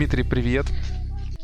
Дмитрий, 0.00 0.24
привет. 0.24 0.64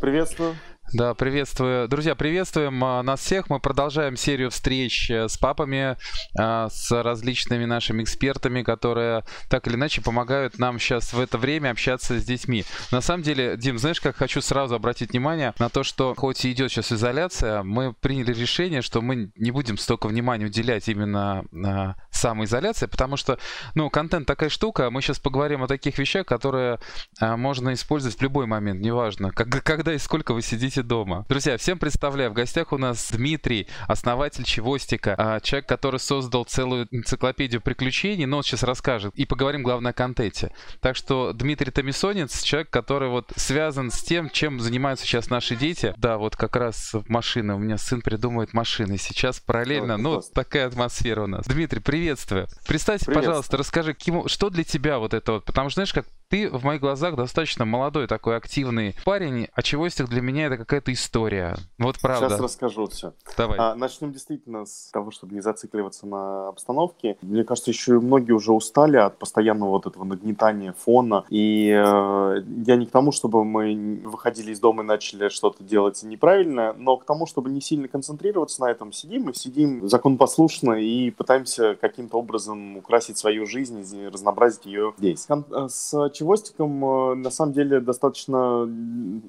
Приветствую. 0.01 0.57
Да, 0.97 1.13
приветствую. 1.13 1.89
Друзья, 1.89 2.15
приветствуем 2.15 2.83
а, 2.83 3.03
нас 3.03 3.21
всех. 3.21 3.51
Мы 3.51 3.61
продолжаем 3.61 4.17
серию 4.17 4.51
встреч 4.51 5.11
э, 5.11 5.29
с 5.29 5.37
папами, 5.37 5.99
а, 6.39 6.71
с 6.71 6.91
различными 6.91 7.67
нашими 7.67 8.03
экспертами, 8.03 8.63
которые 8.63 9.23
так 9.51 9.67
или 9.67 9.75
иначе 9.75 10.01
помогают 10.01 10.59
нам 10.59 10.79
сейчас 10.79 11.13
в 11.13 11.21
это 11.21 11.37
время 11.37 11.73
общаться 11.73 12.19
с 12.19 12.25
детьми. 12.25 12.65
На 12.93 13.03
самом 13.03 13.23
деле, 13.23 13.59
Дим, 13.59 13.77
знаешь, 13.77 14.01
как 14.01 14.17
хочу 14.17 14.41
сразу 14.41 14.75
обратить 14.75 15.11
внимание 15.11 15.53
на 15.59 15.69
то, 15.69 15.83
что 15.83 16.15
хоть 16.15 16.47
и 16.47 16.53
идет 16.53 16.71
сейчас 16.71 16.91
изоляция, 16.91 17.63
мы 17.63 17.93
приняли 17.93 18.33
решение, 18.33 18.81
что 18.81 19.03
мы 19.03 19.31
не 19.37 19.51
будем 19.51 19.77
столько 19.77 20.07
внимания 20.09 20.47
уделять 20.47 20.89
именно 20.89 21.45
а, 21.53 21.97
самоизоляции, 22.11 22.87
потому 22.87 23.19
что, 23.19 23.39
ну, 23.75 23.91
контент 23.91 24.27
такая 24.27 24.49
штука, 24.49 24.91
мы 24.91 25.03
сейчас 25.03 25.19
поговорим 25.19 25.63
о 25.63 25.69
таких 25.69 25.99
вещах, 25.99 26.25
которые 26.25 26.79
можно 27.21 27.75
использовать 27.75 28.17
в 28.19 28.23
любой 28.23 28.47
момент, 28.47 28.81
неважно, 28.81 29.31
когда 29.31 29.93
и 29.93 29.99
сколько 29.99 30.33
вы 30.33 30.41
сидите 30.41 30.77
сидите 30.77 30.83
дома. 30.87 31.25
Друзья, 31.29 31.57
всем 31.57 31.79
представляю, 31.79 32.31
в 32.31 32.35
гостях 32.35 32.73
у 32.73 32.79
нас 32.79 33.11
Дмитрий, 33.11 33.69
основатель 33.89 34.45
Чевостика, 34.45 35.15
а, 35.19 35.41
человек, 35.41 35.69
который 35.69 36.01
создал 36.01 36.45
целую 36.45 36.89
энциклопедию 36.91 37.61
приключений, 37.61 38.27
но 38.27 38.39
он 38.39 38.43
сейчас 38.43 38.63
расскажет. 38.63 39.15
И 39.15 39.27
поговорим, 39.27 39.63
главное, 39.63 39.91
о 39.91 39.95
контенте. 39.95 40.53
Так 40.81 40.97
что 40.97 41.33
Дмитрий 41.33 41.71
Томисонец, 41.71 42.43
человек, 42.43 42.71
который 42.71 43.09
вот 43.09 43.33
связан 43.37 43.91
с 43.91 44.03
тем, 44.03 44.31
чем 44.31 44.61
занимаются 44.61 45.05
сейчас 45.07 45.31
наши 45.31 45.57
дети. 45.57 45.95
Да, 45.97 46.19
вот 46.19 46.37
как 46.37 46.57
раз 46.57 46.95
машины. 47.09 47.55
У 47.55 47.59
меня 47.59 47.79
сын 47.79 48.01
придумывает 48.01 48.53
машины. 48.53 48.99
Сейчас 48.99 49.41
параллельно, 49.41 49.97
ну, 49.97 50.23
такая 50.35 50.67
атмосфера 50.67 51.23
у 51.25 51.27
нас. 51.27 51.47
Дмитрий, 51.47 51.81
приветствую. 51.81 52.47
Представьте, 52.67 53.11
пожалуйста, 53.11 53.57
расскажи, 53.57 53.97
что 54.27 54.51
для 54.51 54.65
тебя 54.65 54.99
вот 54.99 55.15
это 55.15 55.33
вот? 55.33 55.45
Потому 55.45 55.71
что, 55.71 55.79
знаешь, 55.79 55.93
как 55.93 56.07
ты 56.29 56.51
в 56.51 56.65
моих 56.65 56.81
глазах 56.81 57.17
достаточно 57.17 57.65
молодой 57.65 58.07
такой 58.07 58.37
активный 58.37 58.95
парень, 59.05 59.49
а 59.53 59.63
чевостик 59.63 60.09
для 60.09 60.21
меня 60.21 60.47
это 60.47 60.57
какая-то 60.57 60.93
история. 60.93 61.57
Вот 61.79 61.99
правда. 62.01 62.29
Сейчас 62.29 62.41
расскажу 62.41 62.87
все. 62.89 63.13
Давай. 63.37 63.59
А, 63.59 63.75
начнем 63.75 64.13
действительно 64.13 64.67
с 64.67 64.91
того, 64.93 65.11
чтобы 65.11 65.35
не 65.35 65.41
зацикливаться 65.41 66.07
на 66.07 66.49
обстановке. 66.49 67.17
Мне 67.23 67.45
кажется, 67.45 67.71
еще 67.71 68.01
многие 68.01 68.33
уже 68.33 68.53
устали 68.53 68.97
от 68.97 69.19
постоянного 69.19 69.71
вот 69.71 69.87
этого 69.87 70.05
нагнетания 70.05 70.73
фона. 70.73 71.25
И 71.31 71.69
э, 71.69 72.43
я 72.67 72.77
не 72.77 72.87
к 72.87 72.91
тому, 72.91 73.13
чтобы 73.13 73.45
мы 73.45 74.01
выходили 74.05 74.53
из 74.53 74.61
дома 74.61 74.83
и 74.83 74.87
начали 74.87 75.29
что-то 75.29 75.63
делать 75.63 76.03
неправильно, 76.03 76.73
но 76.73 76.97
к 76.97 77.05
тому, 77.05 77.27
чтобы 77.27 77.51
не 77.51 77.61
сильно 77.61 77.89
концентрироваться 77.89 78.63
на 78.63 78.71
этом. 78.71 78.93
Сидим 78.93 79.31
и 79.31 79.35
сидим 79.35 79.89
законопослушно 79.89 80.73
и 80.73 81.11
пытаемся 81.11 81.77
каким-то 81.81 82.19
образом 82.19 82.77
украсить 82.77 83.19
свою 83.19 83.47
жизнь, 83.47 84.07
разнообразить 84.09 84.67
ее 84.67 84.93
здесь. 84.99 85.27
Э, 85.29 85.69
с 85.69 86.11
чевостиком 86.17 86.85
э, 86.85 87.15
на 87.15 87.31
самом 87.31 87.53
деле 87.53 87.81
достаточно 87.81 88.69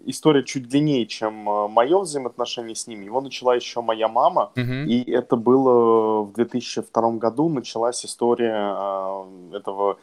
история 0.06 0.44
чуть 0.44 0.68
длиннее, 0.68 1.06
чем 1.06 1.50
э, 1.50 1.68
мое 1.68 2.00
взаимоотношение 2.00 2.76
с 2.76 2.88
ним. 2.88 3.02
Его 3.02 3.22
начала 3.22 3.56
еще 3.56 3.82
моя 3.82 4.08
мама, 4.08 4.52
uh-huh. 4.56 4.86
и 4.86 5.12
это 5.12 5.36
было 5.36 6.24
в 6.24 6.34
2002 6.34 7.12
году 7.14 7.50
началась 7.50 8.06
история 8.06 8.74
э, 8.76 9.58
этого 9.58 9.98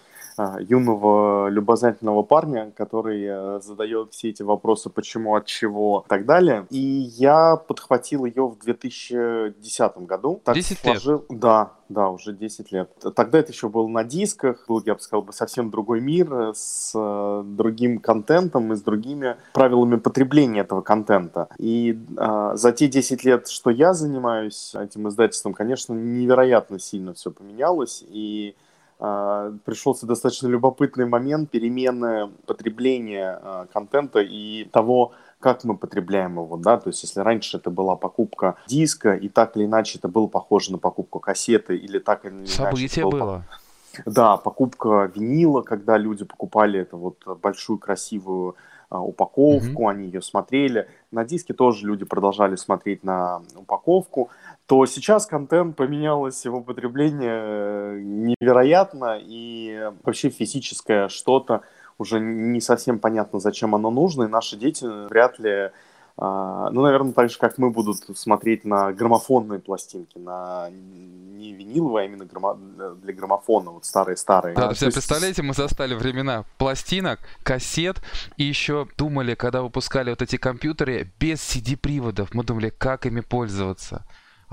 юного 0.60 1.48
любознательного 1.48 2.22
парня, 2.22 2.72
который 2.76 3.24
э, 3.24 3.60
задает 3.60 4.12
все 4.12 4.30
эти 4.30 4.42
вопросы, 4.42 4.90
почему, 4.90 5.34
от 5.34 5.46
чего 5.46 6.04
и 6.06 6.08
так 6.08 6.26
далее. 6.26 6.66
И 6.70 6.78
я 6.78 7.56
подхватил 7.56 8.24
ее 8.24 8.48
в 8.48 8.58
2010 8.58 9.98
году. 9.98 10.40
Так 10.44 10.54
10 10.54 10.78
сложил... 10.78 11.24
лет? 11.28 11.40
Да, 11.40 11.72
да, 11.88 12.10
уже 12.10 12.32
10 12.32 12.72
лет. 12.72 12.90
Тогда 13.14 13.38
это 13.38 13.52
еще 13.52 13.68
был 13.68 13.88
на 13.88 14.04
дисках, 14.04 14.64
был, 14.68 14.82
я 14.84 14.94
бы 14.94 15.00
сказал, 15.00 15.26
совсем 15.32 15.70
другой 15.70 16.00
мир 16.00 16.32
э, 16.32 16.52
с 16.54 16.92
э, 16.94 17.42
другим 17.44 17.98
контентом 17.98 18.72
и 18.72 18.76
с 18.76 18.82
другими 18.82 19.36
правилами 19.52 19.96
потребления 19.96 20.60
этого 20.60 20.82
контента. 20.82 21.48
И 21.58 21.98
э, 22.16 22.52
за 22.54 22.72
те 22.72 22.88
10 22.88 23.24
лет, 23.24 23.48
что 23.48 23.70
я 23.70 23.94
занимаюсь 23.94 24.74
этим 24.74 25.08
издательством, 25.08 25.54
конечно, 25.54 25.92
невероятно 25.92 26.78
сильно 26.78 27.14
все 27.14 27.30
поменялось. 27.30 28.04
И 28.08 28.54
а, 28.56 28.64
пришелся 28.98 30.06
достаточно 30.06 30.46
любопытный 30.46 31.06
момент 31.06 31.50
перемены 31.50 32.30
потребления 32.46 33.38
а, 33.42 33.66
контента 33.72 34.20
и 34.20 34.64
того, 34.64 35.12
как 35.40 35.64
мы 35.64 35.76
потребляем 35.76 36.38
его, 36.38 36.56
да, 36.56 36.78
то 36.78 36.88
есть 36.88 37.02
если 37.02 37.20
раньше 37.20 37.58
это 37.58 37.70
была 37.70 37.96
покупка 37.96 38.56
диска, 38.66 39.14
и 39.14 39.28
так 39.28 39.56
или 39.56 39.66
иначе 39.66 39.98
это 39.98 40.08
было 40.08 40.26
похоже 40.26 40.72
на 40.72 40.78
покупку 40.78 41.20
кассеты, 41.20 41.76
или 41.76 41.98
так 41.98 42.24
или 42.24 42.32
иначе... 42.32 42.52
Событие 42.52 43.04
было. 43.04 43.10
было. 43.20 43.44
Да, 44.06 44.36
покупка 44.36 45.10
винила, 45.14 45.62
когда 45.62 45.98
люди 45.98 46.24
покупали 46.24 46.80
эту 46.80 46.96
вот 46.96 47.24
большую 47.40 47.78
красивую 47.78 48.54
а, 48.54 48.56
упаковку, 48.90 49.84
mm-hmm. 49.84 49.90
они 49.90 50.06
ее 50.06 50.22
смотрели. 50.22 50.88
На 51.10 51.24
диске 51.24 51.54
тоже 51.54 51.86
люди 51.86 52.04
продолжали 52.04 52.56
смотреть 52.56 53.04
на 53.04 53.42
упаковку 53.56 54.30
то 54.66 54.86
сейчас 54.86 55.26
контент 55.26 55.76
поменялось, 55.76 56.44
его 56.44 56.62
потребление 56.62 57.42
э, 57.44 58.00
невероятно, 58.00 59.18
и 59.20 59.90
вообще 60.02 60.30
физическое 60.30 61.08
что-то 61.08 61.62
уже 61.98 62.18
не 62.18 62.60
совсем 62.60 62.98
понятно, 62.98 63.40
зачем 63.40 63.74
оно 63.74 63.90
нужно, 63.90 64.24
и 64.24 64.28
наши 64.28 64.56
дети 64.56 64.84
вряд 65.08 65.38
ли 65.38 65.50
а, 65.50 65.70
ну, 66.16 66.82
наверное, 66.82 67.12
так 67.12 67.30
же, 67.30 67.38
как 67.38 67.58
мы 67.58 67.70
будут 67.70 67.96
смотреть 68.16 68.64
на 68.64 68.92
граммофонные 68.92 69.58
пластинки, 69.58 70.16
на 70.16 70.68
не 70.70 71.52
виниловые, 71.52 72.04
а 72.04 72.06
именно 72.06 72.24
граммо... 72.24 72.54
для 72.54 73.12
граммофона, 73.12 73.70
вот 73.70 73.84
старые-старые. 73.84 74.54
Да, 74.54 74.62
да, 74.62 74.68
есть... 74.68 74.80
представляете, 74.80 75.42
мы 75.42 75.54
застали 75.54 75.94
времена 75.94 76.44
пластинок, 76.56 77.18
кассет, 77.42 78.00
и 78.36 78.44
еще 78.44 78.86
думали, 78.96 79.34
когда 79.34 79.62
выпускали 79.62 80.10
вот 80.10 80.22
эти 80.22 80.36
компьютеры 80.36 81.12
без 81.18 81.40
CD-приводов, 81.40 82.32
мы 82.32 82.44
думали, 82.44 82.70
как 82.70 83.06
ими 83.06 83.20
пользоваться. 83.20 84.04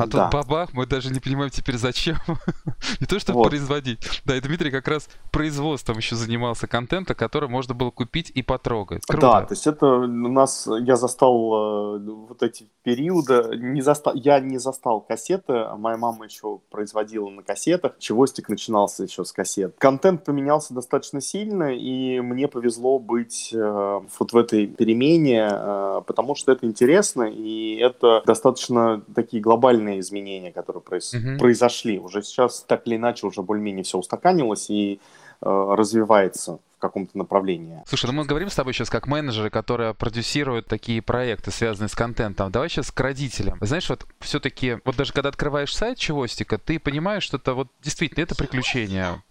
А 0.01 0.07
да. 0.07 0.23
тут 0.29 0.33
бабах, 0.33 0.73
мы 0.73 0.85
даже 0.85 1.11
не 1.11 1.19
понимаем 1.19 1.51
теперь 1.51 1.77
зачем. 1.77 2.17
не 2.99 3.07
то, 3.07 3.19
чтобы 3.19 3.39
вот. 3.39 3.49
производить. 3.49 4.21
Да, 4.25 4.35
и 4.35 4.41
Дмитрий 4.41 4.71
как 4.71 4.87
раз 4.87 5.09
производством 5.31 5.97
еще 5.97 6.15
занимался 6.15 6.67
контента, 6.67 7.15
который 7.15 7.49
можно 7.49 7.73
было 7.73 7.91
купить 7.91 8.31
и 8.33 8.41
потрогать. 8.41 9.03
Круто. 9.05 9.27
Да, 9.27 9.41
то 9.43 9.53
есть 9.53 9.67
это 9.67 9.85
у 9.85 10.07
нас, 10.07 10.67
я 10.81 10.95
застал 10.95 11.97
э, 11.97 11.99
вот 12.27 12.43
эти 12.43 12.67
периоды, 12.83 13.57
не 13.57 13.81
застал, 13.81 14.13
я 14.15 14.39
не 14.39 14.57
застал 14.57 15.01
кассеты, 15.01 15.53
а 15.53 15.75
моя 15.77 15.97
мама 15.97 16.25
еще 16.25 16.59
производила 16.69 17.29
на 17.29 17.43
кассетах, 17.43 17.97
чевостик 17.99 18.49
начинался 18.49 19.03
еще 19.03 19.25
с 19.25 19.31
кассет. 19.31 19.75
Контент 19.77 20.25
поменялся 20.25 20.73
достаточно 20.73 21.21
сильно, 21.21 21.73
и 21.75 22.19
мне 22.21 22.47
повезло 22.47 22.99
быть 22.99 23.51
э, 23.53 24.01
вот 24.19 24.33
в 24.33 24.37
этой 24.37 24.67
перемене, 24.67 25.47
э, 25.51 26.01
потому 26.05 26.35
что 26.35 26.51
это 26.51 26.65
интересно, 26.65 27.23
и 27.23 27.75
это 27.75 28.23
достаточно 28.25 29.03
такие 29.13 29.41
глобальные 29.41 29.90
глобальные 29.91 29.99
изменения, 29.99 30.51
которые 30.51 30.81
произ... 30.81 31.13
угу. 31.13 31.37
произошли. 31.37 31.99
Уже 31.99 32.21
сейчас 32.23 32.63
так 32.67 32.87
или 32.87 32.95
иначе 32.95 33.27
уже 33.27 33.41
более-менее 33.41 33.83
все 33.83 33.97
устаканилось 33.97 34.69
и 34.69 34.99
э, 35.41 35.75
развивается 35.77 36.59
в 36.77 36.79
каком-то 36.79 37.17
направлении. 37.17 37.81
Слушай, 37.85 38.07
ну 38.07 38.13
мы 38.13 38.25
говорим 38.25 38.49
с 38.49 38.55
тобой 38.55 38.73
сейчас 38.73 38.89
как 38.89 39.07
менеджеры, 39.07 39.49
которые 39.49 39.93
продюсируют 39.93 40.67
такие 40.67 41.01
проекты, 41.01 41.51
связанные 41.51 41.89
с 41.89 41.95
контентом. 41.95 42.51
Давай 42.51 42.69
сейчас 42.69 42.91
к 42.91 42.99
родителям. 42.99 43.57
Знаешь, 43.61 43.89
вот 43.89 44.05
все-таки, 44.19 44.77
вот 44.85 44.95
даже 44.95 45.13
когда 45.13 45.29
открываешь 45.29 45.75
сайт 45.75 45.97
Чевостика, 45.97 46.57
ты 46.57 46.79
понимаешь, 46.79 47.23
что 47.23 47.37
это 47.37 47.53
вот 47.53 47.67
действительно 47.83 48.23
это 48.23 48.35
приключение 48.35 49.21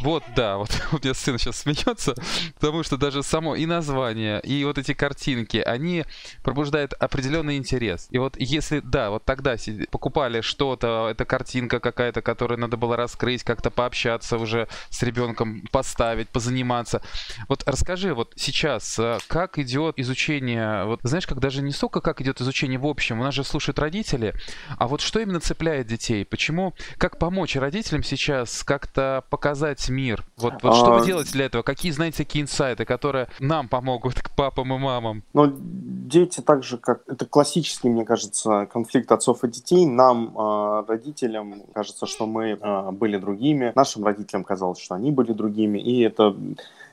вот, 0.00 0.22
да, 0.34 0.58
вот 0.58 0.70
у 0.92 0.96
меня 0.96 1.14
сын 1.14 1.38
сейчас 1.38 1.58
смеется, 1.58 2.14
потому 2.54 2.82
что 2.82 2.96
даже 2.96 3.22
само 3.22 3.54
и 3.54 3.66
название, 3.66 4.40
и 4.40 4.64
вот 4.64 4.78
эти 4.78 4.92
картинки, 4.92 5.58
они 5.58 6.04
пробуждают 6.42 6.92
определенный 6.94 7.56
интерес. 7.56 8.08
И 8.10 8.18
вот 8.18 8.36
если, 8.38 8.80
да, 8.80 9.10
вот 9.10 9.24
тогда 9.24 9.56
покупали 9.90 10.40
что-то, 10.40 11.08
эта 11.10 11.24
картинка 11.24 11.80
какая-то, 11.80 12.22
которую 12.22 12.58
надо 12.58 12.76
было 12.76 12.96
раскрыть, 12.96 13.44
как-то 13.44 13.70
пообщаться 13.70 14.36
уже 14.38 14.68
с 14.90 15.02
ребенком, 15.02 15.62
поставить, 15.70 16.28
позаниматься. 16.28 17.02
Вот 17.48 17.62
расскажи, 17.66 18.14
вот 18.14 18.32
сейчас, 18.36 18.98
э, 18.98 19.18
как 19.28 19.58
идет 19.58 19.98
изучение, 19.98 20.84
вот 20.84 21.00
знаешь, 21.02 21.26
как 21.26 21.38
даже 21.38 21.62
не 21.62 21.72
столько, 21.72 22.00
как 22.00 22.20
идет 22.20 22.40
изучение 22.40 22.78
в 22.78 22.86
общем, 22.86 23.20
у 23.20 23.22
нас 23.22 23.34
же 23.34 23.44
слушают 23.44 23.78
родители, 23.78 24.34
а 24.76 24.88
вот 24.88 25.00
что 25.00 25.20
именно 25.20 25.40
цепляет 25.40 25.86
детей? 25.86 26.24
Почему, 26.24 26.74
как 26.98 27.18
помочь 27.18 27.56
родителям 27.56 28.02
сейчас 28.02 28.64
как-то 28.64 29.24
показать 29.30 29.83
менять 29.88 30.04
мир? 30.04 30.24
Вот, 30.36 30.62
вот 30.62 30.72
а... 30.72 30.74
что 30.74 30.92
вы 30.94 31.06
делаете 31.06 31.32
для 31.32 31.46
этого? 31.46 31.62
Какие, 31.62 31.92
знаете, 31.92 32.18
такие 32.18 32.42
инсайты, 32.42 32.84
которые 32.84 33.28
нам 33.40 33.68
помогут, 33.68 34.20
к 34.20 34.30
папам 34.34 34.72
и 34.74 34.78
мамам? 34.78 35.22
Ну, 35.32 35.52
дети 35.56 36.40
так 36.40 36.62
же, 36.62 36.78
как... 36.78 37.02
Это 37.06 37.26
классический, 37.26 37.88
мне 37.88 38.04
кажется, 38.04 38.66
конфликт 38.72 39.10
отцов 39.12 39.44
и 39.44 39.48
детей. 39.48 39.86
Нам, 39.86 40.36
э, 40.36 40.84
родителям, 40.88 41.62
кажется, 41.72 42.06
что 42.06 42.26
мы 42.26 42.58
э, 42.60 42.90
были 42.92 43.16
другими. 43.18 43.72
Нашим 43.74 44.04
родителям 44.04 44.44
казалось, 44.44 44.80
что 44.80 44.94
они 44.94 45.10
были 45.10 45.32
другими. 45.32 45.78
И 45.78 46.00
это 46.02 46.36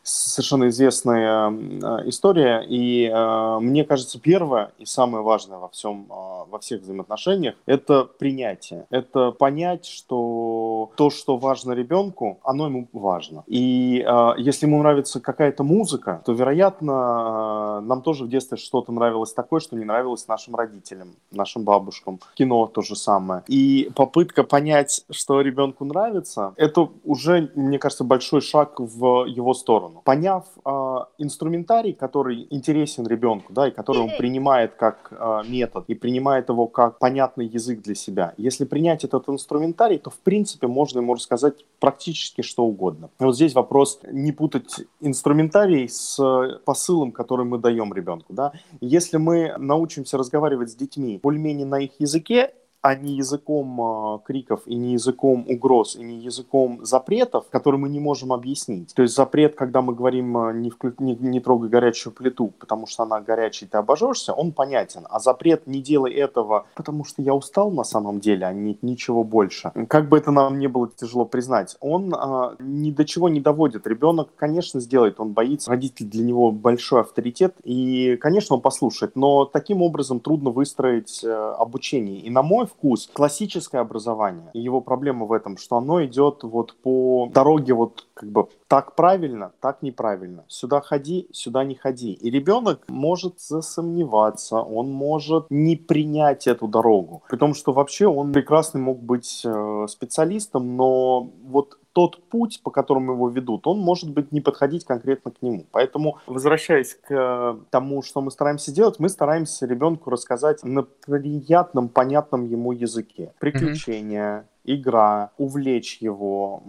совершенно 0.04 0.70
известная 0.70 1.52
э, 1.52 2.10
история. 2.10 2.66
И 2.68 3.06
э, 3.08 3.60
мне 3.60 3.84
кажется, 3.84 4.20
первое 4.20 4.72
и 4.78 4.86
самое 4.86 5.24
важное 5.24 5.58
во 5.58 5.70
всем, 5.70 6.08
э, 6.10 6.14
во 6.50 6.60
всех 6.60 6.82
взаимоотношениях– 6.82 7.56
это 7.66 8.06
принятие. 8.06 8.86
Это 8.90 9.32
понять, 9.32 9.86
что 9.86 10.92
то, 10.96 11.10
что 11.10 11.38
важно 11.38 11.74
ребенку, 11.74 12.40
оно 12.44 12.68
ему 12.68 12.88
важно. 12.94 13.44
И 13.48 14.06
если 14.38 14.66
ему 14.66 14.80
нравится 14.80 15.20
какая-то 15.20 15.64
музыка, 15.64 16.22
то, 16.26 16.34
вероятно, 16.34 17.82
нам 17.82 18.02
тоже 18.02 18.26
в 18.26 18.30
детстве 18.30 18.58
что-то 18.58 18.92
нравилось 18.92 19.34
такое, 19.34 19.60
что 19.60 19.76
не 19.76 19.86
нравилось 19.86 20.28
нашим 20.28 20.56
родителям, 20.56 21.16
нашим 21.32 21.64
бабушкам. 21.64 22.20
Кино 22.36 22.68
то 22.68 22.82
же 22.82 22.96
самое. 22.96 23.44
И 23.48 23.92
попытка 23.96 24.44
понять, 24.44 25.04
что 25.10 25.42
ребенку 25.42 25.86
нравится, 25.86 26.54
это 26.58 26.90
уже, 27.04 27.52
мне 27.56 27.80
кажется, 27.80 28.04
большой 28.04 28.42
шаг 28.42 28.80
в 28.80 29.26
его 29.26 29.54
сторону. 29.54 29.91
Поняв 30.04 30.46
э, 30.66 30.70
инструментарий, 31.18 31.94
который 31.94 32.48
интересен 32.50 33.08
ребенку, 33.08 33.54
да, 33.54 33.68
и 33.68 33.72
который 33.72 34.04
он 34.04 34.12
принимает 34.18 34.76
как 34.76 35.12
э, 35.12 35.42
метод, 35.48 35.86
и 35.88 35.96
принимает 35.96 36.50
его 36.50 36.68
как 36.68 37.00
понятный 37.00 37.46
язык 37.46 37.82
для 37.82 37.96
себя. 37.96 38.34
Если 38.38 38.66
принять 38.66 39.04
этот 39.04 39.30
инструментарий, 39.30 39.98
то, 39.98 40.10
в 40.10 40.20
принципе, 40.20 40.68
можно 40.68 41.00
ему 41.00 41.14
рассказать 41.14 41.66
практически 41.80 42.42
что 42.42 42.64
угодно. 42.66 43.10
И 43.20 43.24
вот 43.24 43.36
здесь 43.36 43.54
вопрос 43.54 44.00
не 44.12 44.32
путать 44.32 44.82
инструментарий 45.00 45.88
с 45.90 46.20
посылом, 46.66 47.12
который 47.12 47.46
мы 47.46 47.58
даем 47.58 47.94
ребенку. 47.94 48.34
Да? 48.34 48.54
Если 48.80 49.18
мы 49.18 49.56
научимся 49.58 50.18
разговаривать 50.18 50.72
с 50.72 50.76
детьми 50.76 51.20
более-менее 51.22 51.66
на 51.66 51.80
их 51.80 51.92
языке, 52.00 52.54
а 52.82 52.96
не 52.96 53.14
языком 53.14 53.80
э, 53.80 54.20
криков 54.26 54.64
и 54.66 54.76
не 54.76 54.94
языком 54.94 55.46
угроз 55.48 55.96
и 55.96 56.04
не 56.04 56.18
языком 56.18 56.84
запретов, 56.84 57.48
которые 57.50 57.80
мы 57.80 57.90
не 57.90 58.00
можем 58.00 58.34
объяснить. 58.34 58.94
То 58.96 59.04
есть 59.04 59.16
запрет, 59.16 59.56
когда 59.56 59.82
мы 59.82 59.94
говорим 59.94 60.38
э, 60.38 60.54
не, 60.54 60.70
вклю... 60.72 60.94
не, 61.00 61.16
не 61.16 61.40
трогай 61.40 61.70
горячую 61.70 62.14
плиту, 62.14 62.54
потому 62.60 62.88
что 62.88 63.04
она 63.04 63.22
горячая, 63.22 63.70
ты 63.70 63.78
обожжешься, 63.78 64.34
он 64.34 64.52
понятен. 64.52 65.06
А 65.10 65.20
запрет 65.20 65.68
не 65.68 65.82
делай 65.82 66.14
этого, 66.14 66.66
потому 66.76 67.06
что 67.06 67.22
я 67.22 67.36
устал 67.36 67.72
на 67.72 67.84
самом 67.84 68.20
деле, 68.20 68.48
а 68.48 68.54
не 68.54 68.78
ничего 68.82 69.24
больше. 69.24 69.72
Как 69.88 70.10
бы 70.10 70.18
это 70.18 70.32
нам 70.32 70.58
не 70.58 70.68
было 70.68 70.90
тяжело 70.90 71.26
признать, 71.26 71.78
он 71.80 72.14
э, 72.14 72.56
ни 72.60 72.92
до 72.92 73.06
чего 73.06 73.30
не 73.30 73.40
доводит. 73.40 73.86
Ребенок, 73.86 74.30
конечно, 74.36 74.80
сделает, 74.80 75.20
он 75.20 75.34
боится. 75.34 75.70
Родитель 75.70 76.08
для 76.08 76.24
него 76.24 76.52
большой 76.52 77.02
авторитет, 77.02 77.56
и, 77.64 78.18
конечно, 78.20 78.56
он 78.56 78.62
послушает. 78.62 79.16
Но 79.16 79.46
таким 79.46 79.84
образом 79.84 80.20
трудно 80.20 80.50
выстроить 80.50 81.24
э, 81.24 81.32
обучение. 81.32 82.20
И 82.22 82.30
на 82.32 82.42
мой 82.42 82.66
вкус. 82.72 83.10
Классическое 83.14 83.82
образование, 83.82 84.50
и 84.54 84.60
его 84.60 84.82
проблема 84.82 85.26
в 85.26 85.34
этом, 85.34 85.58
что 85.58 85.78
оно 85.78 86.04
идет 86.06 86.44
вот 86.44 86.76
по 86.82 87.30
дороге 87.34 87.74
вот 87.74 88.08
как 88.14 88.32
бы 88.32 88.48
так 88.68 88.96
правильно, 88.96 89.52
так 89.60 89.82
неправильно. 89.82 90.46
Сюда 90.48 90.82
ходи, 90.82 91.28
сюда 91.32 91.64
не 91.64 91.76
ходи. 91.76 92.14
И 92.14 92.30
ребенок 92.30 92.84
может 92.88 93.40
засомневаться, 93.40 94.58
он 94.58 94.92
может 94.92 95.46
не 95.50 95.76
принять 95.76 96.48
эту 96.48 96.68
дорогу. 96.68 97.24
При 97.30 97.38
том, 97.38 97.54
что 97.54 97.74
вообще 97.74 98.08
он 98.08 98.32
прекрасно 98.32 98.80
мог 98.80 99.02
быть 99.02 99.42
э, 99.46 99.86
специалистом, 99.90 100.78
но 100.78 101.30
вот 101.44 101.78
тот 101.94 102.24
путь, 102.30 102.62
по 102.64 102.72
которому 102.72 103.14
его 103.14 103.30
ведут, 103.30 103.68
он 103.68 103.80
может 103.80 104.10
быть 104.12 104.32
не 104.32 104.42
подходить 104.42 104.86
конкретно 104.86 105.32
к 105.32 105.42
нему. 105.42 105.66
Поэтому, 105.72 106.20
возвращаясь 106.28 106.96
к 106.96 107.12
э, 107.12 107.56
тому, 107.70 108.02
что 108.02 108.22
мы 108.22 108.32
стараемся 108.32 108.72
делать, 108.72 109.00
мы 109.00 109.10
стараемся 109.10 109.66
ребенку 109.66 110.10
рассказать 110.10 110.64
на 110.64 110.84
приятном, 110.84 111.90
понятном 111.90 112.46
ему 112.46 112.72
языке. 112.72 113.34
Приключения, 113.40 114.46
игра, 114.64 115.32
увлечь 115.38 115.98
его, 116.02 116.64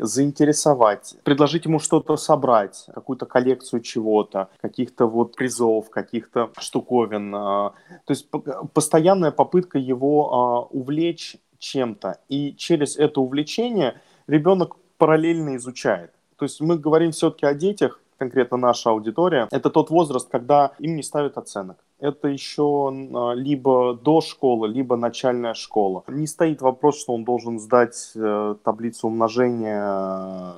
заинтересовать, 0.00 1.16
предложить 1.22 1.66
ему 1.66 1.78
что-то 1.78 2.16
собрать, 2.16 2.86
какую-то 2.94 3.26
коллекцию 3.26 3.80
чего-то, 3.80 4.48
каких-то 4.60 5.06
вот 5.06 5.36
призов, 5.36 5.90
каких-то 5.90 6.50
штуковин. 6.58 7.34
А. 7.34 7.74
То 8.04 8.12
есть 8.12 8.28
постоянная 8.72 9.30
попытка 9.30 9.78
его 9.78 10.34
а, 10.34 10.60
увлечь 10.62 11.36
чем-то. 11.58 12.20
И 12.28 12.54
через 12.56 12.96
это 12.96 13.20
увлечение 13.20 14.00
ребенок 14.26 14.76
параллельно 14.98 15.56
изучает. 15.56 16.12
То 16.36 16.44
есть 16.44 16.60
мы 16.60 16.78
говорим 16.78 17.12
все-таки 17.12 17.46
о 17.46 17.54
детях, 17.54 18.00
конкретно 18.18 18.56
наша 18.56 18.90
аудитория, 18.90 19.48
это 19.50 19.70
тот 19.70 19.90
возраст, 19.90 20.28
когда 20.30 20.72
им 20.78 20.96
не 20.96 21.02
ставят 21.02 21.36
оценок 21.38 21.78
это 21.98 22.28
еще 22.28 22.88
а, 22.90 23.32
либо 23.32 23.94
до 23.94 24.20
школы, 24.20 24.68
либо 24.68 24.96
начальная 24.96 25.54
школа. 25.54 26.04
Не 26.08 26.26
стоит 26.26 26.60
вопрос, 26.60 27.00
что 27.00 27.14
он 27.14 27.24
должен 27.24 27.58
сдать 27.58 28.12
э, 28.14 28.56
таблицу 28.62 29.08
умножения. 29.08 29.82
Э, 29.82 30.52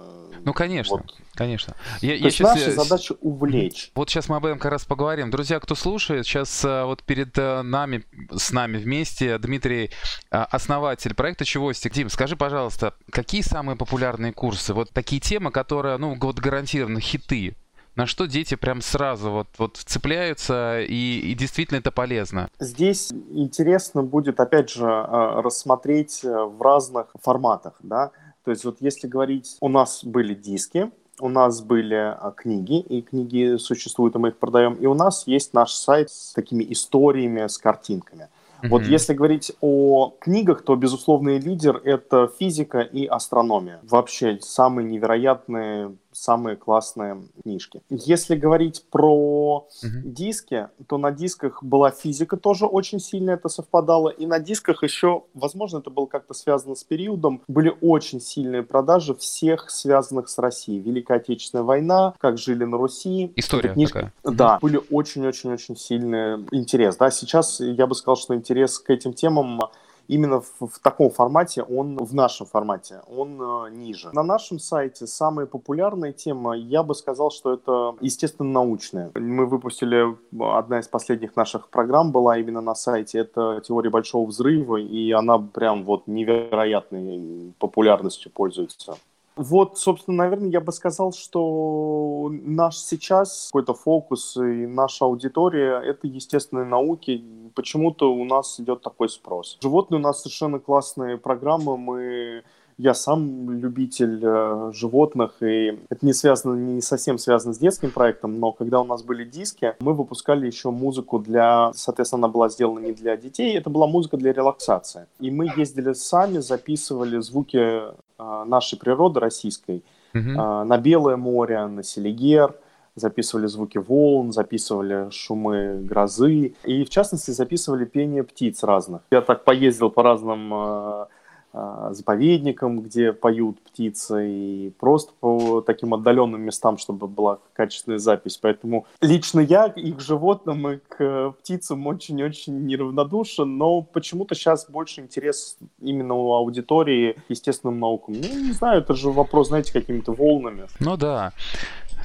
ну, 0.45 0.53
конечно, 0.53 0.97
вот. 0.97 1.15
конечно. 1.35 1.77
Я, 2.01 2.11
То 2.11 2.17
я 2.17 2.25
есть 2.25 2.37
сейчас... 2.37 2.55
наша 2.55 2.71
задача 2.73 3.15
увлечь. 3.21 3.93
Вот 3.95 4.11
сейчас 4.11 4.29
мы 4.29 4.37
об 4.37 4.47
этом 4.47 4.59
как 4.59 4.73
раз 4.73 4.85
поговорим. 4.85 5.31
Друзья, 5.31 5.61
кто 5.61 5.75
слушает, 5.75 6.27
сейчас 6.27 6.65
э, 6.65 6.85
вот 6.85 7.05
перед 7.05 7.37
нами, 7.37 8.05
с 8.33 8.51
нами 8.51 8.79
вместе 8.79 9.39
Дмитрий, 9.39 9.91
основатель 10.31 11.15
проекта 11.15 11.45
Чевостик. 11.45 11.93
Дим, 11.93 12.09
скажи, 12.09 12.37
пожалуйста, 12.37 12.95
какие 13.11 13.43
самые 13.43 13.77
популярные 13.77 14.33
курсы? 14.33 14.75
Вот 14.75 14.91
такие 14.91 15.21
темы, 15.21 15.53
которые, 15.53 15.99
ну, 15.99 16.17
вот 16.21 16.41
гарантированно 16.41 17.01
хиты 17.01 17.55
на 17.99 18.07
что 18.07 18.27
дети 18.27 18.55
прям 18.55 18.81
сразу 18.81 19.31
вот, 19.31 19.49
вот 19.59 19.77
цепляются, 19.77 20.81
и, 20.81 21.19
и 21.19 21.35
действительно 21.35 21.79
это 21.79 21.91
полезно? 21.91 22.49
Здесь 22.61 23.11
интересно 23.33 24.05
будет, 24.05 24.39
опять 24.39 24.71
же, 24.71 24.87
э, 24.87 25.41
рассмотреть 25.41 26.21
э, 26.23 26.29
в 26.29 26.63
разных 26.63 27.09
форматах, 27.21 27.75
да, 27.83 28.13
то 28.45 28.53
есть 28.53 28.65
вот 28.65 28.77
если 28.81 29.09
говорить, 29.09 29.57
у 29.61 29.69
нас 29.69 30.05
были 30.05 30.35
диски, 30.35 30.93
у 31.21 31.29
нас 31.29 31.61
были 31.61 32.15
э, 32.15 32.33
книги, 32.37 32.79
и 32.79 33.03
книги 33.03 33.57
существуют, 33.57 34.15
и 34.15 34.19
мы 34.19 34.29
их 34.29 34.39
продаем, 34.39 34.75
и 34.75 34.87
у 34.87 34.95
нас 34.95 35.27
есть 35.27 35.53
наш 35.53 35.73
сайт 35.73 36.09
с 36.11 36.33
такими 36.35 36.65
историями, 36.73 37.49
с 37.49 37.59
картинками. 37.59 38.29
Mm-hmm. 38.63 38.69
Вот 38.69 38.83
если 38.85 39.15
говорить 39.15 39.53
о 39.61 40.15
книгах, 40.21 40.63
то 40.63 40.75
безусловный 40.77 41.39
лидер 41.39 41.81
это 41.85 42.31
физика 42.39 42.81
и 42.81 43.07
астрономия. 43.07 43.81
Вообще 43.83 44.39
самые 44.41 44.89
невероятные 44.89 45.97
самые 46.19 46.57
классные 46.57 47.23
книжки. 47.43 47.83
Если 47.89 48.37
говорить 48.37 48.85
про 48.91 49.69
uh-huh. 49.83 50.03
диски, 50.05 50.69
то 50.87 50.99
на 50.99 51.11
дисках 51.11 51.63
была 51.63 51.91
физика 51.91 52.37
тоже 52.37 52.67
очень 52.67 53.01
сильно 53.01 53.33
это 53.33 53.49
совпадало, 53.49 54.09
и 54.09 54.27
на 54.27 54.39
дисках 54.39 54.83
еще, 54.83 55.25
возможно, 55.35 55.79
это 55.79 55.91
было 55.91 56.07
как-то 56.07 56.35
связано 56.35 56.75
с 56.75 56.85
периодом, 56.85 57.43
были 57.49 57.75
очень 57.81 58.21
сильные 58.21 58.63
продажи 58.63 59.15
всех 59.15 59.71
связанных 59.71 60.29
с 60.29 60.39
Россией. 60.39 60.81
Великая 60.81 61.19
Отечественная 61.19 61.65
война, 61.65 62.15
как 62.19 62.39
жили 62.39 62.65
на 62.65 62.77
Руси. 62.77 63.33
История 63.37 63.73
книжка, 63.73 64.13
такая. 64.23 64.37
Да, 64.37 64.57
uh-huh. 64.57 64.61
были 64.61 64.81
очень-очень-очень 64.91 65.77
сильный 65.77 66.45
интерес. 66.53 66.97
Да, 66.97 67.11
сейчас 67.11 67.61
я 67.61 67.87
бы 67.87 67.95
сказал, 67.95 68.17
что 68.17 68.35
интерес 68.35 68.79
к 68.79 68.91
этим 68.91 69.13
темам 69.13 69.61
именно 70.09 70.41
в, 70.41 70.67
в 70.67 70.79
таком 70.83 71.11
формате, 71.11 71.63
он 71.63 71.97
в 71.97 72.15
нашем 72.15 72.47
формате, 72.47 73.03
он 73.07 73.41
э, 73.41 73.71
ниже. 73.71 74.11
На 74.13 74.23
нашем 74.23 74.59
сайте 74.59 75.07
самая 75.07 75.47
популярная 75.47 76.13
тема, 76.13 76.57
я 76.57 76.83
бы 76.83 76.95
сказал, 76.95 77.31
что 77.31 77.53
это, 77.53 77.95
естественно, 78.01 78.51
научная. 78.51 79.13
Мы 79.15 79.47
выпустили, 79.47 80.17
одна 80.41 80.81
из 80.81 80.89
последних 80.89 81.37
наших 81.37 81.69
программ 81.69 82.11
была 82.11 82.39
именно 82.39 82.61
на 82.61 82.75
сайте, 82.75 83.19
это 83.19 83.63
теория 83.65 83.91
большого 83.91 84.27
взрыва, 84.27 84.77
и 84.77 85.13
она 85.13 85.39
прям 85.39 85.85
вот 85.85 86.07
невероятной 86.07 87.55
популярностью 87.59 88.33
пользуется. 88.33 88.97
Вот, 89.39 89.79
собственно, 89.79 90.17
наверное, 90.17 90.51
я 90.51 90.61
бы 90.61 90.73
сказал, 90.73 91.13
что 91.13 92.29
наш 92.29 92.77
сейчас 92.77 93.51
какой-то 93.53 93.73
фокус 93.73 94.37
и 94.37 94.67
наша 94.67 95.05
аудитория— 95.05 95.81
это 95.85 96.09
естественные 96.09 96.65
науки. 96.67 97.25
Почему-то 97.55 98.13
у 98.13 98.25
нас 98.25 98.59
идет 98.59 98.83
такой 98.83 99.09
спрос. 99.09 99.57
Животные 99.63 100.01
у 100.01 100.03
нас 100.03 100.23
совершенно 100.23 100.59
классные 100.59 101.19
программы. 101.19 101.77
Мы 101.77 102.43
я 102.79 102.95
сам 102.95 103.51
любитель 103.51 104.21
э, 104.23 104.71
животных, 104.73 105.43
и 105.43 105.79
это 105.91 106.07
не 106.07 106.13
связано, 106.13 106.55
не 106.55 106.81
совсем 106.81 107.19
связано 107.19 107.53
с 107.53 107.59
детским 107.59 107.91
проектом, 107.91 108.39
но 108.39 108.53
когда 108.53 108.81
у 108.81 108.85
нас 108.85 109.03
были 109.03 109.25
диски, 109.25 109.75
мы 109.81 109.95
выпускали 109.95 110.47
еще 110.47 110.71
музыку 110.71 111.19
для, 111.19 111.73
соответственно, 111.75 112.27
она 112.27 112.33
была 112.33 112.49
сделана 112.49 112.79
не 112.79 112.93
для 112.93 113.17
детей, 113.17 113.59
это 113.59 113.69
была 113.69 113.89
музыка 113.89 114.17
для 114.17 114.33
релаксации. 114.33 115.07
И 115.19 115.31
мы 115.33 115.51
ездили 115.57 115.93
сами, 115.93 116.39
записывали 116.39 117.19
звуки 117.19 117.59
э, 117.59 118.45
нашей 118.47 118.79
природы 118.79 119.19
российской 119.19 119.85
mm-hmm. 120.15 120.63
э, 120.63 120.65
на 120.65 120.79
Белое 120.79 121.17
море, 121.17 121.67
на 121.67 121.83
Селигер, 121.83 122.55
записывали 122.95 123.47
звуки 123.47 123.79
волн, 123.79 124.33
записывали 124.33 125.11
шумы 125.11 125.81
грозы 125.83 126.55
и, 126.65 126.85
в 126.85 126.91
частности, 126.91 127.31
записывали 127.33 127.85
пение 127.85 128.23
птиц 128.23 128.63
разных. 128.63 129.03
Я 129.11 129.21
так 129.21 129.45
поездил 129.45 129.91
по 129.91 130.03
разным 130.03 130.53
э, 130.55 131.07
заповедникам, 131.53 132.81
где 132.81 133.13
поют 133.13 133.61
птицы, 133.61 134.29
и 134.29 134.73
просто 134.79 135.13
по 135.19 135.61
таким 135.61 135.95
отдаленным 135.95 136.41
местам, 136.43 136.79
чтобы 136.79 137.07
была 137.07 137.39
качественная 137.55 137.99
запись. 137.99 138.39
Поэтому 138.41 138.87
лично 139.01 139.41
я 139.41 139.67
и 139.67 139.93
к 139.93 140.01
животным, 140.01 140.69
и 140.69 140.79
к 140.89 141.35
птицам 141.41 141.87
очень-очень 141.87 142.67
неравнодушен, 142.67 143.57
но 143.57 143.83
почему-то 143.83 144.35
сейчас 144.35 144.69
больше 144.69 145.01
интерес 145.01 145.57
именно 145.81 146.15
у 146.15 146.33
аудитории 146.33 147.17
естественным 147.29 147.81
наукам. 147.81 148.15
Ну, 148.15 148.21
не 148.21 148.53
знаю, 148.53 148.83
это 148.83 148.95
же 148.95 149.11
вопрос, 149.11 149.49
знаете, 149.49 149.73
какими-то 149.73 150.13
волнами. 150.13 150.67
Ну 150.81 150.97
да. 150.97 151.33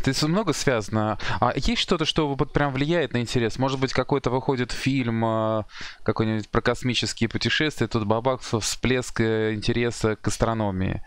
Это 0.07 0.27
много 0.27 0.53
связано. 0.53 1.17
А 1.39 1.53
есть 1.55 1.81
что-то, 1.81 2.05
что 2.05 2.27
вот 2.33 2.53
прям 2.53 2.73
влияет 2.73 3.13
на 3.13 3.21
интерес? 3.21 3.57
Может 3.57 3.79
быть, 3.79 3.93
какой-то 3.93 4.29
выходит 4.29 4.71
фильм 4.71 5.23
э, 5.25 5.63
какой-нибудь 6.03 6.49
про 6.49 6.61
космические 6.61 7.29
путешествия, 7.29 7.87
тут 7.87 8.05
бабах, 8.05 8.41
всплеск 8.41 9.21
э, 9.21 9.53
интереса 9.53 10.15
к 10.15 10.27
астрономии. 10.27 11.03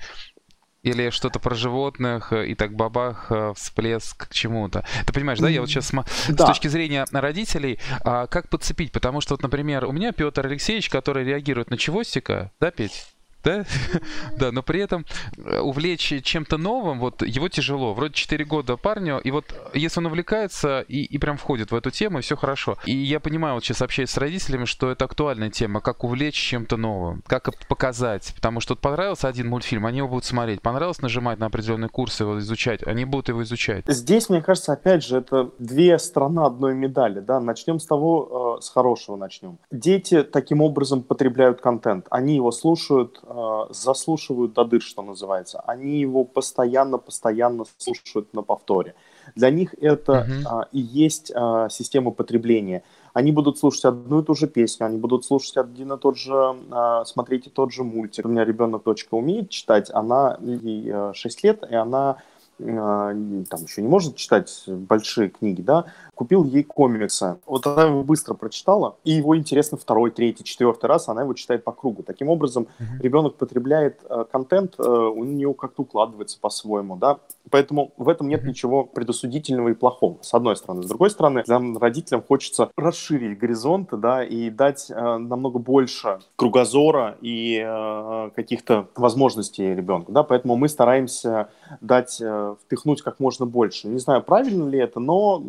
Или 0.82 1.10
что-то 1.10 1.40
про 1.40 1.54
животных, 1.56 2.32
и 2.32 2.54
так 2.54 2.74
бабах, 2.74 3.32
всплеск 3.56 4.28
к 4.28 4.32
чему-то. 4.32 4.84
Ты 5.04 5.12
понимаешь, 5.12 5.40
да? 5.40 5.48
Я 5.48 5.60
вот 5.60 5.68
сейчас 5.68 5.90
да. 5.90 6.44
с 6.44 6.48
точки 6.48 6.68
зрения 6.68 7.04
родителей, 7.10 7.80
а 8.04 8.28
как 8.28 8.48
подцепить? 8.48 8.92
Потому 8.92 9.20
что, 9.20 9.34
вот, 9.34 9.42
например, 9.42 9.84
у 9.86 9.90
меня 9.90 10.12
Петр 10.12 10.46
Алексеевич, 10.46 10.88
который 10.88 11.24
реагирует 11.24 11.70
на 11.70 11.76
чевостика, 11.76 12.52
да, 12.60 12.70
Петь? 12.70 13.04
Да? 13.46 13.64
да, 14.36 14.52
но 14.52 14.62
при 14.62 14.80
этом 14.80 15.06
э, 15.38 15.60
увлечь 15.60 16.12
чем-то 16.22 16.58
новым, 16.58 16.98
вот 16.98 17.22
его 17.22 17.48
тяжело. 17.48 17.94
Вроде 17.94 18.14
4 18.14 18.44
года 18.44 18.76
парню, 18.76 19.20
и 19.22 19.30
вот 19.30 19.44
если 19.72 20.00
он 20.00 20.06
увлекается 20.06 20.80
и, 20.80 21.04
и 21.04 21.18
прям 21.18 21.36
входит 21.36 21.70
в 21.70 21.74
эту 21.74 21.90
тему, 21.90 22.20
все 22.20 22.36
хорошо. 22.36 22.76
И 22.84 22.92
я 22.92 23.20
понимаю, 23.20 23.54
вот 23.54 23.64
сейчас 23.64 23.82
общаюсь 23.82 24.10
с 24.10 24.16
родителями, 24.16 24.64
что 24.64 24.90
это 24.90 25.04
актуальная 25.04 25.50
тема, 25.50 25.80
как 25.80 26.02
увлечь 26.04 26.34
чем-то 26.34 26.76
новым, 26.76 27.22
как 27.26 27.50
показать. 27.68 28.32
Потому 28.34 28.60
что 28.60 28.74
вот 28.74 28.80
понравился 28.80 29.28
один 29.28 29.48
мультфильм, 29.48 29.86
они 29.86 29.98
его 29.98 30.08
будут 30.08 30.24
смотреть. 30.24 30.60
Понравилось 30.60 31.00
нажимать 31.00 31.38
на 31.38 31.46
определенные 31.46 31.88
курсы, 31.88 32.24
его 32.24 32.38
изучать, 32.40 32.82
они 32.82 33.04
будут 33.04 33.28
его 33.28 33.42
изучать. 33.44 33.84
Здесь, 33.86 34.28
мне 34.28 34.42
кажется, 34.42 34.72
опять 34.72 35.04
же, 35.04 35.18
это 35.18 35.50
две 35.58 35.98
стороны 35.98 36.40
одной 36.40 36.74
медали, 36.74 37.20
да. 37.20 37.40
Начнем 37.40 37.78
с 37.78 37.86
того, 37.86 38.56
э, 38.58 38.62
с 38.62 38.70
хорошего 38.70 39.16
начнем. 39.16 39.58
Дети 39.70 40.24
таким 40.24 40.60
образом 40.62 41.02
потребляют 41.02 41.60
контент. 41.60 42.06
Они 42.10 42.34
его 42.34 42.50
слушают, 42.50 43.20
э, 43.36 43.70
э, 43.70 43.72
заслушивают 43.72 44.52
до 44.52 44.64
дыр, 44.64 44.82
что 44.82 45.02
называется. 45.02 45.60
Они 45.66 46.00
его 46.00 46.24
постоянно-постоянно 46.24 47.64
слушают 47.78 48.32
на 48.34 48.42
повторе. 48.42 48.94
Для 49.34 49.50
них 49.50 49.74
это 49.80 50.26
uh-huh. 50.28 50.62
э, 50.62 50.66
и 50.72 50.80
есть 50.80 51.32
э, 51.34 51.68
система 51.70 52.10
потребления. 52.10 52.82
Они 53.12 53.32
будут 53.32 53.58
слушать 53.58 53.84
одну 53.86 54.20
и 54.20 54.24
ту 54.24 54.34
же 54.34 54.46
песню, 54.46 54.86
они 54.86 54.98
будут 54.98 55.24
слушать 55.24 55.56
один 55.56 55.92
и 55.92 55.98
тот 55.98 56.16
же, 56.16 56.56
э, 56.70 57.04
смотреть 57.06 57.46
и 57.46 57.50
тот 57.50 57.72
же 57.72 57.82
мультик. 57.82 58.26
У 58.26 58.28
меня 58.28 58.44
ребенок, 58.44 58.84
дочка, 58.84 59.14
умеет 59.14 59.50
читать, 59.50 59.90
она 59.90 60.38
ей 60.40 60.92
6 61.14 61.44
лет, 61.44 61.64
и 61.68 61.74
она 61.74 62.16
там 62.58 63.62
еще 63.66 63.82
не 63.82 63.88
может 63.88 64.16
читать 64.16 64.64
большие 64.66 65.28
книги, 65.28 65.60
да, 65.60 65.92
купил 66.16 66.44
ей 66.44 66.64
комиксы. 66.64 67.36
Вот 67.46 67.66
она 67.66 67.84
его 67.84 68.02
быстро 68.02 68.34
прочитала, 68.34 68.96
и 69.04 69.12
его 69.12 69.36
интересно 69.36 69.76
второй, 69.78 70.10
третий, 70.10 70.44
четвертый 70.44 70.86
раз, 70.86 71.08
она 71.08 71.22
его 71.22 71.34
читает 71.34 71.62
по 71.62 71.72
кругу. 71.72 72.02
Таким 72.02 72.28
образом, 72.28 72.66
mm-hmm. 72.78 73.02
ребенок 73.02 73.34
потребляет 73.36 74.00
э, 74.08 74.24
контент, 74.32 74.74
э, 74.78 74.82
у 74.82 75.24
него 75.24 75.52
как-то 75.52 75.82
укладывается 75.82 76.38
по-своему, 76.40 76.96
да. 76.96 77.18
Поэтому 77.50 77.92
в 77.98 78.08
этом 78.08 78.28
нет 78.28 78.42
mm-hmm. 78.42 78.48
ничего 78.48 78.84
предосудительного 78.84 79.68
и 79.68 79.74
плохого, 79.74 80.16
с 80.22 80.32
одной 80.32 80.56
стороны. 80.56 80.82
С 80.82 80.86
другой 80.86 81.10
стороны, 81.10 81.44
нам, 81.46 81.76
родителям, 81.76 82.22
хочется 82.26 82.70
расширить 82.76 83.38
горизонты, 83.38 83.96
да, 83.98 84.24
и 84.24 84.48
дать 84.48 84.90
э, 84.90 85.18
намного 85.18 85.58
больше 85.58 86.20
кругозора 86.36 87.18
и 87.20 87.62
э, 87.62 88.30
каких-то 88.34 88.88
возможностей 88.96 89.74
ребенку, 89.74 90.12
да. 90.12 90.22
Поэтому 90.22 90.56
мы 90.56 90.68
стараемся 90.68 91.50
дать, 91.82 92.20
э, 92.22 92.54
впихнуть 92.64 93.02
как 93.02 93.20
можно 93.20 93.44
больше. 93.44 93.88
Не 93.88 93.98
знаю, 93.98 94.22
правильно 94.22 94.66
ли 94.68 94.78
это, 94.78 94.98
но 94.98 95.42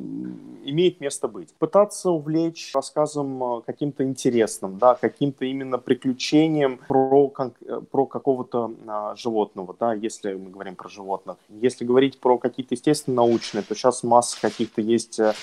имеет 0.67 0.99
место 0.99 1.27
быть. 1.27 1.53
Пытаться 1.59 2.11
увлечь 2.11 2.71
рассказом 2.73 3.41
э, 3.43 3.61
каким-то 3.65 4.03
интересным, 4.03 4.77
да, 4.77 4.95
каким-то 4.95 5.45
именно 5.45 5.77
приключением 5.77 6.79
про, 6.87 7.33
э, 7.37 7.81
про 7.89 8.05
какого-то 8.05 8.73
а, 8.87 9.15
животного, 9.15 9.75
да, 9.79 9.93
если 9.93 10.33
мы 10.33 10.49
говорим 10.49 10.75
про 10.75 10.89
животных. 10.89 11.37
Если 11.49 11.85
говорить 11.85 12.19
про 12.19 12.37
какие-то 12.37 12.75
естественно 12.75 13.17
научные, 13.17 13.63
то 13.63 13.75
сейчас 13.75 14.03
масса 14.03 14.39
каких-то 14.41 14.81
есть 14.81 15.19
э, 15.19 15.33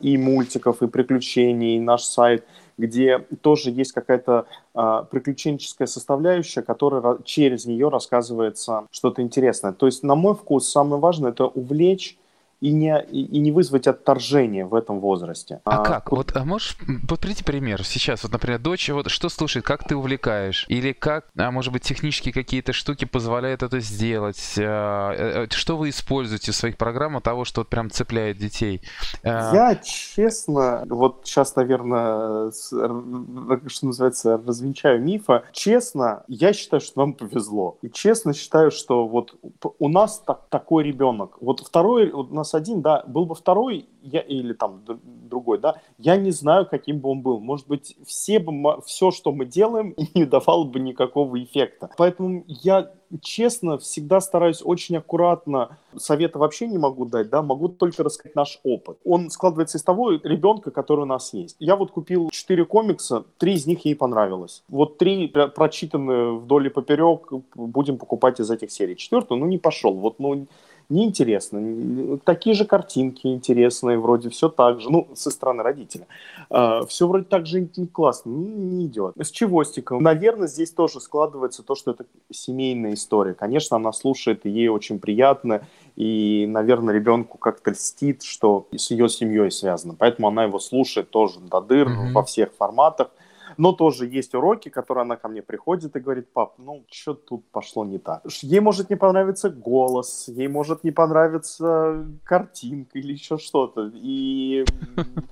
и 0.00 0.16
мультиков, 0.18 0.82
и 0.82 0.88
приключений, 0.88 1.76
и 1.76 1.80
наш 1.80 2.02
сайт, 2.02 2.44
где 2.76 3.18
тоже 3.40 3.70
есть 3.70 3.92
какая-то 3.92 4.46
э, 4.74 5.04
приключенческая 5.10 5.86
составляющая, 5.86 6.62
которая 6.62 7.18
через 7.24 7.66
нее 7.66 7.88
рассказывается 7.88 8.86
что-то 8.90 9.22
интересное. 9.22 9.72
То 9.72 9.86
есть, 9.86 10.02
на 10.02 10.14
мой 10.14 10.34
вкус, 10.34 10.68
самое 10.68 11.00
важное 11.00 11.30
это 11.30 11.46
увлечь 11.46 12.16
и 12.60 12.72
не, 12.72 13.00
и, 13.10 13.38
не 13.38 13.52
вызвать 13.52 13.86
отторжение 13.86 14.64
в 14.64 14.74
этом 14.74 15.00
возрасте. 15.00 15.60
А, 15.64 15.80
а 15.80 15.84
как? 15.84 16.10
Вот 16.10 16.36
а 16.36 16.44
можешь 16.44 16.76
вот 17.08 17.20
прийти 17.20 17.44
пример 17.44 17.84
сейчас? 17.84 18.24
Вот, 18.24 18.32
например, 18.32 18.58
дочь 18.58 18.88
вот 18.90 19.10
что 19.10 19.28
слушает, 19.28 19.64
как 19.64 19.86
ты 19.86 19.96
увлекаешь? 19.96 20.66
Или 20.68 20.92
как, 20.92 21.26
а 21.36 21.50
может 21.50 21.72
быть, 21.72 21.82
технические 21.82 22.32
какие-то 22.32 22.72
штуки 22.72 23.04
позволяют 23.04 23.62
это 23.62 23.80
сделать? 23.80 24.54
А, 24.58 25.12
э, 25.12 25.44
э, 25.44 25.46
что 25.50 25.76
вы 25.76 25.90
используете 25.90 26.52
в 26.52 26.56
своих 26.56 26.76
программах 26.76 27.22
того, 27.22 27.44
что 27.44 27.60
вот 27.60 27.68
прям 27.68 27.90
цепляет 27.90 28.38
детей? 28.38 28.82
А... 29.22 29.54
Я, 29.54 29.76
честно, 29.76 30.84
вот 30.88 31.22
сейчас, 31.24 31.54
наверное, 31.54 32.50
что 32.50 33.86
называется, 33.86 34.40
развенчаю 34.44 35.00
мифа. 35.00 35.44
Честно, 35.52 36.24
я 36.28 36.52
считаю, 36.52 36.80
что 36.80 37.00
нам 37.00 37.12
повезло. 37.12 37.78
И 37.82 37.90
честно 37.90 38.34
считаю, 38.34 38.70
что 38.70 39.06
вот 39.06 39.34
у 39.78 39.88
нас 39.88 40.22
так, 40.26 40.46
такой 40.48 40.84
ребенок. 40.84 41.36
Вот 41.40 41.60
второй, 41.60 42.10
у 42.10 42.22
нас 42.24 42.47
нас 42.48 42.54
один, 42.54 42.82
да, 42.82 43.04
был 43.06 43.26
бы 43.26 43.34
второй, 43.34 43.86
я, 44.02 44.20
или 44.20 44.52
там 44.52 44.82
другой, 45.28 45.58
да, 45.58 45.76
я 45.98 46.16
не 46.16 46.30
знаю, 46.30 46.66
каким 46.66 47.00
бы 47.00 47.10
он 47.10 47.20
был. 47.20 47.40
Может 47.40 47.68
быть, 47.68 47.96
все 48.06 48.38
бы, 48.38 48.80
все, 48.86 49.10
что 49.10 49.32
мы 49.32 49.44
делаем, 49.44 49.94
не 50.14 50.24
давало 50.24 50.64
бы 50.64 50.80
никакого 50.80 51.42
эффекта. 51.42 51.90
Поэтому 51.96 52.44
я, 52.46 52.90
честно, 53.20 53.78
всегда 53.78 54.20
стараюсь 54.20 54.62
очень 54.64 54.96
аккуратно, 54.96 55.78
совета 55.96 56.38
вообще 56.38 56.66
не 56.66 56.78
могу 56.78 57.04
дать, 57.04 57.30
да, 57.30 57.42
могу 57.42 57.68
только 57.68 58.02
рассказать 58.02 58.34
наш 58.34 58.60
опыт. 58.64 58.98
Он 59.04 59.30
складывается 59.30 59.78
из 59.78 59.82
того 59.82 60.12
ребенка, 60.12 60.70
который 60.70 61.00
у 61.00 61.06
нас 61.06 61.34
есть. 61.34 61.56
Я 61.58 61.76
вот 61.76 61.90
купил 61.90 62.30
четыре 62.30 62.64
комикса, 62.64 63.24
три 63.38 63.54
из 63.54 63.66
них 63.66 63.84
ей 63.84 63.94
понравилось. 63.94 64.62
Вот 64.68 64.98
три 64.98 65.28
прочитанные 65.28 66.38
вдоль 66.38 66.66
и 66.66 66.70
поперек 66.70 67.32
будем 67.54 67.98
покупать 67.98 68.40
из 68.40 68.50
этих 68.50 68.70
серий. 68.70 68.96
Четвертую, 68.96 69.40
ну, 69.40 69.46
не 69.46 69.58
пошел. 69.58 69.94
Вот, 69.94 70.18
ну, 70.18 70.46
неинтересно. 70.88 72.18
Такие 72.24 72.54
же 72.54 72.64
картинки 72.64 73.26
интересные, 73.26 73.98
вроде 73.98 74.30
все 74.30 74.48
так 74.48 74.80
же, 74.80 74.90
ну, 74.90 75.08
со 75.14 75.30
стороны 75.30 75.62
родителя. 75.62 76.06
А, 76.50 76.84
все 76.86 77.06
вроде 77.06 77.24
так 77.24 77.46
же 77.46 77.68
классно, 77.92 78.32
ну, 78.32 78.46
не 78.46 78.86
идет. 78.86 79.14
С 79.18 79.30
чевостиком. 79.30 80.02
Наверное, 80.02 80.48
здесь 80.48 80.70
тоже 80.70 81.00
складывается 81.00 81.62
то, 81.62 81.74
что 81.74 81.90
это 81.90 82.04
семейная 82.30 82.94
история. 82.94 83.34
Конечно, 83.34 83.76
она 83.76 83.92
слушает, 83.92 84.46
и 84.46 84.50
ей 84.50 84.68
очень 84.68 84.98
приятно, 84.98 85.62
и, 85.96 86.46
наверное, 86.48 86.94
ребенку 86.94 87.38
как-то 87.38 87.72
льстит, 87.72 88.22
что 88.22 88.66
с 88.74 88.90
ее 88.90 89.08
семьей 89.08 89.50
связано. 89.50 89.94
Поэтому 89.98 90.28
она 90.28 90.44
его 90.44 90.58
слушает 90.58 91.10
тоже 91.10 91.40
до 91.40 91.60
дыр 91.60 91.88
mm-hmm. 91.88 92.12
во 92.12 92.22
всех 92.22 92.52
форматах. 92.52 93.10
Но 93.58 93.72
тоже 93.72 94.06
есть 94.06 94.34
уроки, 94.36 94.68
которые 94.68 95.02
она 95.02 95.16
ко 95.16 95.26
мне 95.28 95.42
приходит 95.42 95.96
и 95.96 96.00
говорит, 96.00 96.32
пап, 96.32 96.54
ну, 96.58 96.84
что 96.90 97.14
тут 97.14 97.44
пошло 97.50 97.84
не 97.84 97.98
так. 97.98 98.22
Ей 98.40 98.60
может 98.60 98.88
не 98.88 98.94
понравиться 98.94 99.50
голос, 99.50 100.28
ей 100.28 100.46
может 100.46 100.84
не 100.84 100.92
понравиться 100.92 102.06
картинка 102.22 103.00
или 103.00 103.12
еще 103.12 103.36
что-то. 103.36 103.90
И 103.94 104.64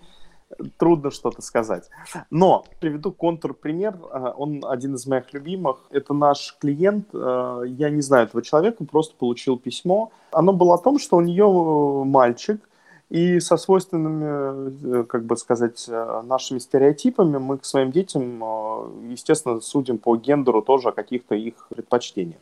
трудно 0.76 1.12
что-то 1.12 1.40
сказать. 1.40 1.88
Но 2.30 2.64
приведу 2.80 3.12
контрпример. 3.12 3.94
Э, 3.94 4.32
он 4.36 4.60
один 4.66 4.96
из 4.96 5.06
моих 5.06 5.32
любимых. 5.32 5.86
Это 5.90 6.12
наш 6.12 6.56
клиент. 6.60 7.08
Э, 7.14 7.62
я 7.64 7.90
не 7.90 8.00
знаю 8.00 8.26
этого 8.26 8.42
человека, 8.42 8.84
просто 8.84 9.14
получил 9.16 9.56
письмо. 9.56 10.10
Оно 10.32 10.52
было 10.52 10.74
о 10.74 10.78
том, 10.78 10.98
что 10.98 11.16
у 11.16 11.20
нее 11.20 11.46
мальчик– 12.04 12.60
и 13.08 13.38
со 13.40 13.56
свойственными, 13.56 15.00
э, 15.00 15.04
как 15.04 15.24
бы 15.24 15.36
сказать, 15.36 15.84
э, 15.88 16.22
нашими 16.24 16.58
стереотипами 16.58 17.38
мы 17.38 17.58
к 17.58 17.64
своим 17.64 17.92
детям, 17.92 18.42
э, 18.42 19.12
естественно, 19.12 19.60
судим 19.60 19.98
по 19.98 20.16
гендеру 20.16 20.60
тоже 20.62 20.88
о 20.88 20.92
каких-то 20.92 21.34
их 21.34 21.54
предпочтениях. 21.68 22.40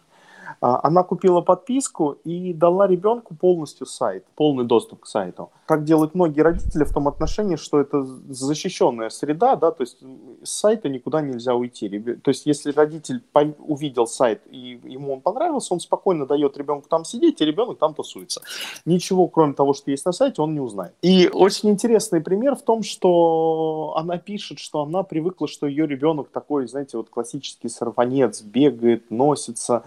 А, 0.64 0.80
она 0.82 1.02
купила 1.02 1.42
подписку 1.42 2.16
и 2.24 2.54
дала 2.54 2.86
ребенку 2.86 3.34
полностью 3.34 3.86
сайт, 3.86 4.24
полный 4.34 4.64
доступ 4.64 5.00
к 5.00 5.06
сайту. 5.06 5.50
Как 5.66 5.84
делают 5.84 6.14
многие 6.14 6.40
родители 6.40 6.84
в 6.84 6.92
том 6.92 7.06
отношении, 7.06 7.56
что 7.56 7.80
это 7.80 8.02
защищенная 8.02 9.10
среда, 9.10 9.56
да, 9.56 9.72
то 9.72 9.82
есть 9.82 9.98
с 10.42 10.50
сайта 10.50 10.88
никуда 10.88 11.20
нельзя 11.20 11.54
уйти. 11.54 11.90
То 12.00 12.30
есть 12.30 12.46
если 12.46 12.72
родитель 12.72 13.22
увидел 13.58 14.06
сайт 14.06 14.40
и 14.46 14.80
ему 14.84 15.12
он 15.12 15.20
понравился, 15.20 15.74
он 15.74 15.80
спокойно 15.80 16.24
дает 16.24 16.56
ребенку 16.56 16.88
там 16.88 17.04
сидеть, 17.04 17.42
и 17.42 17.44
ребенок 17.44 17.78
там 17.78 17.92
тусуется. 17.92 18.40
Ничего, 18.86 19.28
кроме 19.28 19.52
того, 19.52 19.74
что 19.74 19.90
есть 19.90 20.06
на 20.06 20.12
сайте, 20.12 20.40
он 20.40 20.54
не 20.54 20.60
узнает. 20.60 20.94
И 21.02 21.28
очень 21.30 21.68
интересный 21.68 22.22
пример 22.22 22.56
в 22.56 22.62
том, 22.62 22.82
что 22.82 23.92
она 23.98 24.16
пишет, 24.16 24.58
что 24.60 24.80
она 24.80 25.02
привыкла, 25.02 25.46
что 25.46 25.66
ее 25.66 25.86
ребенок 25.86 26.30
такой, 26.30 26.66
знаете, 26.68 26.96
вот 26.96 27.10
классический 27.10 27.68
сорванец, 27.68 28.40
бегает, 28.40 29.10
носится, 29.10 29.84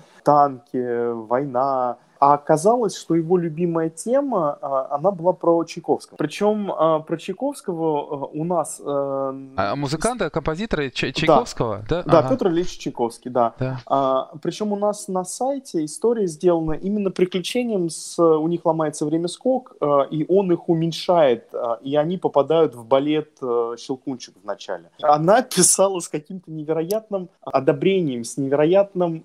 танки, 0.71 1.13
война, 1.27 1.97
А 2.19 2.33
оказалось, 2.33 2.97
что 2.97 3.15
его 3.15 3.37
любимая 3.37 3.89
тема, 3.89 4.57
а, 4.61 4.95
она 4.95 5.11
была 5.11 5.33
про 5.33 5.63
Чайковского. 5.63 6.17
Причем 6.17 6.71
а, 6.71 6.99
про 6.99 7.17
Чайковского 7.17 8.25
у 8.27 8.43
нас... 8.43 8.81
А 8.85 9.75
музыканта, 9.75 10.29
композитора 10.29 10.89
Чайковского? 10.89 11.83
Да, 11.89 12.03
да, 12.03 12.21
да 12.21 12.29
Петр 12.29 12.47
Ильич 12.47 12.77
Чайковский, 12.77 13.31
да. 13.31 13.53
да. 13.59 13.79
А, 13.85 14.31
причем 14.41 14.73
у 14.73 14.75
нас 14.75 15.07
на 15.07 15.23
сайте 15.23 15.85
история 15.85 16.27
сделана 16.27 16.73
именно 16.73 17.11
приключением 17.11 17.89
с... 17.89 18.19
У 18.19 18.47
них 18.47 18.65
ломается 18.65 19.05
время 19.05 19.27
скок, 19.27 19.75
и 20.11 20.25
он 20.27 20.51
их 20.51 20.69
уменьшает, 20.69 21.53
и 21.81 21.95
они 21.95 22.17
попадают 22.17 22.75
в 22.75 22.85
балет 22.85 23.37
«Щелкунчик» 23.39 24.35
в 24.41 24.45
начале. 24.45 24.89
Она 25.01 25.41
писала 25.41 25.99
с 25.99 26.07
каким-то 26.07 26.51
невероятным 26.51 27.29
одобрением, 27.41 28.23
с 28.23 28.37
невероятным 28.37 29.23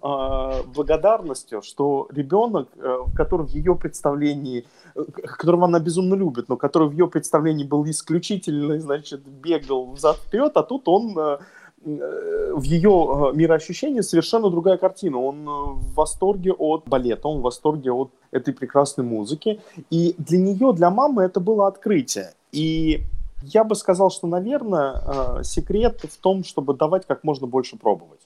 благодарностью, 0.75 1.63
что 1.63 2.09
ребенок 2.11 2.69
Э, 2.83 3.05
который 3.15 3.47
в 3.47 3.51
ее 3.51 3.77
представлении, 3.77 4.65
э, 4.97 5.05
которого 5.39 5.67
она 5.67 5.79
безумно 5.79 6.15
любит, 6.15 6.49
но 6.49 6.57
который 6.57 6.89
в 6.89 6.93
ее 6.93 7.07
представлении 7.07 7.65
был 7.65 7.85
исключительно, 7.89 8.81
значит, 8.81 9.21
бегал 9.21 9.93
взад-вперед, 9.93 10.57
а 10.57 10.63
тут 10.65 10.89
он 10.89 11.17
э, 11.17 11.39
в 11.85 12.63
ее 12.63 13.33
мироощущении 13.35 14.01
совершенно 14.01 14.51
другая 14.51 14.79
картина. 14.79 15.19
Он 15.19 15.45
в 15.45 15.95
восторге 15.95 16.53
от 16.53 16.89
балета, 16.89 17.29
он 17.29 17.39
в 17.39 17.43
восторге 17.43 17.93
от 17.93 18.11
этой 18.33 18.53
прекрасной 18.53 19.05
музыки. 19.05 19.61
И 19.91 20.15
для 20.19 20.39
нее, 20.39 20.73
для 20.73 20.91
мамы 20.91 21.23
это 21.23 21.41
было 21.41 21.69
открытие. 21.69 22.35
И 22.53 23.03
я 23.43 23.65
бы 23.65 23.75
сказал, 23.75 24.11
что, 24.11 24.27
наверное, 24.29 25.43
секрет 25.43 26.01
в 26.03 26.17
том, 26.19 26.45
чтобы 26.45 26.75
давать 26.75 27.07
как 27.07 27.25
можно 27.25 27.49
больше 27.49 27.77
пробовать 27.77 28.21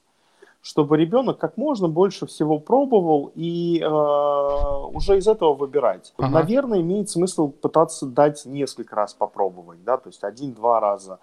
чтобы 0.66 0.96
ребенок 0.96 1.38
как 1.38 1.56
можно 1.56 1.86
больше 1.86 2.26
всего 2.26 2.58
пробовал 2.58 3.30
и 3.36 3.80
э, 3.80 3.86
уже 3.86 5.18
из 5.18 5.28
этого 5.28 5.54
выбирать. 5.54 6.12
Ага. 6.18 6.28
Наверное, 6.28 6.80
имеет 6.80 7.08
смысл 7.08 7.50
пытаться 7.50 8.04
дать 8.04 8.44
несколько 8.46 8.96
раз 8.96 9.14
попробовать, 9.14 9.84
да, 9.84 9.96
то 9.96 10.08
есть 10.08 10.24
один-два 10.24 10.80
раза, 10.80 11.20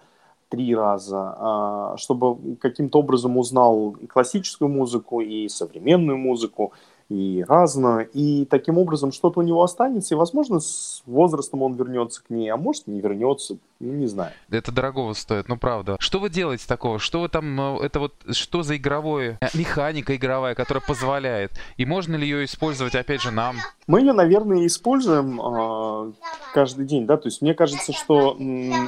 три 0.48 0.74
раза, 0.74 1.92
э, 1.94 1.98
чтобы 1.98 2.56
каким-то 2.56 3.00
образом 3.00 3.36
узнал 3.36 3.90
и 4.00 4.06
классическую 4.06 4.70
музыку, 4.70 5.20
и 5.20 5.46
современную 5.48 6.16
музыку, 6.16 6.72
и 7.10 7.44
разную, 7.46 8.08
и 8.14 8.46
таким 8.46 8.78
образом 8.78 9.12
что-то 9.12 9.40
у 9.40 9.42
него 9.42 9.62
останется, 9.62 10.14
и, 10.14 10.16
возможно, 10.16 10.58
с 10.58 11.02
возрастом 11.04 11.60
он 11.60 11.74
вернется 11.74 12.24
к 12.24 12.30
ней, 12.30 12.48
а 12.48 12.56
может, 12.56 12.86
не 12.86 12.98
вернется, 12.98 13.58
не 13.92 14.06
знаю. 14.06 14.32
Это 14.50 14.72
дорогого 14.72 15.12
стоит, 15.14 15.48
ну, 15.48 15.56
правда. 15.56 15.96
Что 15.98 16.18
вы 16.18 16.30
делаете 16.30 16.64
такого? 16.66 16.98
Что 16.98 17.20
вы 17.20 17.28
там, 17.28 17.78
э, 17.78 17.84
это 17.84 18.00
вот, 18.00 18.14
что 18.32 18.62
за 18.62 18.76
игровое, 18.76 19.38
э, 19.40 19.46
механика 19.54 20.16
игровая, 20.16 20.54
которая 20.54 20.82
позволяет? 20.86 21.52
И 21.76 21.84
можно 21.84 22.16
ли 22.16 22.26
ее 22.26 22.44
использовать, 22.44 22.94
опять 22.94 23.22
же, 23.22 23.30
нам? 23.30 23.56
Мы 23.86 24.00
ее, 24.00 24.12
наверное, 24.12 24.66
используем 24.66 25.40
э, 25.40 26.12
каждый 26.54 26.86
день, 26.86 27.06
да, 27.06 27.16
то 27.16 27.28
есть 27.28 27.42
мне 27.42 27.54
кажется, 27.54 27.92
что, 27.92 28.38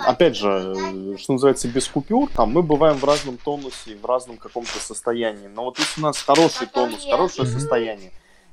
опять 0.06 0.36
же, 0.36 0.74
э, 0.76 1.16
что 1.18 1.34
называется, 1.34 1.68
без 1.68 1.86
купюр, 1.88 2.30
там, 2.34 2.52
мы 2.52 2.62
бываем 2.62 2.96
в 2.96 3.04
разном 3.04 3.36
тонусе, 3.36 3.96
в 3.96 4.04
разном 4.06 4.36
каком-то 4.38 4.78
состоянии, 4.78 5.48
но 5.48 5.64
вот 5.64 5.78
если 5.78 6.00
у 6.00 6.04
нас 6.04 6.22
хороший 6.22 6.66
тонус, 6.66 7.04
хорошее 7.04 7.46
состояние, 7.46 8.12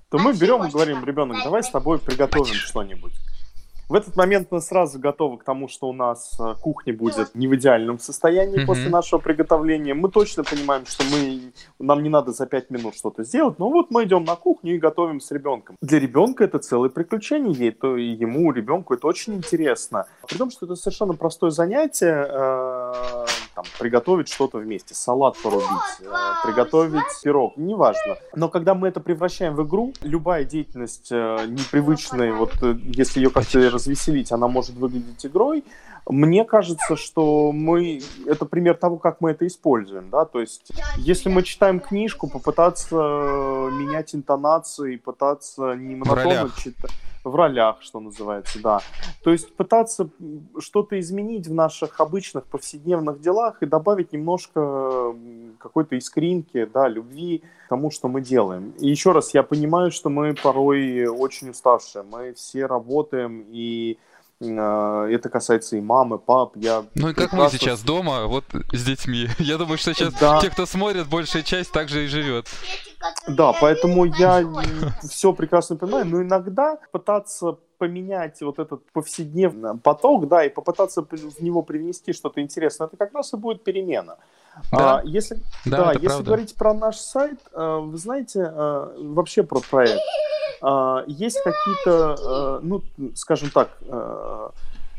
то 0.10 0.20
мы 0.20 0.34
берем 0.34 0.64
и 0.64 0.70
говорим, 0.70 1.04
ребенок, 1.04 1.38
давай 1.44 1.64
с 1.64 1.70
тобой 1.70 1.98
приготовим 1.98 2.54
что-нибудь. 2.54 3.14
В 3.90 3.96
этот 3.96 4.16
момент 4.16 4.48
мы 4.50 4.62
сразу 4.62 4.98
готовы 4.98 5.38
к 5.38 5.44
тому, 5.44 5.68
что 5.68 5.90
у 5.90 5.94
нас 5.94 6.38
э, 6.40 6.56
кухня 6.62 6.94
будет 6.94 7.36
не 7.36 7.48
в 7.48 7.56
идеальном 7.56 8.00
состоянии 8.00 8.62
mm-hmm. 8.62 8.66
после 8.66 8.90
нашего 8.90 9.20
приготовления. 9.20 9.94
Мы 9.94 10.10
точно 10.10 10.44
понимаем, 10.44 10.86
что 10.86 11.04
мы, 11.04 11.52
нам 11.80 12.02
не 12.02 12.10
надо 12.10 12.32
за 12.32 12.46
5 12.46 12.70
минут 12.70 12.96
что-то 12.96 13.24
сделать, 13.24 13.60
но 13.60 13.70
вот 13.70 13.92
мы 13.92 14.06
идем 14.06 14.24
на 14.24 14.36
кухню 14.36 14.76
и 14.76 14.78
готовим 14.80 15.20
с 15.20 15.30
ребенком. 15.32 15.76
Для 15.82 16.00
ребенка 16.00 16.46
это 16.46 16.60
целое 16.60 16.90
приключение, 16.90 17.54
ей, 17.54 17.72
то 17.72 17.98
ему, 17.98 18.54
ребенку 18.54 18.94
это 18.94 19.06
очень 19.06 19.34
интересно. 19.34 20.06
При 20.30 20.38
том, 20.38 20.50
что 20.50 20.66
это 20.66 20.76
совершенно 20.76 21.14
простое 21.14 21.52
занятие, 21.52 22.26
э, 22.30 23.26
там, 23.54 23.66
приготовить 23.80 24.30
что-то 24.30 24.60
вместе, 24.60 24.96
салат 24.96 25.36
порубить, 25.44 25.68
э, 26.00 26.06
приготовить 26.46 27.04
пирог, 27.22 27.58
неважно. 27.58 28.18
Но 28.36 28.48
когда 28.48 28.76
мы 28.76 28.88
это 28.88 29.02
превращаем 29.02 29.56
в 29.56 29.68
игру, 29.68 29.94
любая 30.02 30.46
деятельность 30.46 31.12
э, 31.12 31.46
непривычная, 31.48 32.34
вот 32.34 32.54
э, 32.62 32.76
если 32.82 33.20
ее 33.20 33.30
как-то 33.30 33.73
развеселить, 33.74 34.32
она 34.32 34.48
может 34.48 34.76
выглядеть 34.76 35.26
игрой. 35.26 35.64
Мне 36.08 36.44
кажется, 36.46 36.96
что 36.96 37.52
мы 37.52 38.02
это 38.26 38.46
пример 38.46 38.76
того, 38.76 38.98
как 38.98 39.22
мы 39.22 39.32
это 39.32 39.48
используем, 39.48 40.10
да, 40.10 40.26
то 40.26 40.42
есть 40.42 40.72
если 40.98 41.30
мы 41.30 41.44
читаем 41.44 41.80
книжку, 41.80 42.30
попытаться 42.30 42.96
менять 42.96 44.14
интонации, 44.14 44.98
пытаться 44.98 45.76
не 45.76 45.96
монотонно 45.96 46.52
читать 46.58 46.92
в 47.24 47.36
ролях, 47.36 47.82
что 47.82 48.00
называется, 48.00 48.62
да. 48.62 48.82
То 49.24 49.32
есть 49.32 49.56
пытаться 49.56 50.10
что-то 50.60 51.00
изменить 51.00 51.48
в 51.48 51.54
наших 51.54 52.00
обычных 52.00 52.46
повседневных 52.46 53.22
делах 53.22 53.62
и 53.62 53.66
добавить 53.66 54.14
немножко 54.14 55.16
какой-то 55.58 55.98
искринки, 55.98 56.66
да, 56.66 56.88
любви 56.88 57.44
тому, 57.70 57.92
что 57.92 58.08
мы 58.08 58.22
делаем. 58.22 58.74
И 58.80 58.90
еще 58.90 59.12
раз, 59.12 59.34
я 59.34 59.44
понимаю, 59.44 59.92
что 59.92 60.10
мы 60.10 60.36
порой 60.36 61.08
очень 61.08 61.50
уставшие, 61.50 62.04
мы 62.04 62.34
все 62.34 62.66
работаем 62.66 63.46
и 63.50 63.98
это 64.52 65.30
касается 65.30 65.78
и 65.78 65.82
мамы, 65.82 66.18
пап. 66.18 66.54
Я 66.56 66.86
ну 66.96 67.10
и 67.10 67.14
как 67.14 67.32
прекрасно... 67.32 67.44
мы 67.44 67.50
сейчас 67.50 67.82
дома, 67.82 68.26
вот 68.28 68.46
с 68.72 68.84
детьми. 68.84 69.28
Я 69.40 69.58
думаю, 69.58 69.78
что 69.78 69.94
сейчас 69.94 70.14
да. 70.14 70.40
те, 70.42 70.50
кто 70.50 70.66
смотрит, 70.66 71.08
большая 71.08 71.44
часть 71.44 71.72
также 71.72 72.06
и 72.06 72.08
живет. 72.08 72.48
Да, 73.28 73.54
поэтому 73.60 74.06
я 74.06 74.44
все 75.02 75.34
прекрасно 75.34 75.76
понимаю, 75.76 76.06
но 76.06 76.22
иногда 76.22 76.78
пытаться 76.92 77.58
поменять 77.78 78.42
вот 78.42 78.60
этот 78.60 78.90
повседневный 78.94 79.78
поток, 79.78 80.28
да, 80.30 80.46
и 80.46 80.50
попытаться 80.50 81.02
в 81.02 81.42
него 81.42 81.64
привнести 81.64 82.14
что-то 82.14 82.40
интересное, 82.42 82.88
это 82.88 82.96
как 82.96 83.14
раз 83.14 83.34
и 83.34 83.38
будет 83.38 83.64
перемена. 83.64 84.18
Да, 84.72 84.98
а, 84.98 85.02
если, 85.04 85.38
да, 85.66 85.86
да 85.86 85.92
если 85.94 86.08
правда. 86.08 86.24
говорить 86.24 86.56
про 86.56 86.74
наш 86.74 86.98
сайт, 86.98 87.40
э, 87.54 87.80
вы 87.82 87.98
знаете, 87.98 88.40
э, 88.40 88.96
вообще 88.98 89.44
про 89.44 89.60
проект, 89.60 90.02
э, 90.62 91.04
есть 91.08 91.40
какие-то, 91.44 92.60
ну, 92.62 92.82
скажем 93.16 93.50
так, 93.50 93.70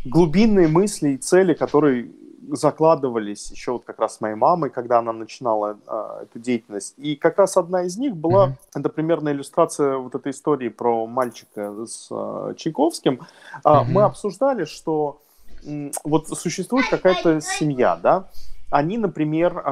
глубинные 0.04 0.68
мысли 0.68 1.10
и 1.10 1.16
цели, 1.16 1.54
которые 1.54 2.10
закладывались 2.50 3.50
еще 3.50 3.72
вот 3.72 3.84
как 3.84 3.98
раз 3.98 4.16
с 4.16 4.20
моей 4.20 4.34
мамой, 4.34 4.70
когда 4.70 4.98
она 4.98 5.12
начинала 5.12 5.78
э, 5.86 6.24
эту 6.24 6.38
деятельность. 6.38 6.94
И 6.96 7.16
как 7.16 7.38
раз 7.38 7.56
одна 7.56 7.84
из 7.84 7.96
них 7.96 8.16
была, 8.16 8.48
mm-hmm. 8.48 8.80
это 8.80 8.88
примерно 8.88 9.30
иллюстрация 9.30 9.96
вот 9.96 10.14
этой 10.14 10.32
истории 10.32 10.68
про 10.68 11.06
мальчика 11.06 11.86
с 11.86 12.08
э, 12.10 12.54
Чайковским. 12.56 13.20
Э, 13.64 13.68
mm-hmm. 13.68 13.84
Мы 13.84 14.02
обсуждали, 14.02 14.64
что 14.64 15.20
э, 15.64 15.90
вот 16.04 16.28
существует 16.28 16.88
какая-то 16.90 17.40
семья, 17.40 17.96
да, 17.96 18.28
они, 18.74 18.98
например, 18.98 19.56
э, 19.56 19.70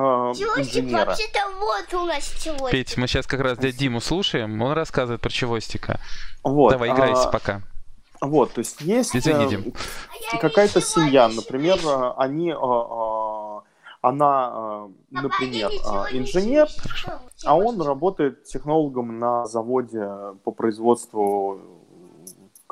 инженеры. 0.58 1.16
вот 1.58 2.00
у 2.00 2.04
нас 2.04 2.24
чевостик. 2.40 2.70
Петь, 2.70 2.96
мы 2.96 3.08
сейчас 3.08 3.26
как 3.26 3.40
раз 3.40 3.58
дядю 3.58 3.76
Диму 3.76 4.00
слушаем, 4.00 4.62
он 4.62 4.72
рассказывает 4.74 5.20
про 5.20 5.28
чевостика. 5.28 5.98
Вот, 6.44 6.70
Давай, 6.70 6.90
играйся 6.90 7.24
а, 7.24 7.32
пока. 7.32 7.62
Вот, 8.20 8.52
то 8.52 8.60
есть 8.60 8.80
есть 8.80 9.16
Извини, 9.16 9.74
э, 10.32 10.38
какая-то 10.38 10.80
семья, 10.80 11.28
например, 11.28 11.80
э, 11.84 12.12
они, 12.16 12.50
э, 12.50 12.54
э, 12.54 13.60
она, 14.02 14.52
э, 14.54 14.88
например, 15.10 15.70
э, 15.72 16.16
инженер, 16.16 16.68
а 17.44 17.56
он 17.56 17.82
работает 17.82 18.44
технологом 18.44 19.18
на 19.18 19.46
заводе 19.46 20.06
по 20.44 20.52
производству 20.52 21.82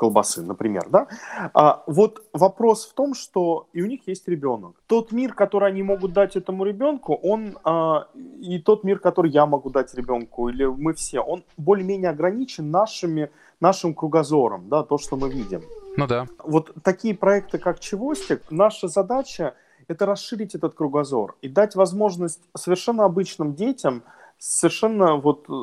колбасы, 0.01 0.41
например, 0.41 0.87
да? 0.89 1.07
А, 1.53 1.83
вот 1.85 2.23
вопрос 2.33 2.87
в 2.87 2.93
том, 2.93 3.13
что 3.13 3.67
и 3.71 3.83
у 3.83 3.85
них 3.85 4.07
есть 4.07 4.27
ребенок. 4.27 4.71
Тот 4.87 5.11
мир, 5.11 5.33
который 5.33 5.69
они 5.69 5.83
могут 5.83 6.13
дать 6.13 6.35
этому 6.35 6.65
ребенку, 6.65 7.13
он 7.13 7.59
а, 7.63 8.07
и 8.39 8.57
тот 8.57 8.83
мир, 8.83 8.97
который 8.97 9.29
я 9.31 9.45
могу 9.45 9.69
дать 9.69 9.93
ребенку, 9.93 10.49
или 10.49 10.65
мы 10.65 10.93
все, 10.93 11.19
он 11.19 11.43
более-менее 11.57 12.09
ограничен 12.09 12.71
нашими, 12.71 13.29
нашим 13.59 13.93
кругозором, 13.93 14.69
да, 14.69 14.81
то, 14.83 14.97
что 14.97 15.17
мы 15.17 15.29
видим. 15.29 15.61
Ну 15.97 16.07
да. 16.07 16.25
Вот 16.43 16.71
такие 16.83 17.13
проекты, 17.13 17.59
как 17.59 17.79
Чевостик, 17.79 18.41
наша 18.49 18.87
задача 18.87 19.53
это 19.87 20.05
расширить 20.05 20.55
этот 20.55 20.73
кругозор 20.73 21.35
и 21.43 21.47
дать 21.47 21.75
возможность 21.75 22.41
совершенно 22.57 23.05
обычным 23.05 23.53
детям 23.53 24.01
совершенно 24.41 25.17
вот 25.17 25.45
э, 25.49 25.53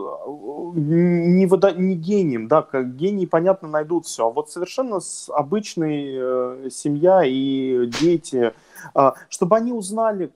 не, 0.77 1.47
вода, 1.47 1.73
не 1.73 1.97
гением, 1.97 2.47
да, 2.47 2.62
как 2.62 2.95
гении, 2.95 3.27
понятно, 3.27 3.67
найдут 3.67 4.07
все, 4.07 4.29
а 4.29 4.31
вот 4.31 4.51
совершенно 4.51 5.01
с 5.01 5.29
обычной 5.29 6.14
э, 6.14 6.71
семья 6.71 7.23
и 7.25 7.91
дети, 8.01 8.53
э, 8.95 9.11
чтобы 9.29 9.57
они 9.57 9.73
узнали, 9.73 10.31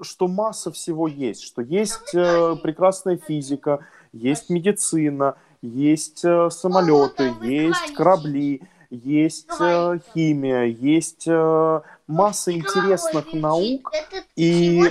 что 0.00 0.26
масса 0.26 0.72
всего 0.72 1.06
есть, 1.06 1.42
что 1.42 1.62
есть 1.62 2.12
э, 2.12 2.56
прекрасная 2.60 3.18
физика, 3.18 3.86
есть 4.12 4.50
медицина, 4.50 5.36
есть 5.62 6.24
э, 6.24 6.50
самолеты, 6.50 7.34
есть 7.40 7.94
корабли, 7.94 8.62
есть 8.90 9.60
э, 9.60 10.00
химия, 10.12 10.64
есть 10.64 11.28
э, 11.28 11.80
масса 12.08 12.52
интересных 12.52 13.32
наук 13.32 13.92
и 14.34 14.82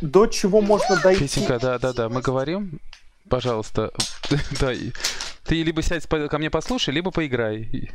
до 0.00 0.26
чего 0.26 0.60
можно 0.60 1.00
дойти. 1.00 1.24
Петенька, 1.24 1.58
да, 1.58 1.78
да, 1.78 1.92
да, 1.92 2.08
мы 2.08 2.20
говорим, 2.20 2.80
пожалуйста, 3.28 3.92
да, 4.60 4.72
Ты 5.44 5.62
либо 5.62 5.82
сядь 5.82 6.06
ко 6.06 6.38
мне 6.38 6.50
послушай, 6.50 6.90
либо 6.90 7.10
поиграй. 7.10 7.90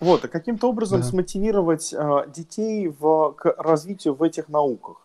Вот, 0.00 0.24
а 0.24 0.28
каким-то 0.28 0.68
образом 0.68 1.00
да. 1.00 1.06
смотивировать 1.06 1.92
э, 1.92 2.26
детей 2.34 2.88
в, 2.88 3.32
к 3.32 3.54
развитию 3.58 4.14
в 4.14 4.22
этих 4.22 4.48
науках. 4.48 4.98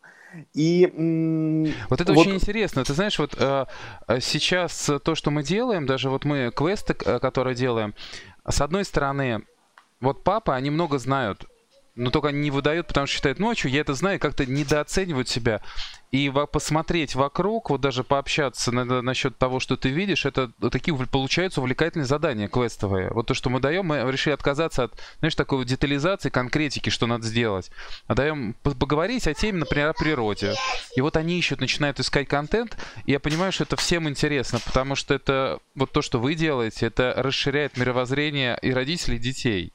И 0.53 1.73
вот 1.89 2.01
это 2.01 2.13
вот... 2.13 2.21
очень 2.21 2.35
интересно. 2.35 2.83
Ты 2.83 2.93
знаешь, 2.93 3.17
вот 3.17 3.35
э, 3.37 3.65
сейчас 4.19 4.91
то, 5.03 5.15
что 5.15 5.31
мы 5.31 5.43
делаем, 5.43 5.85
даже 5.85 6.09
вот 6.09 6.25
мы 6.25 6.51
квесты, 6.51 6.93
которые 6.93 7.55
делаем, 7.55 7.95
с 8.47 8.61
одной 8.61 8.85
стороны, 8.85 9.43
вот 10.01 10.23
папа, 10.23 10.55
они 10.55 10.69
много 10.69 10.97
знают 10.97 11.45
но 11.99 12.11
только 12.11 12.29
не 12.29 12.49
выдают, 12.49 12.87
потому 12.87 13.07
что 13.07 13.15
считают, 13.15 13.39
ну 13.39 13.51
а 13.51 13.55
что, 13.55 13.67
я 13.67 13.81
это 13.81 13.93
знаю, 13.93 14.19
как-то 14.19 14.45
недооценивают 14.45 15.27
себя. 15.27 15.61
И 16.11 16.31
посмотреть 16.51 17.13
вокруг, 17.13 17.69
вот 17.69 17.81
даже 17.81 18.03
пообщаться 18.03 18.71
на, 18.71 19.01
насчет 19.01 19.37
того, 19.37 19.59
что 19.59 19.77
ты 19.77 19.89
видишь, 19.89 20.25
это 20.25 20.51
такие 20.71 20.95
получаются 20.95 21.61
увлекательные 21.61 22.07
задания 22.07 22.47
квестовые. 22.47 23.11
Вот 23.11 23.27
то, 23.27 23.35
что 23.35 23.51
мы 23.51 23.59
даем, 23.59 23.85
мы 23.85 24.11
решили 24.11 24.33
отказаться 24.33 24.85
от, 24.85 24.99
знаешь, 25.19 25.35
такой 25.35 25.63
детализации, 25.65 26.29
конкретики, 26.29 26.89
что 26.89 27.05
надо 27.05 27.27
сделать. 27.27 27.69
А 28.07 28.15
даем 28.15 28.55
поговорить 28.63 29.27
о 29.27 29.35
теме, 29.35 29.59
например, 29.59 29.89
о 29.89 29.93
природе. 29.93 30.55
И 30.95 31.01
вот 31.01 31.15
они 31.15 31.37
ищут, 31.37 31.61
начинают 31.61 31.99
искать 31.99 32.27
контент, 32.27 32.75
и 33.05 33.11
я 33.11 33.19
понимаю, 33.19 33.51
что 33.51 33.65
это 33.65 33.75
всем 33.75 34.09
интересно, 34.09 34.59
потому 34.65 34.95
что 34.95 35.13
это 35.13 35.59
вот 35.75 35.91
то, 35.91 36.01
что 36.01 36.19
вы 36.19 36.33
делаете, 36.33 36.87
это 36.87 37.13
расширяет 37.17 37.77
мировоззрение 37.77 38.57
и 38.63 38.71
родителей, 38.71 39.17
и 39.17 39.19
детей. 39.19 39.73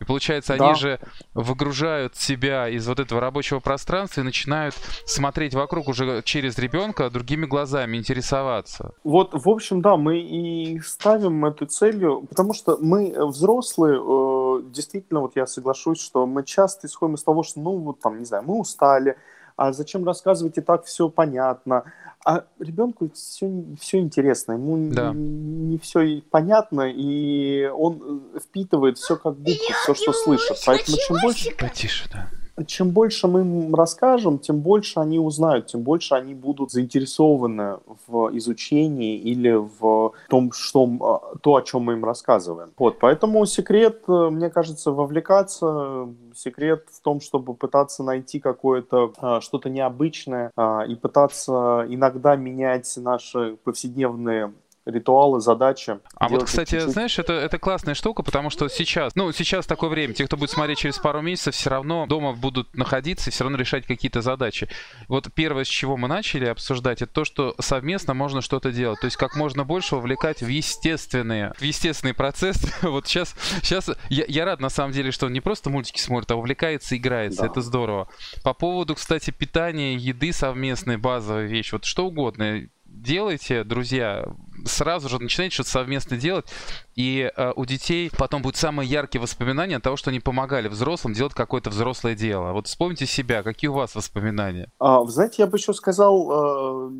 И 0.00 0.04
получается, 0.04 0.56
да. 0.56 0.66
они 0.66 0.74
же 0.74 0.98
выгружают 1.34 2.16
себя 2.16 2.68
из 2.68 2.86
вот 2.88 2.98
этого 2.98 3.20
рабочего 3.20 3.60
пространства 3.60 4.20
и 4.20 4.24
начинают 4.24 4.74
смотреть 5.06 5.54
вокруг 5.54 5.88
уже 5.88 6.22
через 6.24 6.58
ребенка 6.58 7.10
другими 7.10 7.46
глазами, 7.46 7.96
интересоваться. 7.96 8.94
Вот, 9.04 9.30
в 9.32 9.48
общем, 9.48 9.82
да, 9.82 9.96
мы 9.96 10.18
и 10.18 10.80
ставим 10.80 11.44
эту 11.44 11.66
целью, 11.66 12.26
потому 12.28 12.54
что 12.54 12.76
мы 12.80 13.14
взрослые, 13.28 14.00
э, 14.00 14.62
действительно, 14.70 15.20
вот 15.20 15.36
я 15.36 15.46
соглашусь, 15.46 16.00
что 16.00 16.26
мы 16.26 16.44
часто 16.44 16.88
исходим 16.88 17.14
из 17.14 17.22
того, 17.22 17.42
что, 17.44 17.60
ну, 17.60 17.78
вот 17.78 18.00
там, 18.00 18.18
не 18.18 18.24
знаю, 18.24 18.42
мы 18.44 18.58
устали, 18.58 19.16
а 19.56 19.72
зачем 19.72 20.04
рассказывать 20.04 20.58
и 20.58 20.60
так 20.60 20.84
все 20.84 21.08
понятно, 21.08 21.84
а 22.24 22.44
ребенку 22.58 23.10
все, 23.14 23.64
все 23.80 23.98
интересно, 23.98 24.52
ему 24.52 24.92
да. 24.92 25.12
не, 25.12 25.18
не 25.18 25.78
все 25.78 26.22
понятно, 26.30 26.90
и 26.90 27.66
он 27.66 28.22
э, 28.34 28.40
впитывает 28.40 28.98
все 28.98 29.16
как 29.16 29.36
губку, 29.36 29.72
все, 29.82 29.94
что 29.94 30.12
слышит. 30.12 30.56
Поэтому 30.66 30.96
чем 30.96 31.16
больше... 31.22 31.50
Потише, 31.56 32.08
да 32.12 32.28
чем 32.66 32.90
больше 32.90 33.26
мы 33.26 33.40
им 33.40 33.74
расскажем, 33.74 34.38
тем 34.38 34.60
больше 34.60 35.00
они 35.00 35.18
узнают, 35.18 35.66
тем 35.66 35.82
больше 35.82 36.14
они 36.14 36.34
будут 36.34 36.70
заинтересованы 36.70 37.78
в 38.06 38.30
изучении 38.36 39.16
или 39.16 39.52
в 39.52 40.12
том, 40.28 40.52
что, 40.52 40.88
а, 41.00 41.36
то, 41.38 41.56
о 41.56 41.62
чем 41.62 41.82
мы 41.82 41.94
им 41.94 42.04
рассказываем. 42.04 42.70
Вот, 42.78 42.98
поэтому 43.00 43.44
секрет, 43.46 44.02
э, 44.08 44.28
мне 44.30 44.50
кажется, 44.50 44.92
вовлекаться, 44.92 46.08
секрет 46.34 46.86
в 46.92 47.00
том, 47.00 47.20
чтобы 47.20 47.54
пытаться 47.54 48.02
найти 48.02 48.38
какое-то 48.38 49.12
а, 49.18 49.40
что-то 49.40 49.68
необычное 49.68 50.50
а, 50.56 50.84
и 50.86 50.94
пытаться 50.94 51.84
иногда 51.88 52.36
менять 52.36 52.92
наши 52.96 53.56
повседневные 53.64 54.52
ритуалы, 54.86 55.40
задачи. 55.40 55.98
А 56.16 56.28
вот, 56.28 56.44
кстати, 56.44 56.72
чуть-чуть. 56.72 56.90
знаешь, 56.90 57.18
это, 57.18 57.32
это 57.32 57.58
классная 57.58 57.94
штука, 57.94 58.22
потому 58.22 58.50
что 58.50 58.68
сейчас, 58.68 59.14
ну, 59.14 59.32
сейчас 59.32 59.66
такое 59.66 59.88
время, 59.90 60.14
те, 60.14 60.26
кто 60.26 60.36
будет 60.36 60.50
смотреть 60.50 60.78
через 60.78 60.98
пару 60.98 61.22
месяцев, 61.22 61.54
все 61.54 61.70
равно 61.70 62.06
дома 62.06 62.32
будут 62.32 62.74
находиться 62.76 63.30
и 63.30 63.32
все 63.32 63.44
равно 63.44 63.58
решать 63.58 63.86
какие-то 63.86 64.20
задачи. 64.20 64.68
Вот 65.08 65.32
первое, 65.32 65.64
с 65.64 65.68
чего 65.68 65.96
мы 65.96 66.08
начали 66.08 66.46
обсуждать, 66.46 67.00
это 67.02 67.12
то, 67.12 67.24
что 67.24 67.54
совместно 67.58 68.14
можно 68.14 68.42
что-то 68.42 68.72
делать. 68.72 69.00
То 69.00 69.06
есть 69.06 69.16
как 69.16 69.36
можно 69.36 69.64
больше 69.64 69.96
вовлекать 69.96 70.42
в 70.42 70.48
естественные, 70.48 71.54
в 71.56 71.62
естественный 71.62 72.14
процесс. 72.14 72.62
вот 72.82 73.06
сейчас, 73.06 73.34
сейчас 73.62 73.90
я, 74.10 74.24
я 74.28 74.44
рад, 74.44 74.60
на 74.60 74.68
самом 74.68 74.92
деле, 74.92 75.10
что 75.12 75.26
он 75.26 75.32
не 75.32 75.40
просто 75.40 75.70
мультики 75.70 76.00
смотрит, 76.00 76.30
а 76.30 76.36
увлекается, 76.36 76.96
играется. 76.96 77.42
Да. 77.42 77.46
Это 77.46 77.62
здорово. 77.62 78.08
По 78.42 78.52
поводу, 78.52 78.94
кстати, 78.94 79.30
питания, 79.30 79.94
еды 79.94 80.32
совместной, 80.32 80.98
базовая 80.98 81.46
вещь, 81.46 81.72
вот 81.72 81.84
что 81.84 82.06
угодно 82.06 82.68
делайте, 82.94 83.64
друзья, 83.64 84.24
сразу 84.64 85.08
же 85.08 85.18
начинайте 85.18 85.54
что-то 85.54 85.70
совместно 85.70 86.16
делать, 86.16 86.46
и 86.94 87.30
э, 87.36 87.52
у 87.56 87.64
детей 87.64 88.10
потом 88.16 88.42
будет 88.42 88.56
самые 88.56 88.88
яркие 88.88 89.20
воспоминания 89.20 89.76
от 89.76 89.82
того, 89.82 89.96
что 89.96 90.10
они 90.10 90.20
помогали 90.20 90.68
взрослым 90.68 91.12
делать 91.12 91.34
какое-то 91.34 91.70
взрослое 91.70 92.14
дело. 92.14 92.52
Вот 92.52 92.66
вспомните 92.66 93.06
себя, 93.06 93.42
какие 93.42 93.68
у 93.68 93.74
вас 93.74 93.94
воспоминания? 93.94 94.70
А, 94.78 95.00
вы 95.00 95.10
знаете, 95.10 95.36
я 95.38 95.46
бы 95.46 95.58
еще 95.58 95.74
сказал, 95.74 96.30
э, 96.30 96.90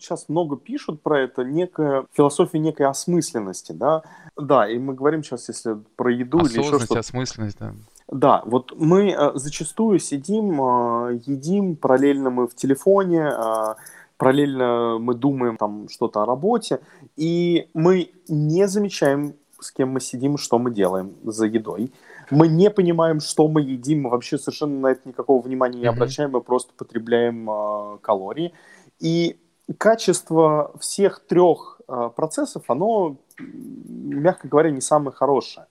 сейчас 0.00 0.28
много 0.28 0.56
пишут 0.56 1.02
про 1.02 1.20
это, 1.20 1.44
некая 1.44 2.06
философия 2.12 2.58
некой 2.58 2.86
осмысленности, 2.86 3.72
да, 3.72 4.02
да, 4.36 4.68
и 4.68 4.78
мы 4.78 4.94
говорим 4.94 5.22
сейчас, 5.22 5.48
если 5.48 5.76
про 5.96 6.10
еду 6.12 6.38
или 6.40 6.58
еще 6.58 6.78
что-то. 6.78 6.98
осмысленность, 6.98 7.58
да. 7.58 7.74
Да, 8.12 8.42
вот 8.44 8.72
мы 8.76 9.10
э, 9.10 9.32
зачастую 9.34 9.98
сидим, 9.98 10.60
э, 10.60 11.20
едим, 11.24 11.76
параллельно 11.76 12.28
мы 12.28 12.46
в 12.46 12.54
телефоне, 12.54 13.30
э, 13.32 13.74
параллельно 14.22 14.98
мы 15.00 15.14
думаем 15.14 15.56
там 15.56 15.88
что-то 15.88 16.22
о 16.22 16.26
работе, 16.26 16.78
и 17.16 17.68
мы 17.74 18.12
не 18.28 18.68
замечаем, 18.68 19.34
с 19.58 19.72
кем 19.72 19.88
мы 19.88 20.00
сидим, 20.00 20.38
что 20.38 20.60
мы 20.60 20.70
делаем 20.70 21.16
за 21.24 21.46
едой. 21.46 21.92
Мы 22.30 22.46
не 22.46 22.70
понимаем, 22.70 23.18
что 23.18 23.48
мы 23.48 23.62
едим, 23.62 24.02
мы 24.02 24.10
вообще 24.10 24.38
совершенно 24.38 24.78
на 24.78 24.86
это 24.92 25.08
никакого 25.08 25.42
внимания 25.42 25.80
не 25.80 25.86
обращаем, 25.86 26.30
мы 26.30 26.40
просто 26.40 26.72
потребляем 26.76 27.50
э, 27.50 27.98
калории. 28.00 28.52
И 29.00 29.40
качество 29.76 30.72
всех 30.78 31.26
трех 31.26 31.80
э, 31.88 32.10
процессов, 32.14 32.62
оно, 32.68 33.16
мягко 33.40 34.46
говоря, 34.46 34.70
не 34.70 34.80
самое 34.80 35.10
хорошее. 35.10 35.66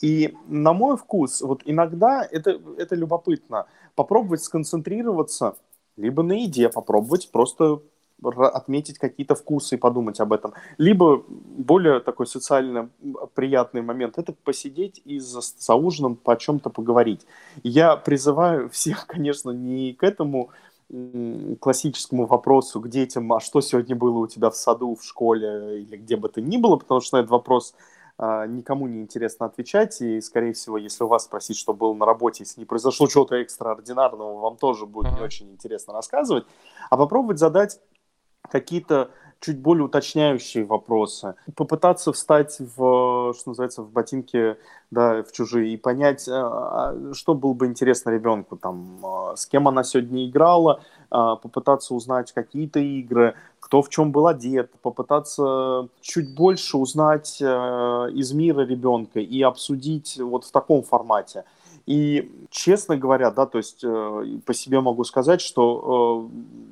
И 0.00 0.34
на 0.48 0.72
мой 0.72 0.96
вкус, 0.96 1.40
вот 1.40 1.62
иногда 1.66 2.26
это, 2.28 2.60
это 2.78 2.96
любопытно, 2.96 3.66
попробовать 3.94 4.42
сконцентрироваться 4.42 5.54
либо 5.96 6.24
на 6.24 6.32
еде, 6.32 6.68
попробовать 6.68 7.30
просто 7.30 7.80
отметить 8.22 8.98
какие-то 8.98 9.34
вкусы 9.34 9.74
и 9.74 9.78
подумать 9.78 10.20
об 10.20 10.32
этом. 10.32 10.54
Либо 10.78 11.24
более 11.28 12.00
такой 12.00 12.26
социально 12.26 12.90
приятный 13.34 13.82
момент– 13.82 14.14
это 14.18 14.32
посидеть 14.32 15.00
и 15.04 15.18
за, 15.18 15.40
за 15.40 15.74
ужином 15.74 16.16
по 16.16 16.36
чем-то 16.36 16.70
поговорить. 16.70 17.26
Я 17.62 17.96
призываю 17.96 18.68
всех, 18.70 19.06
конечно, 19.06 19.50
не 19.50 19.92
к 19.92 20.02
этому 20.02 20.50
классическому 21.60 22.26
вопросу 22.26 22.78
к 22.80 22.88
детям, 22.88 23.32
а 23.32 23.40
что 23.40 23.62
сегодня 23.62 23.96
было 23.96 24.18
у 24.18 24.26
тебя 24.26 24.50
в 24.50 24.56
саду, 24.56 24.94
в 24.94 25.02
школе 25.02 25.80
или 25.80 25.96
где 25.96 26.16
бы 26.16 26.28
то 26.28 26.42
ни 26.42 26.58
было, 26.58 26.76
потому 26.76 27.00
что 27.00 27.16
на 27.16 27.20
этот 27.20 27.30
вопрос 27.30 27.74
а, 28.18 28.46
никому 28.46 28.86
не 28.86 29.00
интересно 29.00 29.46
отвечать, 29.46 30.00
и, 30.02 30.20
скорее 30.20 30.52
всего, 30.52 30.76
если 30.76 31.04
у 31.04 31.08
вас 31.08 31.24
спросить, 31.24 31.56
что 31.56 31.72
было 31.72 31.94
на 31.94 32.04
работе, 32.04 32.44
если 32.44 32.60
не 32.60 32.66
произошло 32.66 33.06
чего-то 33.06 33.36
экстраординарного, 33.36 34.38
вам 34.38 34.56
тоже 34.56 34.86
будет 34.86 35.12
не 35.12 35.22
очень 35.22 35.50
интересно 35.50 35.94
рассказывать, 35.94 36.44
а 36.90 36.96
попробовать 36.96 37.38
задать 37.38 37.80
какие-то 38.50 39.10
чуть 39.42 39.58
более 39.58 39.84
уточняющие 39.84 40.64
вопросы, 40.64 41.34
попытаться 41.56 42.12
встать 42.12 42.56
в, 42.60 43.34
что 43.36 43.50
называется, 43.50 43.82
в 43.82 43.90
ботинки, 43.90 44.56
да, 44.90 45.22
в 45.24 45.32
чужие 45.32 45.74
и 45.74 45.76
понять, 45.76 46.28
а, 46.28 46.92
а, 46.92 47.14
что 47.14 47.34
было 47.34 47.52
бы 47.52 47.66
интересно 47.66 48.10
ребенку, 48.10 48.56
там, 48.56 49.00
а, 49.04 49.36
с 49.36 49.46
кем 49.46 49.66
она 49.66 49.82
сегодня 49.82 50.28
играла, 50.28 50.80
попытаться 51.10 51.92
узнать 51.94 52.32
какие-то 52.32 52.78
игры, 52.78 53.34
кто 53.60 53.82
в 53.82 53.90
чем 53.90 54.12
был 54.12 54.28
одет, 54.28 54.70
попытаться 54.80 55.88
чуть 56.00 56.34
больше 56.34 56.78
узнать 56.78 57.38
из 57.38 58.32
мира 58.32 58.62
ребенка 58.62 59.20
и 59.20 59.42
обсудить 59.42 60.18
вот 60.18 60.46
в 60.46 60.50
таком 60.50 60.82
формате. 60.82 61.44
И, 61.86 62.30
честно 62.50 62.96
говоря, 62.96 63.30
да, 63.30 63.46
то 63.46 63.58
есть 63.58 63.82
э, 63.82 64.38
по 64.46 64.54
себе 64.54 64.80
могу 64.80 65.04
сказать, 65.04 65.40
что 65.40 66.28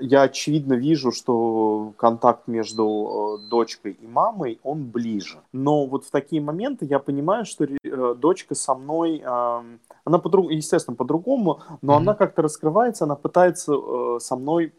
я 0.00 0.22
очевидно 0.22 0.74
вижу, 0.74 1.12
что 1.12 1.92
контакт 1.98 2.48
между 2.48 3.40
э, 3.44 3.48
дочкой 3.50 3.92
и 3.92 4.06
мамой, 4.06 4.58
он 4.62 4.84
ближе. 4.84 5.40
Но 5.52 5.84
вот 5.86 6.06
в 6.06 6.10
такие 6.10 6.40
моменты 6.40 6.86
я 6.86 6.98
понимаю, 6.98 7.44
что 7.44 7.64
э, 7.64 8.14
дочка 8.14 8.54
со 8.54 8.74
мной, 8.74 9.22
она, 9.22 10.18
по 10.18 10.50
естественно, 10.50 10.96
по-другому, 10.96 11.60
но 11.82 11.92
mm-hmm. 11.92 11.96
она 11.96 12.14
как-то 12.14 12.42
раскрывается, 12.42 13.04
она 13.04 13.16
пытается 13.16 13.74
э, 13.74 14.18
со 14.20 14.36
мной 14.36 14.72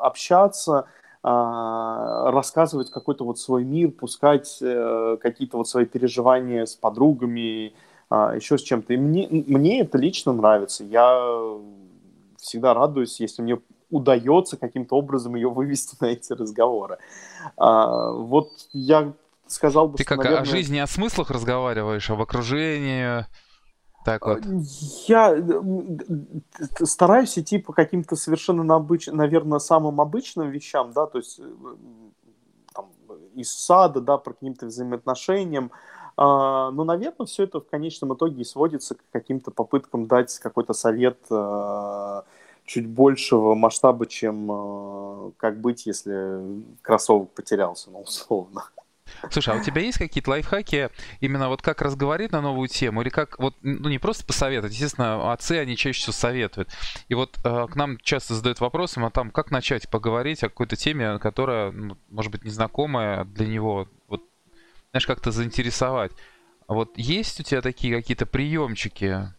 общаться, 0.00 0.86
а, 1.24 2.32
рассказывать 2.32 2.90
какой-то 2.90 3.24
вот 3.24 3.38
свой 3.38 3.62
мир, 3.62 3.92
пускать 3.92 4.58
какие-то 4.58 5.56
вот 5.56 5.68
свои 5.68 5.84
переживания 5.84 6.64
с 6.64 6.74
подругами, 6.74 7.74
а, 8.10 8.34
еще 8.34 8.58
с 8.58 8.62
чем-то. 8.62 8.92
И 8.92 8.96
мне, 8.96 9.28
мне 9.30 9.82
это 9.82 9.98
лично 9.98 10.32
нравится. 10.32 10.82
Я 10.82 11.60
всегда 12.38 12.74
радуюсь, 12.74 13.20
если 13.20 13.40
мне 13.40 13.58
удается 13.92 14.56
каким-то 14.56 14.96
образом 14.96 15.36
ее 15.36 15.48
вывести 15.48 15.96
на 16.00 16.06
эти 16.06 16.32
разговоры. 16.32 16.98
А, 17.56 18.10
вот 18.10 18.50
я 18.72 19.12
сказал 19.46 19.88
бы, 19.88 19.98
Ты 19.98 20.02
что, 20.02 20.16
как 20.16 20.24
наверное... 20.24 20.42
о 20.42 20.44
жизни, 20.44 20.78
о 20.78 20.86
смыслах 20.86 21.30
разговариваешь, 21.30 22.10
об 22.10 22.20
окружении? 22.20 23.24
Так 24.04 24.26
вот. 24.26 24.40
Я 25.06 25.36
стараюсь 26.82 27.38
идти 27.38 27.58
по 27.58 27.72
каким-то 27.72 28.16
совершенно, 28.16 28.64
наобыч... 28.64 29.06
наверное, 29.06 29.60
самым 29.60 30.00
обычным 30.00 30.50
вещам, 30.50 30.92
да, 30.92 31.06
то 31.06 31.18
есть 31.18 31.40
там, 32.74 32.90
из 33.34 33.54
сада, 33.54 34.00
да, 34.00 34.18
про 34.18 34.32
каким-то 34.32 34.66
взаимоотношениям. 34.66 35.70
А, 36.16 36.70
но, 36.72 36.84
наверное, 36.84 37.26
все 37.26 37.44
это 37.44 37.60
в 37.60 37.68
конечном 37.68 38.14
итоге 38.14 38.42
и 38.42 38.44
сводится 38.44 38.96
к 38.96 39.00
каким-то 39.12 39.50
попыткам 39.50 40.06
дать 40.06 40.36
какой-то 40.40 40.72
совет 40.72 41.18
а, 41.30 42.24
чуть 42.64 42.86
большего 42.86 43.54
масштаба, 43.54 44.06
чем 44.06 44.50
а, 44.50 45.30
как 45.36 45.60
быть, 45.60 45.86
если 45.86 46.40
кроссовок 46.82 47.32
потерялся, 47.32 47.90
ну, 47.90 48.00
условно. 48.00 48.64
Слушай, 49.30 49.54
а 49.54 49.58
у 49.58 49.62
тебя 49.62 49.82
есть 49.82 49.98
какие-то 49.98 50.30
лайфхаки 50.30 50.90
именно 51.20 51.48
вот 51.48 51.62
как 51.62 51.82
разговорить 51.82 52.32
на 52.32 52.40
новую 52.40 52.68
тему 52.68 53.02
или 53.02 53.08
как 53.08 53.38
вот 53.38 53.54
ну 53.62 53.88
не 53.88 53.98
просто 53.98 54.24
посоветовать, 54.24 54.72
естественно, 54.72 55.32
отцы 55.32 55.52
они 55.52 55.76
чаще 55.76 56.00
всего 56.00 56.12
советуют. 56.12 56.68
И 57.08 57.14
вот 57.14 57.38
э, 57.44 57.66
к 57.70 57.76
нам 57.76 57.98
часто 57.98 58.34
задают 58.34 58.60
вопросы, 58.60 58.98
а 58.98 59.10
там 59.10 59.30
как 59.30 59.50
начать 59.50 59.88
поговорить 59.88 60.42
о 60.42 60.48
какой-то 60.48 60.76
теме, 60.76 61.18
которая 61.18 61.70
ну, 61.72 61.96
может 62.10 62.32
быть 62.32 62.44
незнакомая 62.44 63.24
для 63.24 63.46
него, 63.46 63.88
вот 64.08 64.22
знаешь 64.90 65.06
как-то 65.06 65.30
заинтересовать. 65.30 66.12
А 66.66 66.74
вот 66.74 66.96
есть 66.96 67.40
у 67.40 67.42
тебя 67.42 67.60
такие 67.60 67.94
какие-то 67.94 68.26
приемчики? 68.26 69.34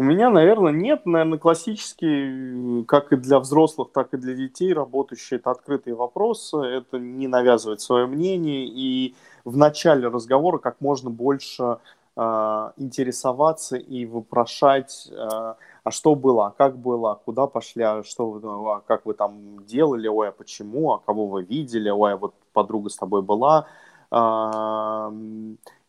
У 0.00 0.02
меня, 0.02 0.30
наверное, 0.30 0.72
нет. 0.72 1.04
Наверное, 1.04 1.38
классический, 1.38 2.84
как 2.84 3.12
и 3.12 3.16
для 3.16 3.38
взрослых, 3.38 3.90
так 3.92 4.14
и 4.14 4.16
для 4.16 4.32
детей, 4.32 4.72
работающий 4.72 5.36
это 5.36 5.50
открытые 5.50 5.94
вопросы, 5.94 6.56
это 6.56 6.98
не 6.98 7.28
навязывать 7.28 7.82
свое 7.82 8.06
мнение 8.06 8.64
и 8.64 9.14
в 9.44 9.58
начале 9.58 10.08
разговора 10.08 10.56
как 10.56 10.80
можно 10.80 11.10
больше 11.10 11.80
э, 12.16 12.70
интересоваться 12.78 13.76
и 13.76 14.06
вопрошать, 14.06 15.06
э, 15.10 15.14
а 15.18 15.90
что 15.90 16.14
было, 16.14 16.46
а 16.46 16.50
как 16.50 16.78
было, 16.78 17.12
а 17.12 17.14
куда 17.16 17.46
пошли, 17.46 17.82
а 17.82 18.02
что 18.02 18.30
вы, 18.30 18.40
а 18.72 18.80
как 18.80 19.04
вы 19.04 19.12
там 19.12 19.66
делали, 19.66 20.08
ой, 20.08 20.30
а 20.30 20.32
почему, 20.32 20.92
а 20.92 20.98
кого 20.98 21.26
вы 21.26 21.42
видели, 21.42 21.90
ой, 21.90 22.14
а 22.14 22.16
вот 22.16 22.32
подруга 22.54 22.88
с 22.88 22.96
тобой 22.96 23.20
была. 23.20 23.66
Э, 24.10 25.10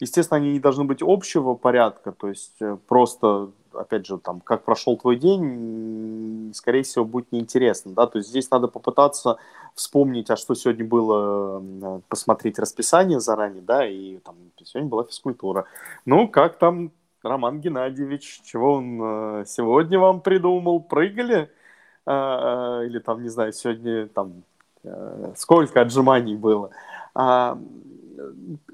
естественно, 0.02 0.36
они 0.36 0.52
не 0.52 0.60
должны 0.60 0.84
быть 0.84 1.02
общего 1.02 1.54
порядка, 1.54 2.12
то 2.12 2.28
есть 2.28 2.58
э, 2.60 2.76
просто 2.90 3.52
опять 3.74 4.06
же, 4.06 4.18
там, 4.18 4.42
как 4.42 4.64
прошел 4.64 4.98
твой 4.98 5.18
день, 5.18 6.52
скорее 6.54 6.84
всего, 6.84 7.06
будет 7.06 7.32
неинтересно, 7.32 7.94
да, 7.94 8.08
то 8.08 8.18
есть 8.18 8.30
здесь 8.30 8.50
надо 8.52 8.68
попытаться 8.68 9.38
вспомнить, 9.76 10.30
а 10.30 10.36
что 10.36 10.54
сегодня 10.56 10.86
было, 10.86 12.02
посмотреть 12.08 12.60
расписание 12.60 13.20
заранее, 13.20 13.62
да, 13.62 13.88
и 13.88 14.18
там 14.18 14.36
сегодня 14.64 14.90
была 14.90 15.04
физкультура. 15.04 15.66
Ну, 16.06 16.28
как 16.28 16.58
там 16.58 16.92
Роман 17.24 17.62
Геннадьевич, 17.62 18.42
чего 18.44 18.74
он 18.74 19.00
э, 19.02 19.46
сегодня 19.46 20.00
вам 20.00 20.22
придумал, 20.22 20.82
прыгали? 20.82 21.52
А, 22.06 22.82
или 22.84 23.00
там, 23.00 23.22
не 23.22 23.30
знаю, 23.30 23.54
сегодня 23.54 24.08
там 24.08 24.44
э, 24.84 25.34
сколько 25.38 25.82
отжиманий 25.82 26.36
было? 26.36 26.72
А, 27.14 27.60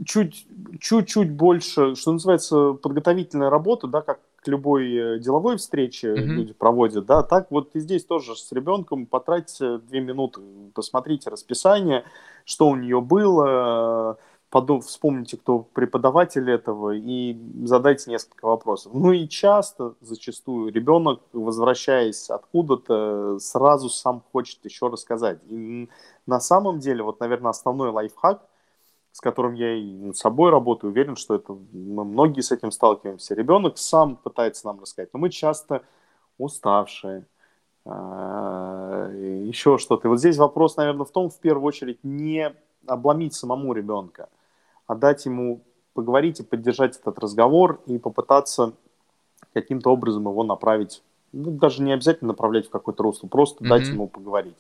чуть, 0.06 0.48
чуть-чуть 0.80 1.32
больше, 1.32 1.96
что 1.96 2.14
называется, 2.14 2.74
подготовительная 2.74 3.50
работа, 3.50 3.88
да, 3.88 4.02
как 4.02 4.20
любой 4.48 4.94
э, 4.94 5.20
деловой 5.20 5.58
встрече 5.58 6.14
mm-hmm. 6.14 6.26
люди 6.26 6.54
проводят, 6.54 7.06
да, 7.06 7.24
так 7.24 7.52
вот 7.52 7.76
и 7.76 7.80
здесь 7.80 8.06
тоже 8.06 8.36
с 8.36 8.52
ребенком 8.52 9.06
потратьте 9.06 9.78
две 9.80 10.00
минуты, 10.00 10.42
посмотрите 10.74 11.30
расписание, 11.30 12.04
что 12.46 12.70
у 12.70 12.76
нее 12.76 13.02
было, 13.02 14.18
подум, 14.50 14.82
вспомните, 14.82 15.38
кто 15.38 15.60
преподаватель 15.60 16.50
этого, 16.50 16.96
и 16.96 17.38
задайте 17.64 18.10
несколько 18.10 18.46
вопросов. 18.46 18.94
Ну 18.94 19.12
и 19.12 19.28
часто, 19.28 19.96
зачастую, 20.02 20.72
ребенок, 20.72 21.22
возвращаясь 21.34 22.30
откуда-то, 22.30 23.40
сразу 23.40 23.90
сам 23.90 24.24
хочет 24.32 24.64
еще 24.64 24.88
рассказать. 24.88 25.40
И 25.50 25.90
на 26.26 26.40
самом 26.40 26.80
деле, 26.80 27.04
вот, 27.04 27.20
наверное, 27.20 27.52
основной 27.52 27.92
лайфхак– 27.92 28.42
с 29.18 29.20
которым 29.20 29.56
я 29.56 29.74
и 29.74 29.96
над 29.96 30.16
собой 30.16 30.52
работаю, 30.52 30.92
уверен, 30.92 31.16
что 31.16 31.34
это 31.34 31.58
мы 31.74 32.06
многие 32.06 32.42
с 32.42 32.52
этим 32.52 32.70
сталкиваемся. 32.70 33.34
Ребенок 33.34 33.80
сам 33.80 34.16
пытается 34.16 34.68
нам 34.68 34.80
рассказать, 34.80 35.10
но 35.12 35.18
мы 35.18 35.32
часто 35.32 35.82
уставшие, 36.38 37.26
а, 37.84 39.10
еще 39.12 39.80
что-то. 39.80 40.08
И 40.08 40.10
вот 40.10 40.20
здесь 40.20 40.38
вопрос, 40.38 40.78
наверное, 40.78 41.08
в 41.08 41.10
том, 41.10 41.32
в 41.32 41.40
первую 41.40 41.66
очередь, 41.66 41.98
не 42.04 42.54
обломить 42.86 43.34
самому 43.34 43.74
ребенка, 43.74 44.30
а 44.86 44.94
дать 44.94 45.26
ему 45.26 45.64
поговорить 45.96 46.40
и 46.40 46.44
поддержать 46.44 46.96
этот 46.96 47.18
разговор 47.18 47.82
и 47.88 47.98
попытаться 47.98 48.74
каким-то 49.52 49.90
образом 49.90 50.28
его 50.30 50.44
направить, 50.44 51.02
ну, 51.32 51.50
даже 51.50 51.82
не 51.82 51.92
обязательно 51.92 52.34
направлять 52.34 52.68
в 52.68 52.70
какое-то 52.70 53.02
русло, 53.02 53.28
просто 53.28 53.64
mm-hmm. 53.64 53.68
дать 53.68 53.88
ему 53.88 54.08
поговорить 54.08 54.58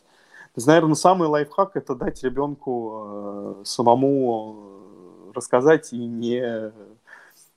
наверное, 0.65 0.96
самый 0.96 1.28
лайфхак– 1.28 1.72
это 1.76 1.93
дать 1.93 2.24
ребенку 2.24 3.60
э, 3.62 3.65
самому 3.65 5.30
э, 5.30 5.32
рассказать 5.36 5.93
и 5.93 5.98
не 5.98 6.72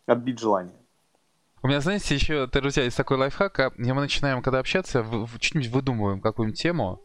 отбить 0.06 0.38
желание. 0.38 0.76
У 1.62 1.68
меня, 1.68 1.80
знаете, 1.80 2.14
еще, 2.14 2.46
друзья, 2.46 2.84
есть 2.84 2.96
такой 2.96 3.16
лайфхак. 3.16 3.60
А 3.60 3.72
мы 3.76 3.94
начинаем, 3.94 4.42
когда 4.42 4.58
общаться, 4.58 5.04
что-нибудь 5.40 5.70
выдумываем, 5.70 6.20
какую-нибудь 6.20 6.60
тему, 6.60 7.00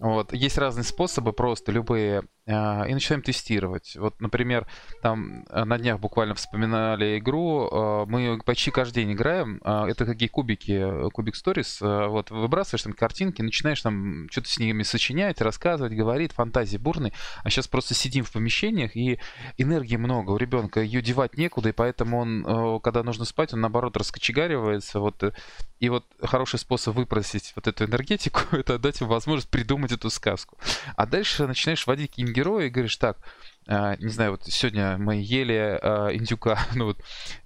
вот. 0.00 0.32
Есть 0.32 0.58
разные 0.58 0.84
способы, 0.84 1.32
просто 1.32 1.72
любые, 1.72 2.22
и 2.46 2.94
начинаем 2.94 3.22
тестировать. 3.22 3.96
Вот, 3.96 4.20
например, 4.20 4.68
там 5.02 5.44
э, 5.50 5.64
на 5.64 5.78
днях 5.78 5.98
буквально 5.98 6.34
вспоминали 6.34 7.18
игру, 7.18 7.68
а, 7.72 8.06
мы 8.06 8.38
почти 8.44 8.70
каждый 8.70 9.02
день 9.02 9.14
играем, 9.14 9.60
а, 9.64 9.88
это 9.88 10.06
какие 10.06 10.28
кубики, 10.28 11.10
кубик 11.10 11.34
сторис, 11.34 11.80
вот, 11.80 12.30
выбрасываешь 12.30 12.84
там 12.84 12.92
картинки, 12.92 13.42
начинаешь 13.42 13.82
там 13.82 14.28
что-то 14.30 14.48
с 14.48 14.58
ними 14.58 14.84
сочинять, 14.84 15.40
рассказывать, 15.40 15.92
говорить, 15.92 16.32
фантазии 16.32 16.76
бурные, 16.76 17.12
а 17.42 17.50
сейчас 17.50 17.66
просто 17.66 17.94
сидим 17.94 18.24
в 18.24 18.32
помещениях, 18.32 18.96
и 18.96 19.18
энергии 19.58 19.96
много 19.96 20.30
у 20.30 20.36
ребенка, 20.36 20.80
ее 20.80 21.02
девать 21.02 21.36
некуда, 21.36 21.70
и 21.70 21.72
поэтому 21.72 22.20
он, 22.20 22.80
когда 22.80 23.02
нужно 23.02 23.24
спать, 23.24 23.54
он 23.54 23.60
наоборот 23.60 23.96
раскочегаривается, 23.96 25.00
вот, 25.00 25.22
э, 25.22 25.32
и 25.80 25.88
вот 25.88 26.04
хороший 26.22 26.58
способ 26.58 26.94
выпросить 26.94 27.52
вот 27.56 27.66
эту 27.66 27.84
энергетику, 27.84 28.40
это 28.52 28.78
дать 28.78 29.00
ему 29.00 29.10
возможность 29.10 29.50
придумать 29.50 29.92
эту 29.92 30.10
сказку. 30.10 30.56
А 30.94 31.06
дальше 31.06 31.46
начинаешь 31.46 31.86
вводить 31.86 32.10
какие-нибудь 32.10 32.35
герои 32.36 32.66
и 32.66 32.70
говоришь, 32.70 32.96
так, 32.96 33.18
э, 33.66 33.96
не 33.98 34.10
знаю, 34.10 34.32
вот 34.32 34.44
сегодня 34.44 34.98
мы 34.98 35.16
ели 35.16 35.78
э, 35.80 36.16
индюка, 36.16 36.58
ну 36.74 36.86
вот, 36.86 36.98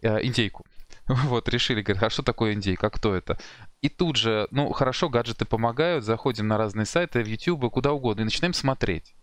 э, 0.02 0.24
индейку. 0.24 0.64
Вот, 1.08 1.48
решили, 1.48 1.82
говорят, 1.82 2.04
а 2.04 2.10
что 2.10 2.22
такое 2.22 2.52
индейка, 2.52 2.86
а 2.86 2.90
кто 2.90 3.14
это? 3.14 3.38
И 3.82 3.88
тут 3.88 4.16
же, 4.16 4.46
ну, 4.50 4.70
хорошо, 4.72 5.08
гаджеты 5.08 5.44
помогают, 5.44 6.04
заходим 6.04 6.46
на 6.46 6.56
разные 6.56 6.86
сайты, 6.86 7.24
в 7.24 7.26
YouTube, 7.26 7.70
куда 7.72 7.92
угодно, 7.92 8.22
и 8.22 8.24
начинаем 8.24 8.54
смотреть. 8.54 9.14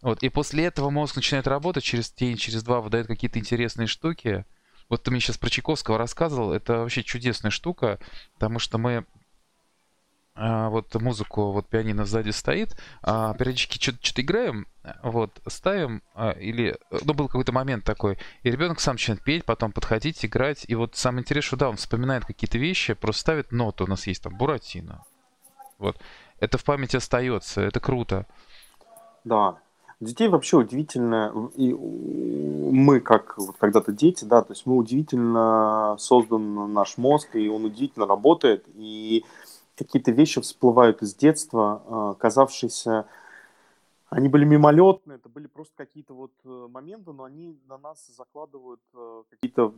Вот, 0.00 0.22
и 0.22 0.28
после 0.28 0.64
этого 0.64 0.90
мозг 0.90 1.16
начинает 1.16 1.46
работать, 1.46 1.84
через 1.84 2.10
день, 2.12 2.36
через 2.36 2.62
два 2.62 2.80
выдает 2.80 3.08
какие-то 3.08 3.38
интересные 3.38 3.88
штуки, 3.88 4.44
вот 4.88 5.02
ты 5.02 5.10
мне 5.10 5.20
сейчас 5.20 5.36
про 5.36 5.50
Чайковского 5.50 5.98
рассказывал, 5.98 6.52
это 6.52 6.78
вообще 6.78 7.02
чудесная 7.02 7.50
штука, 7.50 7.98
потому 8.34 8.58
что 8.58 8.78
мы 8.78 9.04
а, 10.38 10.68
вот 10.68 10.94
музыку, 10.94 11.50
вот 11.50 11.68
пианино 11.68 12.04
сзади 12.04 12.30
стоит, 12.30 12.76
а, 13.02 13.34
периодически 13.34 13.78
что-то 13.78 14.22
играем, 14.22 14.68
вот, 15.02 15.40
ставим, 15.48 16.02
а, 16.14 16.30
или, 16.30 16.78
ну, 17.04 17.12
был 17.12 17.26
какой-то 17.26 17.50
момент 17.50 17.84
такой, 17.84 18.18
и 18.44 18.50
ребенок 18.50 18.78
сам 18.78 18.94
начинает 18.94 19.22
петь, 19.24 19.44
потом 19.44 19.72
подходить, 19.72 20.24
играть, 20.24 20.64
и 20.68 20.76
вот 20.76 20.94
самое 20.94 21.22
интересное, 21.22 21.48
что 21.48 21.56
да, 21.56 21.68
он 21.70 21.76
вспоминает 21.76 22.24
какие-то 22.24 22.56
вещи, 22.56 22.94
просто 22.94 23.20
ставит 23.20 23.50
ноту, 23.50 23.84
у 23.84 23.88
нас 23.88 24.06
есть 24.06 24.22
там 24.22 24.36
Буратино, 24.36 25.04
вот, 25.78 26.00
это 26.38 26.56
в 26.56 26.64
памяти 26.64 26.96
остается, 26.96 27.60
это 27.60 27.80
круто. 27.80 28.26
Да, 29.24 29.58
детей 29.98 30.28
вообще 30.28 30.58
удивительно, 30.58 31.50
и 31.56 31.74
мы 31.74 33.00
как 33.00 33.36
вот 33.38 33.56
когда-то 33.58 33.92
дети, 33.92 34.24
да, 34.24 34.42
то 34.42 34.52
есть 34.52 34.66
мы 34.66 34.76
удивительно 34.76 35.96
создан 35.98 36.72
наш 36.72 36.96
мозг, 36.96 37.34
и 37.34 37.48
он 37.48 37.64
удивительно 37.64 38.06
работает, 38.06 38.64
и 38.76 39.24
какие-то 39.78 40.10
вещи 40.10 40.40
всплывают 40.40 41.02
из 41.02 41.14
детства, 41.14 41.82
а, 41.86 42.14
казавшиеся, 42.14 43.06
они 44.10 44.28
были 44.28 44.44
мимолетные, 44.44 45.16
это 45.16 45.28
были 45.28 45.46
просто 45.46 45.74
какие-то 45.76 46.14
вот 46.14 46.30
э, 46.44 46.66
моменты, 46.70 47.12
но 47.12 47.24
они 47.24 47.58
на 47.68 47.76
нас 47.76 47.98
закладывают 48.16 48.80
э, 48.94 49.22
какие-то 49.28 49.74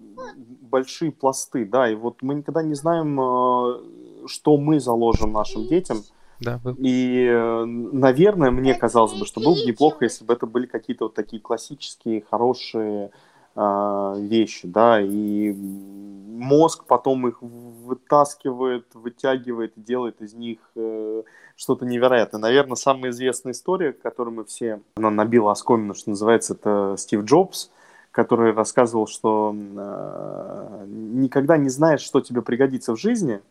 большие 0.61 1.11
пласты, 1.11 1.65
да, 1.65 1.91
и 1.91 1.97
вот 1.97 2.23
мы 2.23 2.37
никогда 2.37 2.63
не 2.63 2.75
знаем, 2.75 3.21
э, 3.21 4.27
что 4.29 4.57
мы 4.57 4.79
заложим 4.79 5.33
нашим 5.33 5.67
детям, 5.67 5.99
да, 6.39 6.59
был. 6.59 6.77
И, 6.79 7.29
наверное, 7.67 8.51
мне 8.51 8.75
казалось 8.75 9.13
бы, 9.19 9.27
что 9.27 9.41
было 9.41 9.55
бы 9.55 9.67
неплохо, 9.67 10.05
если 10.05 10.25
бы 10.25 10.33
это 10.33 10.47
были 10.47 10.67
какие-то 10.67 11.07
вот 11.07 11.15
такие 11.15 11.43
классические, 11.43 12.25
хорошие 12.31 13.11
вещи, 13.57 14.69
да, 14.69 15.01
и 15.01 15.53
мозг 15.53 16.85
потом 16.87 17.29
их 17.29 17.43
вытаскивает, 17.43 18.87
вытягивает 18.95 19.73
делает 19.77 20.23
из 20.23 20.35
них 20.35 20.59
э, 20.77 21.23
что-то 21.57 21.85
невероятное. 21.85 22.41
Наверное, 22.41 22.77
самая 22.77 23.11
известная 23.11 23.53
история, 23.53 23.93
которую 23.93 24.37
мы 24.37 24.45
все, 24.45 24.81
она 24.95 25.11
набила 25.11 25.53
оскомину, 25.53 25.95
что 25.95 26.11
называется, 26.11 26.55
это 26.55 26.95
Стив 26.97 27.25
Джобс, 27.25 27.71
который 28.13 28.53
рассказывал, 28.53 29.07
что 29.07 29.55
э, 29.55 30.85
никогда 30.87 31.57
не 31.57 31.69
знаешь, 31.69 32.01
что 32.01 32.21
тебе 32.21 32.43
пригодится 32.43 32.95
в 32.95 33.01
жизни– 33.01 33.41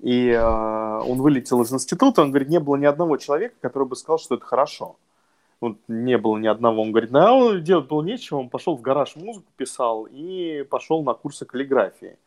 и 0.00 0.30
э, 0.30 1.00
он 1.06 1.20
вылетел 1.20 1.60
из 1.62 1.72
института, 1.72 2.22
он 2.22 2.30
говорит, 2.30 2.48
не 2.48 2.58
было 2.58 2.76
ни 2.76 2.86
одного 2.86 3.18
человека, 3.18 3.54
который 3.60 3.86
бы 3.86 3.96
сказал, 3.96 4.18
что 4.18 4.36
это 4.36 4.44
хорошо. 4.44 4.96
Вот 5.60 5.78
не 5.88 6.18
было 6.18 6.38
ни 6.38 6.46
одного. 6.46 6.82
Он 6.82 6.90
говорит, 6.90 7.10
ну, 7.10 7.58
делать 7.58 7.88
было 7.88 8.02
нечего, 8.02 8.38
он 8.38 8.48
пошел 8.48 8.76
в 8.76 8.80
гараж 8.80 9.16
музыку 9.16 9.52
писал 9.56 10.06
и 10.10 10.62
пошел 10.62 11.02
на 11.02 11.14
курсы 11.14 11.44
каллиграфии. 11.44 12.18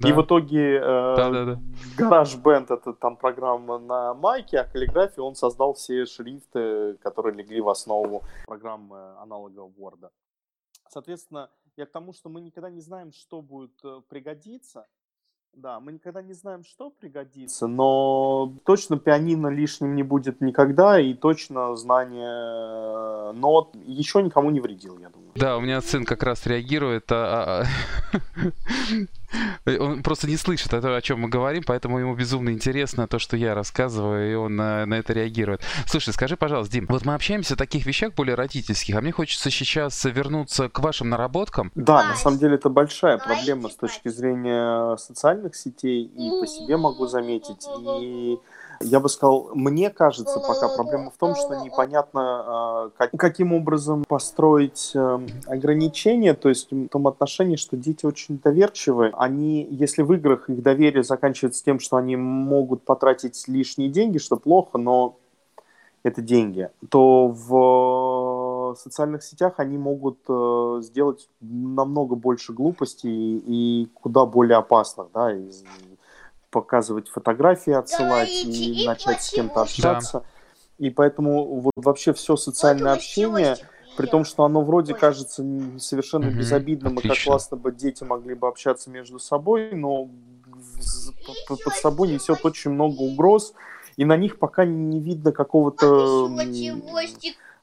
Да. 0.00 0.08
И 0.08 0.12
в 0.12 0.22
итоге 0.22 0.76
э, 0.76 0.80
да, 0.80 1.30
да, 1.30 1.44
да. 1.44 1.60
Гараж 1.96 2.34
Бенд 2.36 2.70
это 2.70 2.92
там 2.92 3.16
программа 3.16 3.78
на 3.78 4.12
майке, 4.14 4.58
а 4.58 4.64
каллиграфии 4.64 5.20
он 5.20 5.36
создал 5.36 5.74
все 5.74 6.04
шрифты, 6.04 6.94
которые 6.94 7.36
легли 7.36 7.60
в 7.60 7.68
основу 7.68 8.24
программы 8.44 9.16
аналога 9.18 9.60
Word. 9.60 10.10
Соответственно, 10.88 11.48
я 11.76 11.86
к 11.86 11.92
тому, 11.92 12.12
что 12.12 12.28
мы 12.28 12.40
никогда 12.40 12.70
не 12.70 12.80
знаем, 12.80 13.12
что 13.12 13.40
будет 13.40 13.84
э, 13.84 14.00
пригодиться. 14.08 14.86
Да, 15.56 15.80
мы 15.80 15.92
никогда 15.92 16.20
не 16.20 16.32
знаем, 16.32 16.64
что 16.64 16.90
пригодится, 16.90 17.66
но 17.66 18.52
точно 18.64 18.98
пианино 18.98 19.48
лишним 19.48 19.94
не 19.94 20.02
будет 20.02 20.40
никогда, 20.40 20.98
и 21.00 21.14
точно 21.14 21.76
знание 21.76 23.32
нот 23.32 23.74
еще 23.86 24.22
никому 24.22 24.50
не 24.50 24.60
вредил, 24.60 24.98
я 24.98 25.08
думаю. 25.10 25.30
Да, 25.36 25.56
у 25.56 25.60
меня 25.60 25.80
сын 25.80 26.04
как 26.04 26.22
раз 26.22 26.46
реагирует. 26.46 27.10
А, 27.10 27.64
а, 27.64 28.18
Он 29.66 30.02
просто 30.02 30.26
не 30.26 30.36
слышит 30.36 30.72
о 30.72 31.00
чем 31.00 31.20
мы 31.20 31.28
говорим, 31.28 31.62
поэтому 31.66 31.98
ему 31.98 32.14
безумно 32.14 32.50
интересно 32.50 33.06
то, 33.06 33.18
что 33.18 33.36
я 33.36 33.54
рассказываю, 33.54 34.32
и 34.32 34.34
он 34.34 34.56
на, 34.56 34.86
на 34.86 34.94
это 34.94 35.12
реагирует. 35.12 35.62
Слушай, 35.86 36.12
скажи, 36.12 36.36
пожалуйста, 36.36 36.72
Дим, 36.72 36.86
вот 36.88 37.04
мы 37.04 37.14
общаемся 37.14 37.54
о 37.54 37.56
таких 37.56 37.86
вещах 37.86 38.14
более 38.14 38.34
родительских, 38.34 38.96
а 38.96 39.00
мне 39.00 39.12
хочется 39.12 39.50
сейчас 39.50 40.04
вернуться 40.04 40.68
к 40.68 40.78
вашим 40.80 41.08
наработкам. 41.08 41.70
Да, 41.74 42.04
на 42.04 42.16
самом 42.16 42.38
деле 42.38 42.54
это 42.56 42.68
большая 42.68 43.18
проблема 43.18 43.68
с 43.68 43.76
точки 43.76 44.08
зрения 44.08 44.96
социальных 44.96 45.56
сетей, 45.56 46.04
и 46.04 46.30
по 46.40 46.46
себе 46.46 46.76
могу 46.76 47.06
заметить, 47.06 47.66
и 48.00 48.38
я 48.80 49.00
бы 49.00 49.08
сказал, 49.08 49.50
мне 49.54 49.90
кажется, 49.90 50.40
пока 50.40 50.68
проблема 50.68 51.10
в 51.10 51.16
том, 51.16 51.34
что 51.34 51.54
непонятно, 51.62 52.20
а, 52.22 52.90
как, 52.96 53.10
каким 53.16 53.52
образом 53.52 54.04
построить 54.06 54.92
эм, 54.94 55.26
ограничения, 55.46 56.34
то 56.34 56.48
есть 56.48 56.70
в 56.70 56.88
том 56.88 57.06
отношении, 57.06 57.56
что 57.56 57.76
дети 57.76 58.06
очень 58.06 58.38
доверчивы. 58.38 59.12
Они, 59.16 59.66
если 59.70 60.02
в 60.02 60.12
играх 60.12 60.48
их 60.48 60.62
доверие 60.62 61.02
заканчивается 61.02 61.64
тем, 61.64 61.78
что 61.78 61.96
они 61.96 62.16
могут 62.16 62.82
потратить 62.82 63.46
лишние 63.48 63.88
деньги, 63.88 64.18
что 64.18 64.36
плохо, 64.36 64.78
но 64.78 65.16
это 66.02 66.20
деньги, 66.20 66.68
то 66.90 67.28
в 67.28 68.76
социальных 68.78 69.22
сетях 69.22 69.54
они 69.56 69.78
могут 69.78 70.18
э, 70.28 70.80
сделать 70.82 71.28
намного 71.40 72.14
больше 72.14 72.52
глупостей 72.52 73.42
и 73.46 73.88
куда 73.94 74.26
более 74.26 74.58
опасных, 74.58 75.08
да, 75.14 75.32
показывать 76.54 77.08
фотографии, 77.08 77.72
отсылать 77.72 78.30
и 78.30 78.86
начать 78.86 79.20
с 79.24 79.30
кем-то 79.30 79.62
общаться. 79.62 80.20
Да. 80.20 80.86
И 80.86 80.90
поэтому 80.90 81.60
вот 81.60 81.72
вообще 81.74 82.12
все 82.12 82.36
социальное 82.36 82.92
общение, 82.92 83.56
при 83.96 84.06
том, 84.06 84.24
что 84.24 84.44
оно 84.44 84.62
вроде 84.62 84.94
кажется 84.94 85.44
совершенно 85.78 86.28
угу, 86.28 86.38
безобидным, 86.38 86.98
отлично. 86.98 87.12
и 87.12 87.16
как 87.16 87.24
классно 87.24 87.56
бы 87.56 87.72
дети 87.72 88.04
могли 88.04 88.34
бы 88.34 88.46
общаться 88.46 88.88
между 88.88 89.18
собой, 89.18 89.72
но 89.72 90.08
под 91.48 91.74
собой 91.74 92.08
несет 92.08 92.44
очень 92.44 92.70
много 92.70 93.00
угроз, 93.00 93.52
и 93.96 94.04
на 94.04 94.16
них 94.16 94.38
пока 94.38 94.64
не 94.64 95.00
видно 95.00 95.32
какого-то 95.32 96.30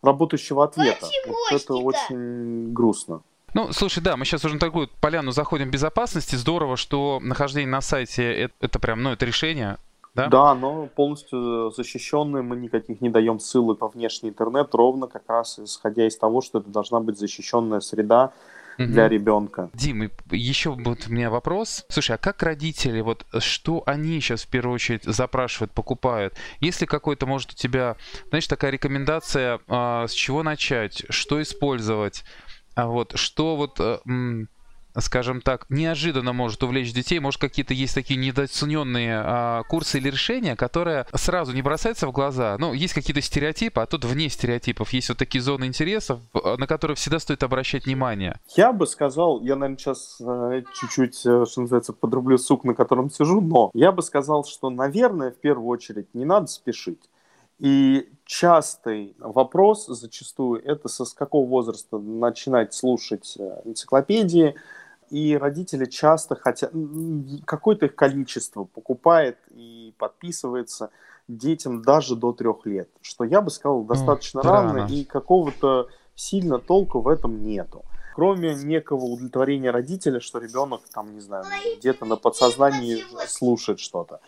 работающего 0.01 0.65
ответа. 0.65 1.07
Вот 1.27 1.61
это 1.61 1.75
очень 1.75 2.73
грустно. 2.73 3.21
Ну, 3.53 3.71
слушай, 3.73 4.01
да, 4.01 4.17
мы 4.17 4.25
сейчас 4.25 4.45
уже 4.45 4.55
на 4.55 4.59
такую 4.59 4.89
поляну 5.01 5.31
заходим 5.31 5.69
безопасности. 5.69 6.35
Здорово, 6.35 6.77
что 6.77 7.19
нахождение 7.21 7.69
на 7.69 7.81
сайте 7.81 8.23
это, 8.23 8.53
это 8.61 8.79
прям, 8.79 9.03
ну, 9.03 9.11
это 9.11 9.25
решение. 9.25 9.77
Да? 10.13 10.27
да, 10.27 10.55
но 10.55 10.87
полностью 10.87 11.71
защищенные, 11.71 12.43
мы 12.43 12.57
никаких 12.57 12.99
не 12.99 13.09
даем 13.09 13.39
ссылок 13.39 13.79
во 13.79 13.87
внешний 13.87 14.29
интернет, 14.29 14.75
ровно 14.75 15.07
как 15.07 15.23
раз 15.27 15.57
исходя 15.57 16.05
из 16.05 16.17
того, 16.17 16.41
что 16.41 16.59
это 16.59 16.69
должна 16.69 16.99
быть 16.99 17.17
защищенная 17.17 17.79
среда, 17.79 18.33
для 18.77 19.07
ребенка. 19.07 19.69
Дим, 19.73 20.09
еще 20.31 20.71
вот 20.71 21.07
у 21.07 21.11
меня 21.11 21.29
вопрос. 21.29 21.85
Слушай, 21.89 22.15
а 22.15 22.17
как 22.17 22.41
родители, 22.41 23.01
вот 23.01 23.25
что 23.39 23.83
они 23.85 24.19
сейчас 24.19 24.43
в 24.43 24.47
первую 24.47 24.75
очередь 24.75 25.03
запрашивают, 25.03 25.71
покупают? 25.71 26.35
Есть 26.59 26.81
ли 26.81 26.87
какой-то, 26.87 27.25
может, 27.25 27.51
у 27.51 27.55
тебя, 27.55 27.97
знаешь, 28.29 28.47
такая 28.47 28.71
рекомендация, 28.71 29.59
а, 29.67 30.07
с 30.07 30.13
чего 30.13 30.43
начать, 30.43 31.03
что 31.09 31.41
использовать? 31.41 32.23
А 32.75 32.87
вот 32.87 33.17
что 33.17 33.55
вот, 33.55 33.79
э, 33.79 33.97
скажем 34.99 35.41
так, 35.41 35.65
неожиданно 35.69 36.33
может 36.33 36.63
увлечь 36.63 36.93
детей, 36.93 37.19
может 37.19 37.39
какие-то 37.39 37.73
есть 37.73 37.95
такие 37.95 38.19
недооцененные 38.19 39.21
а, 39.23 39.63
курсы 39.63 39.97
или 39.97 40.09
решения, 40.09 40.55
которые 40.55 41.05
сразу 41.13 41.53
не 41.53 41.61
бросаются 41.61 42.07
в 42.07 42.11
глаза. 42.11 42.57
Ну, 42.59 42.73
есть 42.73 42.93
какие-то 42.93 43.21
стереотипы, 43.21 43.81
а 43.81 43.85
тут 43.85 44.05
вне 44.05 44.29
стереотипов 44.29 44.91
есть 44.91 45.09
вот 45.09 45.17
такие 45.17 45.41
зоны 45.41 45.65
интересов, 45.65 46.19
на 46.33 46.67
которые 46.67 46.95
всегда 46.95 47.19
стоит 47.19 47.43
обращать 47.43 47.85
внимание. 47.85 48.39
Я 48.55 48.73
бы 48.73 48.85
сказал, 48.85 49.41
я, 49.41 49.55
наверное, 49.55 49.77
сейчас 49.77 50.17
э, 50.19 50.63
чуть-чуть, 50.79 51.25
э, 51.25 51.45
что 51.49 51.61
называется, 51.61 51.93
подрублю 51.93 52.37
сук, 52.37 52.63
на 52.63 52.73
котором 52.73 53.09
сижу, 53.09 53.41
но 53.41 53.71
я 53.73 53.91
бы 53.91 54.01
сказал, 54.01 54.43
что, 54.45 54.69
наверное, 54.69 55.31
в 55.31 55.39
первую 55.39 55.67
очередь 55.67 56.13
не 56.13 56.25
надо 56.25 56.47
спешить. 56.47 56.99
И 57.59 58.09
частый 58.31 59.13
вопрос 59.19 59.87
зачастую 59.87 60.63
это 60.63 60.87
со 60.87 61.03
с 61.03 61.13
какого 61.13 61.45
возраста 61.45 61.97
начинать 61.97 62.73
слушать 62.73 63.35
э, 63.37 63.61
энциклопедии, 63.65 64.55
и 65.09 65.35
родители 65.35 65.83
часто 65.83 66.35
хотят, 66.35 66.71
какое-то 67.43 67.87
их 67.87 67.95
количество 67.95 68.63
покупает 68.63 69.37
и 69.49 69.93
подписывается 69.97 70.91
детям 71.27 71.81
даже 71.81 72.15
до 72.15 72.31
трех 72.31 72.65
лет, 72.65 72.87
что 73.01 73.25
я 73.25 73.41
бы 73.41 73.49
сказал 73.49 73.83
достаточно 73.83 74.39
mm, 74.39 74.43
рано, 74.43 74.73
рано, 74.75 74.93
и 74.93 75.03
какого-то 75.03 75.89
сильно 76.15 76.57
толку 76.57 77.01
в 77.01 77.09
этом 77.09 77.43
нету. 77.43 77.83
Кроме 78.15 78.55
некого 78.55 79.03
удовлетворения 79.03 79.71
родителя, 79.71 80.21
что 80.21 80.39
ребенок 80.39 80.81
там, 80.93 81.13
не 81.13 81.19
знаю, 81.19 81.43
где-то 81.79 82.05
на 82.05 82.15
подсознании 82.15 83.03
слушает 83.27 83.81
что-то. 83.81 84.21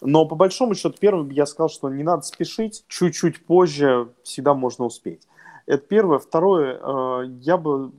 Но 0.00 0.24
по 0.24 0.34
большому 0.34 0.74
счету, 0.74 0.96
первым 0.98 1.30
я 1.30 1.46
сказал, 1.46 1.68
что 1.68 1.90
не 1.90 2.02
надо 2.02 2.22
спешить, 2.22 2.84
чуть-чуть 2.88 3.44
позже 3.44 4.08
всегда 4.22 4.54
можно 4.54 4.86
успеть. 4.86 5.26
Это 5.66 5.86
первое. 5.86 6.18
Второе, 6.18 6.78
э, 6.82 7.26
я 7.40 7.56
бы 7.56 7.92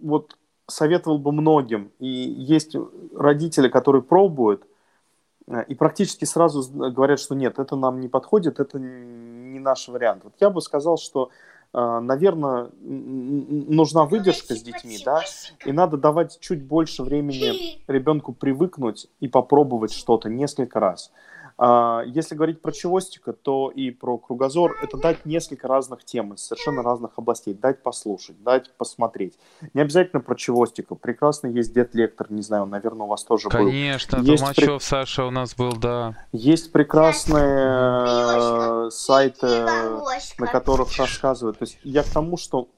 вот 0.00 0.36
советовал 0.66 1.18
бы 1.18 1.32
многим, 1.32 1.92
и 1.98 2.06
есть 2.06 2.74
родители, 3.14 3.68
которые 3.68 4.02
пробуют, 4.02 4.66
э, 5.46 5.64
и 5.68 5.74
практически 5.74 6.24
сразу 6.24 6.62
говорят, 6.90 7.20
что 7.20 7.34
нет, 7.34 7.58
это 7.58 7.76
нам 7.76 8.00
не 8.00 8.08
подходит, 8.08 8.58
это 8.58 8.78
не 8.78 9.60
наш 9.60 9.88
вариант. 9.88 10.24
Вот 10.24 10.34
я 10.40 10.48
бы 10.48 10.62
сказал, 10.62 10.96
что, 10.96 11.30
э, 11.74 12.00
наверное, 12.00 12.70
нужна 12.80 14.04
выдержка 14.04 14.54
с 14.54 14.62
детьми, 14.62 14.98
да, 15.04 15.20
и 15.66 15.72
надо 15.72 15.98
давать 15.98 16.40
чуть 16.40 16.64
больше 16.64 17.02
времени 17.02 17.82
ребенку 17.86 18.32
привыкнуть 18.32 19.08
и 19.20 19.28
попробовать 19.28 19.92
что-то 19.92 20.30
несколько 20.30 20.80
раз. 20.80 21.12
А, 21.64 22.02
если 22.06 22.34
говорить 22.34 22.60
про 22.60 22.72
чевостика, 22.72 23.32
то 23.32 23.70
и 23.70 23.92
про 23.92 24.18
кругозор 24.18 24.76
это 24.82 24.96
дать 24.96 25.24
несколько 25.24 25.68
разных 25.68 26.04
тем 26.04 26.34
из 26.34 26.40
совершенно 26.40 26.82
разных 26.82 27.12
областей, 27.16 27.54
дать 27.54 27.84
послушать, 27.84 28.42
дать 28.42 28.76
посмотреть. 28.76 29.38
Не 29.72 29.82
обязательно 29.82 30.20
про 30.20 30.34
чевостика. 30.34 30.96
Прекрасно 30.96 31.46
есть 31.46 31.72
дед 31.72 31.94
лектор, 31.94 32.32
не 32.32 32.42
знаю, 32.42 32.66
наверное, 32.66 33.06
у 33.06 33.10
вас 33.10 33.22
тоже 33.22 33.48
Конечно, 33.48 33.62
был. 33.68 33.70
Конечно, 33.70 34.32
есть 34.32 34.42
Толмачев 34.42 34.80
при... 34.80 34.84
Саша 34.84 35.24
у 35.24 35.30
нас 35.30 35.54
был, 35.54 35.76
да. 35.76 36.16
Есть 36.32 36.72
прекрасные 36.72 38.90
сайты, 38.90 39.46
на 39.46 40.48
которых 40.50 40.88
рассказывают. 40.98 41.60
То 41.60 41.66
есть 41.66 41.78
я 41.84 42.02
к 42.02 42.08
тому, 42.08 42.38
что 42.38 42.70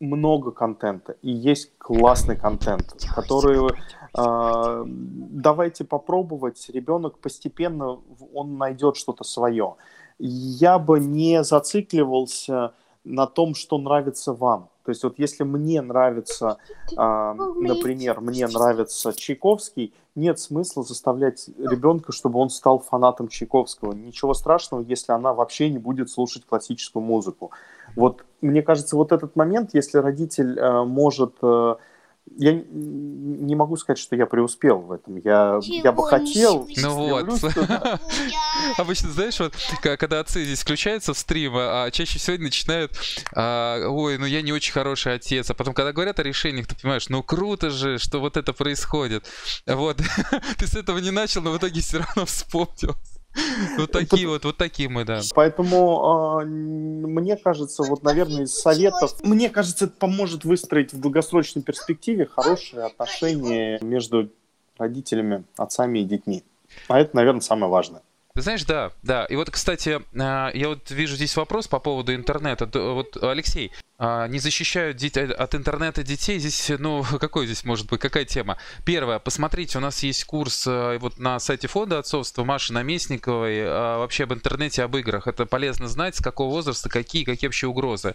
много 0.00 0.52
контента 0.52 1.16
и 1.22 1.30
есть 1.30 1.76
классный 1.78 2.36
контент, 2.36 2.94
который 3.14 3.58
э, 3.58 3.70
давайте 4.14 5.84
попробовать. 5.84 6.68
Ребенок 6.72 7.18
постепенно 7.18 8.00
он 8.34 8.58
найдет 8.58 8.96
что-то 8.96 9.24
свое. 9.24 9.76
Я 10.18 10.78
бы 10.78 11.00
не 11.00 11.44
зацикливался 11.44 12.74
на 13.04 13.26
том, 13.26 13.54
что 13.54 13.78
нравится 13.78 14.32
вам. 14.32 14.68
То 14.84 14.90
есть 14.90 15.04
вот 15.04 15.18
если 15.18 15.44
мне 15.44 15.82
нравится, 15.82 16.56
э, 16.90 16.96
например, 16.96 18.22
мне 18.22 18.46
нравится 18.46 19.12
Чайковский, 19.12 19.92
нет 20.14 20.38
смысла 20.38 20.82
заставлять 20.82 21.48
ребенка, 21.58 22.12
чтобы 22.12 22.38
он 22.38 22.48
стал 22.48 22.78
фанатом 22.78 23.28
Чайковского. 23.28 23.92
Ничего 23.92 24.32
страшного, 24.32 24.80
если 24.80 25.12
она 25.12 25.34
вообще 25.34 25.68
не 25.68 25.78
будет 25.78 26.08
слушать 26.08 26.46
классическую 26.46 27.02
музыку. 27.02 27.50
Вот 27.96 28.24
мне 28.40 28.62
кажется, 28.62 28.96
вот 28.96 29.12
этот 29.12 29.36
момент, 29.36 29.70
если 29.74 29.98
родитель 29.98 30.58
э, 30.58 30.84
может 30.84 31.34
э, 31.42 31.76
я 32.36 32.52
не 32.52 33.54
могу 33.54 33.76
сказать, 33.76 33.98
что 33.98 34.16
я 34.16 34.26
преуспел 34.26 34.78
в 34.78 34.92
этом. 34.92 35.16
Я, 35.18 35.58
я 35.62 35.92
бы 35.92 36.06
хотел. 36.06 36.68
Ну 36.76 36.94
вот. 36.94 37.28
Обычно, 38.78 39.10
знаешь, 39.10 39.38
вот 39.40 39.54
когда 39.82 40.20
отцы 40.20 40.44
здесь 40.44 40.62
включаются 40.62 41.14
в 41.14 41.18
стрим, 41.18 41.52
а 41.56 41.90
чаще 41.90 42.18
всего 42.18 42.36
начинают, 42.38 42.92
а, 43.34 43.88
ой, 43.88 44.18
ну 44.18 44.26
я 44.26 44.42
не 44.42 44.52
очень 44.52 44.72
хороший 44.72 45.14
отец. 45.14 45.50
А 45.50 45.54
потом, 45.54 45.74
когда 45.74 45.92
говорят 45.92 46.18
о 46.18 46.22
решениях, 46.22 46.66
ты 46.66 46.76
понимаешь, 46.76 47.08
ну 47.08 47.22
круто 47.22 47.70
же, 47.70 47.98
что 47.98 48.20
вот 48.20 48.36
это 48.36 48.52
происходит. 48.52 49.24
Вот. 49.66 50.00
ты 50.58 50.66
с 50.66 50.74
этого 50.74 50.98
не 50.98 51.10
начал, 51.10 51.42
но 51.42 51.52
в 51.52 51.58
итоге 51.58 51.80
все 51.80 51.98
равно 51.98 52.26
вспомнил. 52.26 52.96
Вот 53.76 53.92
такие 53.92 54.26
вот, 54.28 54.44
вот 54.44 54.56
такие 54.56 54.88
мы, 54.88 55.04
да. 55.04 55.20
Поэтому 55.34 56.42
мне 56.44 57.36
кажется, 57.36 57.82
вот, 57.82 58.02
наверное, 58.02 58.44
из 58.44 58.54
советов, 58.54 59.12
мне 59.22 59.50
кажется, 59.50 59.86
это 59.86 59.94
поможет 59.94 60.44
выстроить 60.44 60.92
в 60.92 61.00
долгосрочной 61.00 61.62
перспективе 61.62 62.26
хорошие 62.26 62.84
отношения 62.84 63.78
между 63.80 64.30
родителями, 64.78 65.44
отцами 65.56 66.00
и 66.00 66.04
детьми. 66.04 66.44
А 66.88 67.00
это, 67.00 67.16
наверное, 67.16 67.40
самое 67.40 67.70
важное. 67.70 68.02
Ты 68.34 68.42
знаешь, 68.42 68.64
да, 68.64 68.92
да. 69.02 69.24
И 69.24 69.34
вот, 69.34 69.50
кстати, 69.50 70.00
а, 70.16 70.50
я 70.54 70.68
вот 70.68 70.90
вижу 70.90 71.16
здесь 71.16 71.36
вопрос 71.36 71.66
по 71.66 71.80
поводу 71.80 72.14
интернета. 72.14 72.70
Вот, 72.72 73.16
Алексей, 73.20 73.72
а, 73.74 73.87
не 74.00 74.38
защищают 74.38 75.02
от 75.16 75.54
интернета 75.56 76.04
детей. 76.04 76.38
Здесь, 76.38 76.70
ну, 76.78 77.04
какой 77.20 77.46
здесь 77.46 77.64
может 77.64 77.88
быть, 77.88 78.00
какая 78.00 78.24
тема? 78.24 78.56
Первое, 78.84 79.18
посмотрите, 79.18 79.78
у 79.78 79.80
нас 79.80 80.02
есть 80.04 80.24
курс 80.24 80.66
э, 80.68 80.98
вот 81.00 81.18
на 81.18 81.40
сайте 81.40 81.66
фонда 81.66 81.98
отцовства 81.98 82.44
Маши 82.44 82.72
Наместниковой 82.72 83.62
а, 83.66 83.98
вообще 83.98 84.24
об 84.24 84.32
интернете, 84.32 84.84
об 84.84 84.96
играх. 84.96 85.26
Это 85.26 85.46
полезно 85.46 85.88
знать, 85.88 86.14
с 86.14 86.20
какого 86.20 86.50
возраста, 86.50 86.88
какие, 86.88 87.24
какие 87.24 87.48
вообще 87.48 87.66
угрозы. 87.66 88.14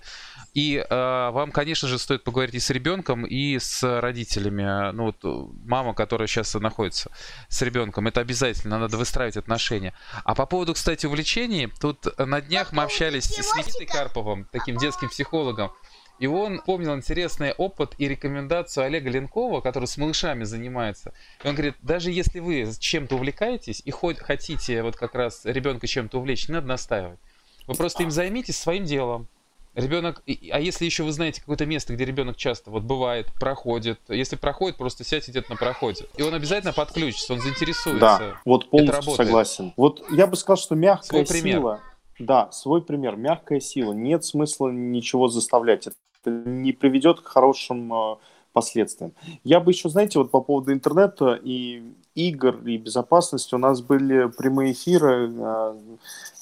И 0.54 0.86
вам, 0.90 1.52
конечно 1.52 1.88
же, 1.88 1.98
стоит 1.98 2.24
поговорить 2.24 2.54
и 2.54 2.60
с 2.60 2.70
ребенком, 2.70 3.26
и 3.26 3.58
с 3.58 3.84
родителями. 4.02 4.92
Ну, 4.94 5.06
вот 5.06 5.50
мама, 5.66 5.96
которая 5.96 6.28
сейчас 6.28 6.54
находится 6.54 7.12
с 7.50 7.62
ребенком, 7.64 8.08
это 8.08 8.22
обязательно, 8.22 8.78
надо 8.78 8.98
выстраивать 8.98 9.38
отношения. 9.38 9.94
А 10.24 10.36
по 10.36 10.46
поводу, 10.46 10.76
кстати, 10.76 11.08
увлечений, 11.08 11.72
тут 11.82 12.08
на 12.20 12.40
днях 12.40 12.72
мы 12.72 12.84
общались 12.84 13.26
с 13.26 13.56
Никитой 13.56 13.88
Карповым, 13.88 14.48
таким 14.52 14.78
детским 14.78 15.10
психологом. 15.10 15.72
И 16.20 16.28
он 16.28 16.59
помнил 16.59 16.95
интересный 16.95 17.53
опыт 17.53 17.95
и 17.97 18.07
рекомендацию 18.07 18.86
Олега 18.86 19.09
Ленкова, 19.09 19.61
который 19.61 19.86
с 19.86 19.97
малышами 19.97 20.43
занимается. 20.43 21.14
И 21.43 21.47
он 21.47 21.55
говорит, 21.55 21.76
даже 21.82 22.11
если 22.11 22.39
вы 22.39 22.70
чем-то 22.80 23.16
увлекаетесь 23.16 23.82
и 23.84 23.91
хоть 23.91 24.20
хотите 24.20 24.84
вот 24.84 24.95
как 24.95 25.16
раз 25.16 25.41
ребенка 25.43 25.88
чем-то 25.88 26.20
увлечь, 26.20 26.47
не 26.47 26.53
надо 26.53 26.68
настаивать. 26.68 27.20
Вы 27.68 27.76
просто 27.76 28.03
им 28.03 28.11
займитесь 28.11 28.57
своим 28.57 28.86
делом. 28.86 29.28
Ребенок, 29.76 30.22
а 30.51 30.59
если 30.59 30.86
еще 30.86 31.01
вы 31.01 31.11
знаете 31.11 31.41
какое-то 31.41 31.66
место, 31.66 31.95
где 31.95 32.05
ребенок 32.05 32.38
часто 32.38 32.70
вот 32.70 32.84
бывает, 32.84 33.34
проходит, 33.39 33.99
если 34.07 34.36
проходит, 34.36 34.78
просто 34.78 35.03
сядьте 35.03 35.32
где-то 35.32 35.49
на 35.49 35.55
проходе. 35.57 36.05
И 36.16 36.22
он 36.22 36.36
обязательно 36.36 36.74
подключится, 36.74 37.34
он 37.34 37.41
заинтересуется. 37.41 37.99
Да, 37.99 38.41
вот 38.45 38.70
полностью 38.70 39.14
согласен. 39.14 39.74
Вот 39.76 40.03
я 40.11 40.28
бы 40.28 40.36
сказал, 40.36 40.57
что 40.57 40.76
мягкая 40.76 41.26
свой 41.26 41.41
сила... 41.41 41.82
Да, 42.26 42.51
свой 42.51 42.82
пример, 42.82 43.15
мягкая 43.15 43.59
сила. 43.59 43.93
Нет 43.93 44.24
смысла 44.24 44.69
ничего 44.69 45.28
заставлять. 45.28 45.88
Это 45.88 46.32
не 46.32 46.71
приведет 46.71 47.19
к 47.21 47.28
хорошим 47.28 47.93
э, 47.93 48.15
последствиям. 48.53 49.13
Я 49.43 49.59
бы 49.59 49.71
еще, 49.71 49.89
знаете, 49.89 50.19
вот 50.19 50.32
по 50.32 50.41
поводу 50.41 50.71
интернета 50.71 51.39
и 51.41 51.84
игр 52.15 52.57
и 52.65 52.78
безопасности 52.78 53.55
у 53.55 53.57
нас 53.57 53.82
были 53.82 54.30
прямые 54.30 54.74
эфиры 54.74 55.34
э, 55.36 55.76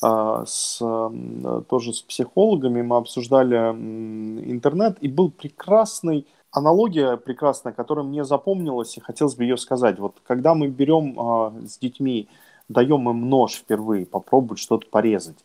э, 0.04 0.44
с, 0.46 0.78
э, 0.82 1.62
тоже 1.68 1.94
с 1.94 2.02
психологами, 2.02 2.82
мы 2.82 2.98
обсуждали 2.98 3.56
интернет, 3.56 4.98
и 5.02 5.08
был 5.08 5.32
прекрасный 5.32 6.28
аналогия 6.52 7.18
прекрасная, 7.18 7.74
которая 7.74 8.06
мне 8.06 8.26
запомнилась, 8.26 8.98
и 8.98 9.02
хотелось 9.02 9.36
бы 9.36 9.44
ее 9.44 9.58
сказать. 9.58 9.98
Вот 10.00 10.18
когда 10.28 10.54
мы 10.54 10.68
берем 10.68 11.18
э, 11.18 11.68
с 11.68 11.78
детьми, 11.80 12.28
даем 12.68 13.10
им 13.10 13.30
нож 13.30 13.54
впервые, 13.54 14.06
попробовать 14.06 14.60
что-то 14.60 14.88
порезать, 14.90 15.38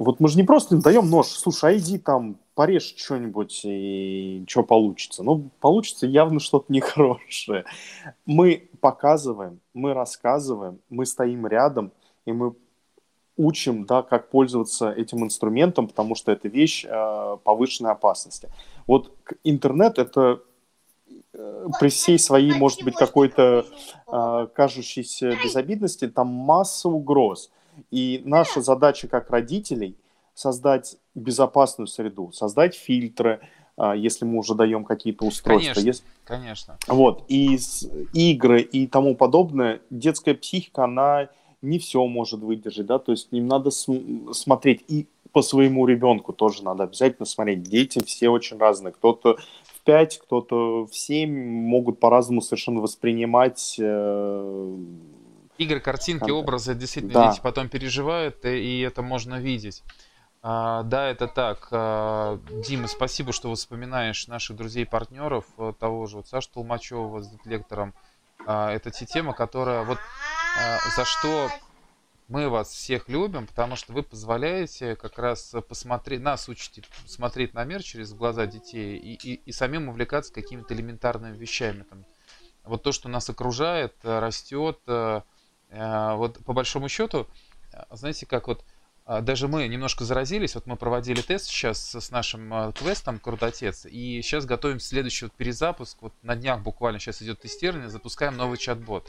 вот 0.00 0.18
мы 0.18 0.28
же 0.28 0.38
не 0.38 0.44
просто 0.44 0.78
даем 0.78 1.10
нож, 1.10 1.26
слушай, 1.26 1.74
а 1.74 1.76
иди 1.76 1.98
там 1.98 2.38
порежь 2.54 2.94
что-нибудь 2.96 3.60
и 3.64 4.42
что 4.48 4.62
получится. 4.62 5.22
Ну, 5.22 5.50
получится 5.60 6.06
явно 6.06 6.40
что-то 6.40 6.72
нехорошее. 6.72 7.66
Мы 8.24 8.70
показываем, 8.80 9.60
мы 9.74 9.92
рассказываем, 9.92 10.78
мы 10.88 11.04
стоим 11.04 11.46
рядом, 11.46 11.92
и 12.24 12.32
мы 12.32 12.54
учим, 13.36 13.84
да, 13.84 14.02
как 14.02 14.30
пользоваться 14.30 14.90
этим 14.90 15.22
инструментом, 15.24 15.86
потому 15.86 16.14
что 16.14 16.32
это 16.32 16.48
вещь 16.48 16.86
э, 16.88 17.36
повышенной 17.44 17.90
опасности. 17.90 18.48
Вот 18.86 19.12
интернет 19.44 19.98
это 19.98 20.40
э, 21.34 21.66
при 21.78 21.90
всей 21.90 22.18
своей, 22.18 22.54
может 22.54 22.84
быть, 22.84 22.94
какой-то 22.94 23.66
э, 24.10 24.46
кажущейся 24.54 25.36
безобидности, 25.44 26.08
там 26.08 26.28
масса 26.28 26.88
угроз. 26.88 27.50
И 27.90 28.22
наша 28.24 28.60
задача 28.60 29.08
как 29.08 29.30
родителей– 29.30 29.96
создать 30.34 30.96
безопасную 31.14 31.86
среду, 31.86 32.32
создать 32.32 32.74
фильтры, 32.74 33.40
а, 33.76 33.94
если 33.94 34.24
мы 34.24 34.38
уже 34.38 34.54
даем 34.54 34.84
какие-то 34.84 35.26
устройства. 35.26 35.74
Конечно, 35.74 35.86
если... 35.86 36.04
конечно. 36.24 36.78
Вот, 36.88 37.24
и 37.28 37.58
игры 38.12 38.62
и 38.62 38.86
тому 38.86 39.14
подобное, 39.14 39.80
детская 39.90 40.34
психика, 40.34 40.84
она 40.84 41.28
не 41.62 41.78
все 41.78 42.06
может 42.06 42.40
выдержать, 42.40 42.86
да, 42.86 42.98
то 42.98 43.12
есть 43.12 43.28
им 43.32 43.46
надо 43.46 43.70
см- 43.70 44.32
смотреть 44.32 44.82
и 44.88 45.06
по 45.32 45.42
своему 45.42 45.86
ребенку 45.86 46.32
тоже 46.32 46.64
надо 46.64 46.84
обязательно 46.84 47.26
смотреть. 47.26 47.62
Дети 47.62 48.02
все 48.04 48.30
очень 48.30 48.58
разные. 48.58 48.92
Кто-то 48.92 49.36
в 49.62 49.80
5, 49.84 50.18
кто-то 50.24 50.86
в 50.86 50.96
7 50.96 51.30
могут 51.30 52.00
по-разному 52.00 52.40
совершенно 52.40 52.80
воспринимать 52.80 53.76
э- 53.78 54.76
игры, 55.60 55.78
картинки, 55.78 56.30
образы 56.30 56.74
действительно 56.74 57.14
да. 57.14 57.30
дети 57.30 57.40
потом 57.42 57.68
переживают, 57.68 58.44
и 58.46 58.80
это 58.80 59.02
можно 59.02 59.38
видеть. 59.38 59.82
А, 60.42 60.84
да, 60.84 61.08
это 61.08 61.28
так. 61.28 61.68
А, 61.70 62.40
Дима, 62.66 62.88
спасибо, 62.88 63.32
что 63.32 63.54
вспоминаешь 63.54 64.26
наших 64.26 64.56
друзей 64.56 64.86
партнеров, 64.86 65.44
э, 65.58 65.74
того 65.78 66.06
же 66.06 66.16
вот 66.16 66.28
Саша 66.28 66.50
Толмачева 66.50 67.20
с 67.20 67.30
лектором. 67.44 67.92
А, 68.46 68.72
это 68.72 68.90
те 68.90 69.04
темы, 69.04 69.34
которые 69.34 69.84
вот 69.84 69.98
а, 70.58 70.78
за 70.96 71.04
что 71.04 71.50
мы 72.28 72.48
вас 72.48 72.70
всех 72.70 73.10
любим, 73.10 73.46
потому 73.46 73.76
что 73.76 73.92
вы 73.92 74.02
позволяете 74.02 74.96
как 74.96 75.18
раз 75.18 75.54
посмотреть, 75.68 76.22
нас 76.22 76.48
учите 76.48 76.84
смотреть 77.04 77.52
на 77.52 77.64
мир 77.64 77.82
через 77.82 78.14
глаза 78.14 78.46
детей 78.46 78.96
и, 78.96 79.14
и, 79.14 79.34
и 79.34 79.52
самим 79.52 79.90
увлекаться 79.90 80.32
какими-то 80.32 80.72
элементарными 80.72 81.36
вещами. 81.36 81.82
Там, 81.82 82.06
вот 82.64 82.82
то, 82.82 82.92
что 82.92 83.10
нас 83.10 83.28
окружает, 83.28 83.94
растет. 84.02 84.78
Э, 85.70 85.78
э, 85.78 86.16
вот 86.16 86.38
по 86.44 86.52
большому 86.52 86.88
счету, 86.88 87.26
знаете, 87.90 88.26
как 88.26 88.48
вот 88.48 88.64
а, 89.06 89.22
даже 89.22 89.48
мы 89.48 89.66
немножко 89.66 90.04
заразились. 90.04 90.54
Вот 90.54 90.66
мы 90.66 90.76
проводили 90.76 91.20
тест 91.20 91.46
сейчас 91.46 91.96
с 91.96 92.10
нашим 92.10 92.72
квестом 92.72 93.18
Крутотец, 93.18 93.86
и 93.86 94.20
сейчас 94.22 94.44
готовим 94.44 94.78
следующий 94.78 95.24
вот 95.24 95.32
перезапуск. 95.34 95.98
Вот 96.00 96.12
на 96.22 96.36
днях 96.36 96.60
буквально 96.62 97.00
сейчас 97.00 97.20
идет 97.22 97.40
тестирование, 97.40 97.88
запускаем 97.88 98.36
новый 98.36 98.56
чат-бот. 98.56 99.08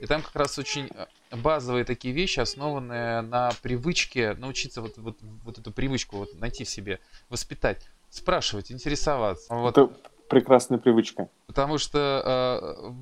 И 0.00 0.06
там 0.06 0.22
как 0.22 0.34
раз 0.36 0.58
очень 0.58 0.88
базовые 1.30 1.84
такие 1.84 2.14
вещи, 2.14 2.40
основанные 2.40 3.20
на 3.20 3.52
привычке 3.62 4.34
научиться 4.34 4.80
вот, 4.80 4.96
вот, 4.96 5.18
вот 5.20 5.58
эту 5.58 5.70
привычку 5.70 6.16
вот 6.16 6.34
найти 6.40 6.64
в 6.64 6.68
себе, 6.70 7.00
воспитать, 7.28 7.86
спрашивать, 8.08 8.72
интересоваться. 8.72 9.52
Вот. 9.54 9.76
Это 9.76 9.92
прекрасная 10.30 10.78
привычка. 10.78 11.28
Потому 11.46 11.76
что 11.76 12.94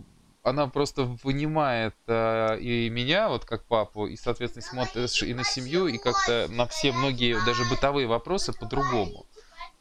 она 0.42 0.66
просто 0.68 1.04
вынимает 1.22 1.94
э, 2.06 2.58
и 2.60 2.88
меня, 2.88 3.28
вот 3.28 3.44
как 3.44 3.64
папу, 3.64 4.06
и, 4.06 4.16
соответственно, 4.16 4.64
смотришь 4.64 5.22
и 5.22 5.34
на 5.34 5.44
семью, 5.44 5.86
и 5.86 5.98
как-то 5.98 6.46
на 6.50 6.66
все 6.66 6.92
многие, 6.92 7.36
даже 7.44 7.64
бытовые 7.68 8.06
вопросы 8.06 8.52
по-другому. 8.52 9.26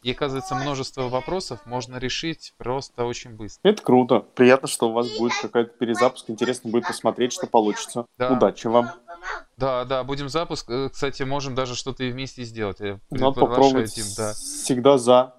И 0.01 0.11
оказывается, 0.11 0.55
множество 0.55 1.09
вопросов 1.09 1.59
можно 1.65 1.97
решить 1.97 2.53
просто 2.57 3.03
очень 3.03 3.31
быстро. 3.31 3.69
Это 3.69 3.81
круто. 3.81 4.19
Приятно, 4.19 4.67
что 4.69 4.89
у 4.89 4.93
вас 4.93 5.09
будет 5.17 5.33
какой-то 5.41 5.71
перезапуск. 5.77 6.29
Интересно 6.29 6.71
будет 6.71 6.87
посмотреть, 6.87 7.33
что 7.33 7.47
получится. 7.47 8.05
Да. 8.17 8.31
Удачи 8.31 8.67
вам. 8.67 8.91
Да, 9.57 9.83
да, 9.83 10.05
будем 10.05 10.29
запуск. 10.29 10.69
Э, 10.69 10.87
кстати, 10.89 11.23
можем 11.23 11.53
даже 11.53 11.75
что-то 11.75 12.05
и 12.05 12.11
вместе 12.11 12.43
сделать. 12.43 12.79
Я 12.79 12.99
Надо 13.09 13.41
попробовать. 13.41 13.97
Им, 13.97 14.05
да. 14.15 14.33
Всегда 14.33 14.97
за. 14.97 15.35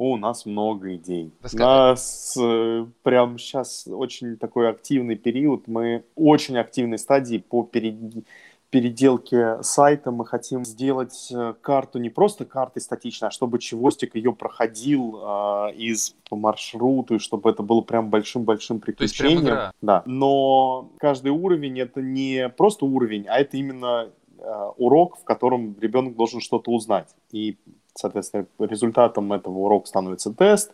О, 0.00 0.12
у 0.12 0.16
нас 0.16 0.46
много 0.46 0.94
идей. 0.94 1.30
У 1.42 1.58
нас 1.58 2.34
э, 2.40 2.86
прям 3.02 3.38
сейчас 3.38 3.86
очень 3.86 4.38
такой 4.38 4.70
активный 4.70 5.14
период. 5.14 5.68
Мы 5.68 6.04
очень 6.14 6.56
активной 6.56 6.98
стадии 6.98 7.36
по 7.36 7.64
перед... 7.64 8.24
переделке 8.70 9.62
сайта. 9.62 10.10
Мы 10.10 10.24
хотим 10.24 10.64
сделать 10.64 11.28
э, 11.30 11.52
карту 11.60 11.98
не 11.98 12.08
просто 12.08 12.46
картой 12.46 12.80
статичной, 12.80 13.28
а 13.28 13.30
чтобы 13.30 13.58
чевостик 13.58 14.14
ее 14.14 14.32
проходил 14.32 15.20
э, 15.22 15.74
из 15.74 16.16
по 16.30 16.36
маршруту, 16.36 17.16
и 17.16 17.18
чтобы 17.18 17.50
это 17.50 17.62
было 17.62 17.82
прям 17.82 18.08
большим-большим 18.08 18.80
приключением. 18.80 19.18
То 19.18 19.34
есть 19.34 19.44
прям 19.44 19.54
игра. 19.54 19.72
Да. 19.82 20.02
Но 20.06 20.88
каждый 20.96 21.32
уровень 21.32 21.78
это 21.78 22.00
не 22.00 22.48
просто 22.48 22.86
уровень, 22.86 23.26
а 23.28 23.38
это 23.38 23.58
именно 23.58 24.08
э, 24.38 24.70
урок, 24.78 25.18
в 25.18 25.24
котором 25.24 25.76
ребенок 25.78 26.16
должен 26.16 26.40
что-то 26.40 26.70
узнать. 26.70 27.14
И 27.32 27.58
Соответственно, 27.94 28.46
результатом 28.58 29.32
этого 29.32 29.58
урока 29.58 29.86
становится 29.86 30.32
тест. 30.32 30.72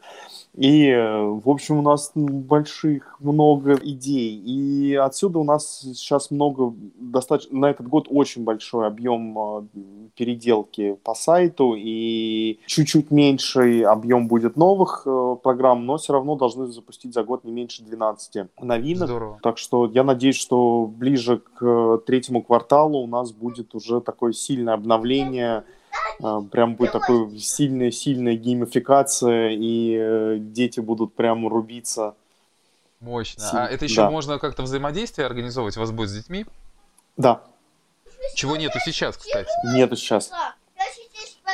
И, 0.57 0.91
в 0.91 1.51
общем, 1.51 1.79
у 1.79 1.83
нас 1.83 2.12
больших 2.14 3.17
много 3.21 3.75
идей. 3.75 4.37
И 4.37 4.95
отсюда 4.95 5.39
у 5.39 5.45
нас 5.45 5.81
сейчас 5.81 6.31
много, 6.31 6.73
достаточно, 6.99 7.59
на 7.59 7.67
этот 7.67 7.89
год 7.89 8.07
очень 8.09 8.45
большой 8.45 8.87
объем 8.87 9.39
а, 9.39 9.64
переделки 10.14 10.97
по 11.05 11.14
сайту. 11.14 11.75
И 11.77 12.59
чуть-чуть 12.67 13.11
меньший 13.11 13.83
объем 13.83 14.29
будет 14.29 14.57
новых 14.57 15.03
э, 15.07 15.37
программ, 15.43 15.85
но 15.85 15.99
все 15.99 16.14
равно 16.14 16.37
должны 16.37 16.69
запустить 16.69 17.12
за 17.12 17.23
год 17.23 17.45
не 17.45 17.53
меньше 17.53 17.83
12 17.83 18.47
новинок. 18.62 19.09
Здорово. 19.09 19.39
Так 19.43 19.59
что 19.59 19.85
я 19.87 20.05
надеюсь, 20.05 20.37
что 20.37 20.87
ближе 20.87 21.43
к 21.55 21.99
третьему 22.07 22.43
кварталу 22.43 23.01
у 23.01 23.07
нас 23.07 23.31
будет 23.31 23.75
уже 23.75 24.01
такое 24.01 24.33
сильное 24.33 24.73
обновление 24.73 25.64
прям 26.51 26.75
будет 26.77 26.93
такой 26.93 27.39
сильная-сильная 27.39 28.37
геймификация, 28.37 29.51
и 29.51 29.97
э, 29.99 30.37
дети 30.39 30.81
будут 30.81 31.15
прям 31.15 31.47
рубиться. 31.47 32.15
Мощно. 33.01 33.51
А 33.53 33.67
это 33.67 33.85
еще 33.85 34.03
да. 34.03 34.11
можно 34.11 34.39
как-то 34.39 34.63
взаимодействие 34.63 35.27
организовывать 35.27 35.77
у 35.77 35.81
вас 35.81 35.91
будет 35.91 36.11
с 36.11 36.15
детьми? 36.15 36.47
Да. 37.17 37.43
Чего 38.35 38.57
нету 38.57 38.79
сейчас, 38.85 39.17
кстати? 39.17 39.51
Нету 39.75 39.97
сейчас. 39.97 40.31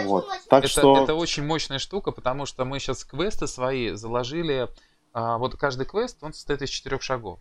Вот. 0.01 0.27
Так 0.49 0.65
это, 0.65 0.69
что... 0.69 1.03
это 1.03 1.15
очень 1.15 1.45
мощная 1.45 1.79
штука, 1.79 2.13
потому 2.13 2.47
что 2.47 2.65
мы 2.65 2.79
сейчас 2.79 3.05
квесты 3.05 3.47
свои 3.47 3.91
заложили. 3.91 4.69
А, 5.13 5.39
вот 5.39 5.57
каждый 5.57 5.87
квест, 5.87 6.19
он 6.23 6.33
состоит 6.33 6.63
из 6.63 6.71
четырех 6.71 7.03
шагов. 7.03 7.41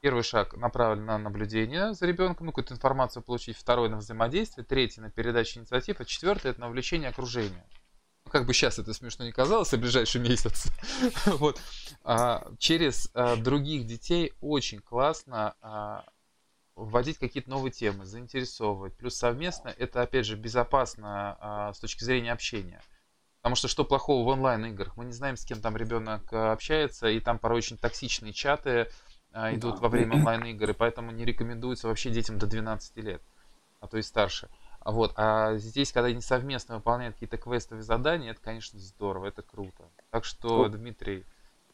Первый 0.00 0.22
шаг 0.22 0.56
направлен 0.56 1.06
на 1.06 1.18
наблюдение 1.18 1.92
за 1.92 2.06
ребенком, 2.06 2.46
ну, 2.46 2.52
какую-то 2.52 2.74
информацию 2.74 3.22
получить. 3.22 3.56
Второй 3.56 3.88
на 3.88 3.96
взаимодействие. 3.96 4.64
Третий 4.64 5.00
на 5.00 5.10
передачу 5.10 5.58
инициатив. 5.58 6.00
А 6.00 6.04
четвертый 6.04 6.52
это 6.52 6.60
на 6.60 6.68
увлечение 6.68 7.10
окружения. 7.10 7.66
Ну, 8.24 8.30
как 8.30 8.46
бы 8.46 8.54
сейчас 8.54 8.78
это 8.78 8.94
смешно 8.94 9.24
не 9.24 9.32
казалось, 9.32 9.72
в 9.72 9.76
ближайший 9.76 10.20
месяц. 10.20 10.68
вот. 11.26 11.60
а, 12.04 12.46
через 12.58 13.10
а, 13.14 13.34
других 13.34 13.86
детей 13.86 14.34
очень 14.40 14.80
классно 14.80 15.56
а, 15.60 16.04
вводить 16.76 17.18
какие-то 17.18 17.50
новые 17.50 17.72
темы, 17.72 18.06
заинтересовывать. 18.06 18.96
Плюс 18.96 19.16
совместно 19.16 19.74
это, 19.76 20.02
опять 20.02 20.26
же, 20.26 20.36
безопасно 20.36 21.36
а, 21.40 21.72
с 21.72 21.80
точки 21.80 22.04
зрения 22.04 22.32
общения. 22.32 22.82
Потому 23.40 23.56
что 23.56 23.68
что 23.68 23.84
плохого 23.84 24.24
в 24.24 24.28
онлайн-играх? 24.28 24.96
Мы 24.96 25.06
не 25.06 25.12
знаем, 25.12 25.36
с 25.36 25.44
кем 25.44 25.60
там 25.60 25.76
ребенок 25.76 26.32
а, 26.32 26.52
общается, 26.52 27.08
и 27.08 27.18
там 27.18 27.38
порой 27.38 27.58
очень 27.58 27.78
токсичные 27.78 28.32
чаты, 28.32 28.70
а, 28.70 28.86
идут 29.32 29.76
да. 29.76 29.80
во 29.80 29.88
время 29.88 30.16
онлайн-игр, 30.16 30.70
и 30.70 30.74
поэтому 30.74 31.10
не 31.10 31.24
рекомендуется 31.24 31.88
вообще 31.88 32.10
детям 32.10 32.38
до 32.38 32.46
12 32.46 32.96
лет, 32.98 33.22
а 33.80 33.86
то 33.86 33.98
и 33.98 34.02
старше. 34.02 34.48
А 34.80 34.92
вот, 34.92 35.12
а 35.16 35.56
здесь, 35.58 35.92
когда 35.92 36.08
они 36.08 36.20
совместно 36.20 36.76
выполняют 36.76 37.14
какие-то 37.14 37.36
квестовые 37.36 37.82
задания, 37.82 38.30
это, 38.30 38.40
конечно, 38.40 38.78
здорово, 38.78 39.26
это 39.26 39.42
круто. 39.42 39.84
Так 40.10 40.24
что, 40.24 40.62
у, 40.62 40.68
Дмитрий... 40.68 41.24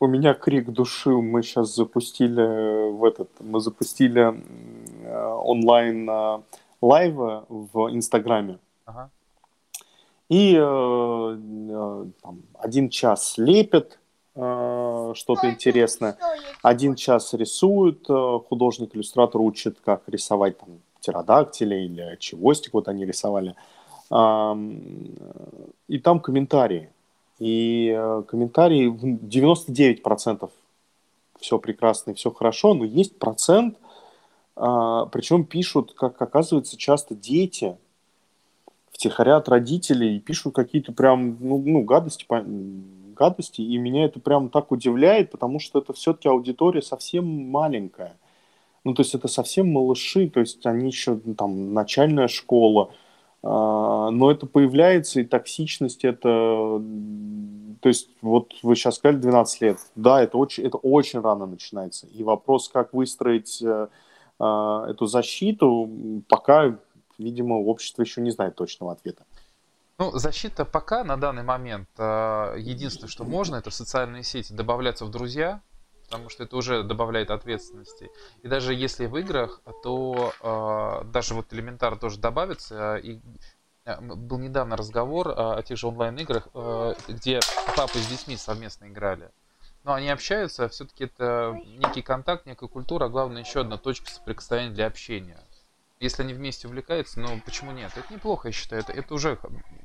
У 0.00 0.06
меня 0.06 0.34
крик 0.34 0.70
души, 0.70 1.10
мы 1.10 1.42
сейчас 1.42 1.74
запустили 1.74 2.42
э, 2.42 2.90
в 2.90 3.04
этот, 3.04 3.30
мы 3.40 3.60
запустили 3.60 4.34
э, 5.04 5.26
онлайн 5.26 6.10
э, 6.10 6.42
лайвы 6.80 7.44
в 7.48 7.94
Инстаграме. 7.94 8.58
Ага. 8.84 9.10
И 10.28 10.56
э, 10.58 12.06
там, 12.22 12.42
один 12.58 12.88
час 12.88 13.34
лепят, 13.36 13.98
что-то 14.34 15.48
интересное. 15.48 16.16
Один 16.62 16.96
час 16.96 17.34
рисуют, 17.34 18.04
э, 18.08 18.38
художник-иллюстратор 18.48 19.40
учит, 19.40 19.78
как 19.84 20.02
рисовать 20.08 20.58
там 20.58 20.80
птеродактиля 20.98 21.84
или 21.84 22.16
чевостик, 22.18 22.74
вот 22.74 22.88
они 22.88 23.04
рисовали. 23.04 23.54
И 24.10 25.98
там 25.98 26.20
комментарии. 26.20 26.90
И 27.38 27.94
э, 27.96 28.22
комментарии 28.28 28.90
99% 28.90 30.50
все 31.40 31.58
прекрасно 31.58 32.12
и 32.12 32.14
все 32.14 32.30
хорошо, 32.30 32.74
но 32.74 32.84
есть 32.84 33.18
процент, 33.18 33.76
а, 34.56 35.06
причем 35.06 35.44
пишут, 35.44 35.92
как 35.94 36.20
оказывается, 36.22 36.76
часто 36.76 37.14
дети 37.14 37.76
втихаря 38.92 39.36
от 39.36 39.48
родителей 39.48 40.20
пишут 40.20 40.54
какие-то 40.54 40.92
прям, 40.92 41.36
ну, 41.40 41.58
ну 41.58 41.82
гадости, 41.82 42.24
гадости, 43.14 43.62
и 43.62 43.78
меня 43.78 44.04
это 44.04 44.20
прям 44.20 44.50
так 44.50 44.72
удивляет, 44.72 45.30
потому 45.30 45.58
что 45.60 45.78
это 45.78 45.92
все-таки 45.92 46.28
аудитория 46.28 46.82
совсем 46.82 47.26
маленькая. 47.26 48.16
Ну, 48.84 48.92
то 48.94 49.00
есть 49.02 49.14
это 49.14 49.28
совсем 49.28 49.72
малыши, 49.72 50.28
то 50.28 50.40
есть 50.40 50.64
они 50.66 50.88
еще 50.88 51.18
ну, 51.24 51.34
там 51.34 51.72
начальная 51.72 52.28
школа, 52.28 52.90
а, 53.42 54.10
но 54.10 54.30
это 54.30 54.46
появляется, 54.46 55.20
и 55.20 55.24
токсичность 55.24 56.04
это... 56.04 56.82
То 57.80 57.88
есть 57.88 58.08
вот 58.22 58.54
вы 58.62 58.76
сейчас 58.76 58.96
сказали 58.96 59.18
12 59.18 59.60
лет. 59.60 59.78
Да, 59.94 60.22
это 60.22 60.38
очень, 60.38 60.64
это 60.64 60.78
очень 60.78 61.20
рано 61.20 61.44
начинается. 61.44 62.06
И 62.06 62.22
вопрос, 62.22 62.70
как 62.70 62.94
выстроить 62.94 63.60
э, 63.62 63.88
э, 64.40 64.86
эту 64.88 65.04
защиту, 65.04 66.22
пока, 66.26 66.78
видимо, 67.18 67.56
общество 67.56 68.00
еще 68.00 68.22
не 68.22 68.30
знает 68.30 68.54
точного 68.54 68.92
ответа. 68.92 69.24
Ну, 69.96 70.10
защита 70.18 70.64
пока 70.64 71.04
на 71.04 71.16
данный 71.16 71.44
момент 71.44 71.88
э, 71.98 72.56
единственное, 72.58 73.08
что 73.08 73.22
можно, 73.22 73.56
это 73.56 73.70
в 73.70 73.74
социальные 73.74 74.24
сети 74.24 74.52
добавляться 74.52 75.04
в 75.04 75.10
друзья, 75.10 75.60
потому 76.04 76.28
что 76.30 76.42
это 76.42 76.56
уже 76.56 76.82
добавляет 76.82 77.30
ответственности. 77.30 78.10
И 78.42 78.48
даже 78.48 78.74
если 78.74 79.06
в 79.06 79.16
играх, 79.16 79.60
то 79.84 80.32
э, 80.42 81.04
даже 81.10 81.34
вот 81.34 81.52
элементарно 81.52 81.96
тоже 81.96 82.18
добавится. 82.18 82.96
И 82.96 83.20
э, 83.84 84.00
был 84.00 84.38
недавно 84.38 84.76
разговор 84.76 85.28
о 85.28 85.62
тех 85.62 85.78
же 85.78 85.86
онлайн-играх, 85.86 86.48
где 87.06 87.38
папы 87.76 87.98
с 87.98 88.06
детьми 88.08 88.36
совместно 88.36 88.86
играли. 88.86 89.30
Но 89.84 89.92
они 89.92 90.08
общаются, 90.08 90.68
все-таки 90.70 91.04
это 91.04 91.60
некий 91.64 92.02
контакт, 92.02 92.46
некая 92.46 92.68
культура, 92.68 93.04
а 93.04 93.08
главное 93.08 93.42
еще 93.42 93.60
одна 93.60 93.76
точка 93.76 94.10
соприкосновения 94.10 94.74
для 94.74 94.86
общения. 94.86 95.38
Если 96.04 96.22
они 96.22 96.34
вместе 96.34 96.68
увлекаются, 96.68 97.18
ну 97.18 97.40
почему 97.46 97.72
нет? 97.72 97.90
Это 97.96 98.12
неплохо, 98.12 98.48
я 98.48 98.52
считаю. 98.52 98.82
Это, 98.82 98.92
это 98.92 99.14
уже 99.14 99.38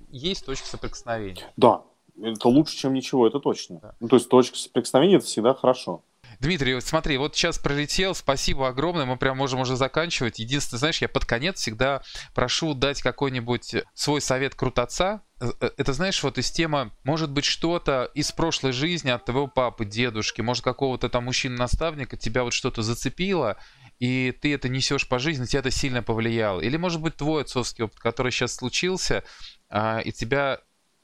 есть 0.10 0.46
точка 0.46 0.68
соприкосновения. 0.68 1.50
Да, 1.56 1.84
это 2.22 2.50
лучше, 2.50 2.76
чем 2.76 2.94
ничего, 2.94 3.26
это 3.26 3.40
точно. 3.40 3.80
Да. 3.80 3.96
Ну, 4.02 4.10
то 4.10 4.18
есть 4.18 4.28
точка 4.28 4.58
соприкосновения 4.58 5.16
это 5.16 5.26
всегда 5.26 5.54
хорошо. 5.54 6.04
Дмитрий, 6.40 6.80
смотри, 6.82 7.18
вот 7.18 7.36
сейчас 7.36 7.58
пролетел, 7.58 8.14
спасибо 8.16 8.68
огромное, 8.68 9.06
мы 9.06 9.18
прям 9.18 9.38
можем 9.38 9.62
уже 9.62 9.76
заканчивать. 9.76 10.40
Единственное, 10.40 10.80
знаешь, 10.80 11.02
я 11.02 11.10
под 11.10 11.26
конец 11.26 11.58
всегда 11.58 12.02
прошу 12.34 12.74
дать 12.74 13.02
какой-нибудь 13.02 13.76
свой 13.94 14.22
совет 14.22 14.56
крутоца. 14.56 15.22
Э, 15.42 15.52
э, 15.60 15.70
это, 15.78 15.94
знаешь, 15.94 16.22
вот 16.22 16.38
из 16.38 16.52
темы, 16.52 16.92
может 17.04 17.32
быть, 17.32 17.46
что-то 17.46 18.10
из 18.14 18.32
прошлой 18.32 18.72
жизни 18.72 19.10
от 19.10 19.26
твоего 19.26 19.48
папы, 19.48 19.86
дедушки, 19.86 20.42
может, 20.42 20.64
какого-то 20.64 21.10
там 21.10 21.26
мужчины-наставника 21.26 22.18
тебя 22.18 22.44
вот 22.44 22.54
что-то 22.54 22.84
зацепило, 22.84 23.58
и 24.00 24.32
ты 24.32 24.54
это 24.54 24.70
несешь 24.70 25.08
по 25.08 25.20
жизни, 25.20 25.46
тебя 25.46 25.60
это 25.60 25.72
сильно 25.72 26.02
повлияло. 26.02 26.62
Или, 26.62 26.78
может 26.78 27.02
быть, 27.02 27.18
твой 27.18 27.42
отцовский 27.42 27.84
опыт, 27.84 28.00
который 28.00 28.32
сейчас 28.32 28.56
случился, 28.56 29.24
а, 29.70 30.00
и 30.00 30.12
тебя 30.12 30.60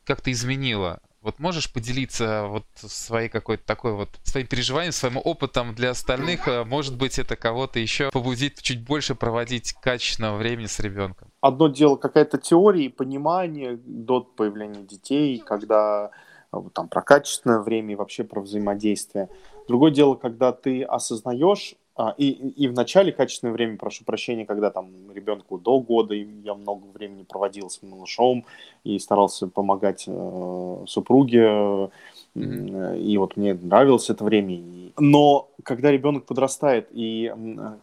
как-то 0.06 0.32
изменило. 0.32 1.02
Вот 1.22 1.40
можешь 1.40 1.74
поделиться 1.74 2.46
вот 2.48 2.66
своей 2.76 3.30
какой-то 3.30 3.66
такой 3.66 3.94
вот 3.94 4.10
своим 4.24 4.46
переживанием, 4.46 4.94
своим 4.94 5.18
опытом 5.18 5.74
для 5.74 5.90
остальных? 5.90 6.48
А, 6.48 6.64
может 6.64 6.98
быть, 6.98 7.20
это 7.20 7.36
кого-то 7.36 7.80
еще 7.80 8.12
побудит 8.12 8.62
чуть 8.62 8.86
больше 8.86 9.16
проводить 9.16 9.74
качественного 9.74 10.38
времени 10.38 10.68
с 10.68 10.80
ребенком? 10.80 11.30
Одно 11.42 11.68
дело 11.68 11.98
какая-то 11.98 12.38
теория 12.38 12.86
и 12.86 12.90
понимание 12.90 13.78
до 13.84 14.22
появления 14.22 14.84
детей, 14.84 15.40
когда 15.40 16.12
а, 16.52 16.62
там 16.74 16.88
про 16.88 17.02
качественное 17.02 17.60
время 17.60 17.94
и 17.94 17.96
вообще 17.96 18.24
про 18.24 18.42
взаимодействие. 18.42 19.28
Другое 19.68 19.92
дело, 19.92 20.16
когда 20.16 20.52
ты 20.54 20.84
осознаешь 20.84 21.76
а, 21.98 22.14
и, 22.18 22.30
и 22.30 22.68
в 22.68 22.74
начале 22.74 23.14
качественное 23.14 23.54
время, 23.54 23.78
прошу 23.78 24.04
прощения, 24.04 24.46
когда 24.46 24.70
там 24.70 24.90
ребенку 25.14 25.58
до 25.58 25.80
года, 25.80 26.14
я 26.14 26.54
много 26.54 26.88
времени 26.88 27.24
проводил 27.24 27.70
с 27.70 27.82
малышом 27.82 28.46
и 28.84 29.00
старался 29.00 29.48
помогать 29.48 30.04
э, 30.06 30.84
супруге, 30.88 31.90
э, 32.36 32.98
и 32.98 33.18
вот 33.18 33.38
мне 33.38 33.54
нравилось 33.54 34.10
это 34.10 34.26
время. 34.26 34.92
Но 35.00 35.50
когда 35.64 35.90
ребенок 35.90 36.26
подрастает 36.26 36.90
и 36.92 37.34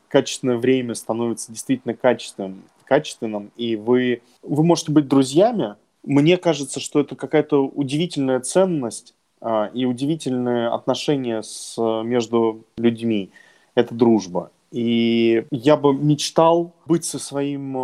качественное 0.09 0.59
время 0.59 0.95
становится 0.95 1.51
действительно 1.51 1.95
качественным, 1.95 2.65
качественным, 2.85 3.51
и 3.57 3.77
вы, 3.77 4.21
вы 4.43 4.63
можете 4.63 4.93
быть 4.93 5.09
друзьями, 5.09 5.77
мне 6.03 6.37
кажется, 6.37 6.81
что 6.81 7.01
это 7.01 7.17
какая-то 7.17 7.65
удивительная 7.65 8.41
ценность 8.41 9.15
э, 9.41 9.71
и 9.73 9.87
удивительное 9.87 10.75
отношение 10.75 11.43
с, 11.43 11.79
между 12.03 12.67
людьми 12.77 13.31
это 13.75 13.95
дружба. 13.95 14.51
И 14.73 15.45
я 15.51 15.77
бы 15.77 15.93
мечтал 15.93 16.73
быть 16.87 17.05
со, 17.05 17.19
своим, 17.19 17.77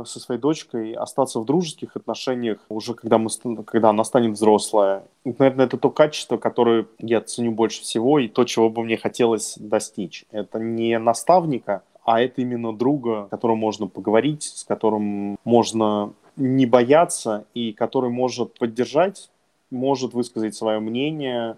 э, 0.00 0.04
со 0.06 0.18
своей 0.18 0.40
дочкой, 0.40 0.92
остаться 0.92 1.38
в 1.38 1.44
дружеских 1.44 1.94
отношениях 1.94 2.58
уже 2.68 2.94
когда, 2.94 3.18
мы, 3.18 3.28
когда 3.64 3.90
она 3.90 4.02
станет 4.02 4.32
взрослая. 4.32 5.04
Наверное, 5.24 5.66
это 5.66 5.76
то 5.78 5.88
качество, 5.88 6.36
которое 6.36 6.86
я 6.98 7.20
ценю 7.20 7.52
больше 7.52 7.82
всего 7.82 8.18
и 8.18 8.26
то, 8.26 8.42
чего 8.42 8.68
бы 8.70 8.82
мне 8.82 8.96
хотелось 8.96 9.56
достичь. 9.56 10.24
Это 10.32 10.58
не 10.58 10.98
наставника, 10.98 11.82
а 12.04 12.20
это 12.20 12.40
именно 12.40 12.76
друга, 12.76 13.26
с 13.28 13.30
которым 13.30 13.58
можно 13.58 13.86
поговорить, 13.86 14.42
с 14.42 14.64
которым 14.64 15.38
можно 15.44 16.12
не 16.36 16.66
бояться 16.66 17.46
и 17.54 17.72
который 17.72 18.10
может 18.10 18.58
поддержать, 18.58 19.30
может 19.70 20.12
высказать 20.12 20.56
свое 20.56 20.80
мнение, 20.80 21.56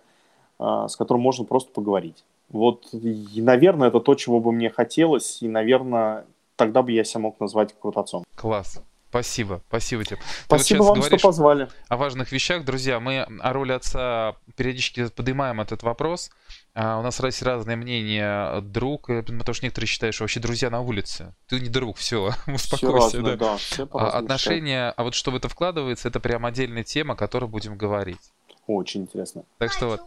а, 0.58 0.88
с 0.88 0.96
которым 0.96 1.22
можно 1.22 1.44
просто 1.44 1.72
поговорить. 1.72 2.24
Вот, 2.48 2.88
и, 2.92 3.42
наверное, 3.42 3.88
это 3.88 4.00
то, 4.00 4.14
чего 4.14 4.40
бы 4.40 4.52
мне 4.52 4.70
хотелось, 4.70 5.42
и, 5.42 5.48
наверное, 5.48 6.26
тогда 6.56 6.82
бы 6.82 6.92
я 6.92 7.04
себя 7.04 7.20
мог 7.20 7.40
назвать 7.40 7.74
крутотцом. 7.78 8.24
Класс. 8.34 8.82
Спасибо, 9.10 9.62
спасибо 9.68 10.04
тебе. 10.04 10.18
Спасибо 10.44 10.82
вот 10.82 10.98
вам, 10.98 11.02
что 11.02 11.16
позвали. 11.18 11.68
О 11.88 11.96
важных 11.96 12.30
вещах, 12.30 12.64
друзья. 12.64 13.00
Мы 13.00 13.20
о 13.22 13.52
роли 13.54 13.72
отца 13.72 14.36
периодически 14.54 15.08
поднимаем 15.08 15.62
этот 15.62 15.82
вопрос. 15.82 16.30
А 16.74 16.98
у 16.98 17.02
нас 17.02 17.18
есть 17.20 17.42
разные 17.42 17.76
мнения. 17.76 18.60
Друг, 18.60 19.08
э, 19.08 19.22
потому 19.22 19.54
что 19.54 19.64
некоторые 19.64 19.88
считают, 19.88 20.14
что 20.14 20.24
вообще 20.24 20.40
друзья 20.40 20.68
на 20.68 20.82
улице. 20.82 21.34
Ты 21.48 21.58
не 21.58 21.70
друг, 21.70 21.96
все, 21.96 22.32
успокойся. 22.46 22.76
Все 22.76 22.92
разное, 22.92 23.36
да. 23.36 23.52
Да, 23.52 23.56
все 23.56 23.88
а, 23.92 24.18
отношения, 24.18 24.92
а 24.94 25.02
вот 25.02 25.14
что 25.14 25.30
в 25.30 25.36
это 25.36 25.48
вкладывается, 25.48 26.08
это 26.08 26.20
прям 26.20 26.44
отдельная 26.44 26.84
тема, 26.84 27.14
о 27.14 27.16
которой 27.16 27.46
будем 27.46 27.78
говорить. 27.78 28.32
Очень 28.66 29.02
интересно. 29.02 29.44
Так 29.56 29.72
что 29.72 29.88
вот, 29.88 30.02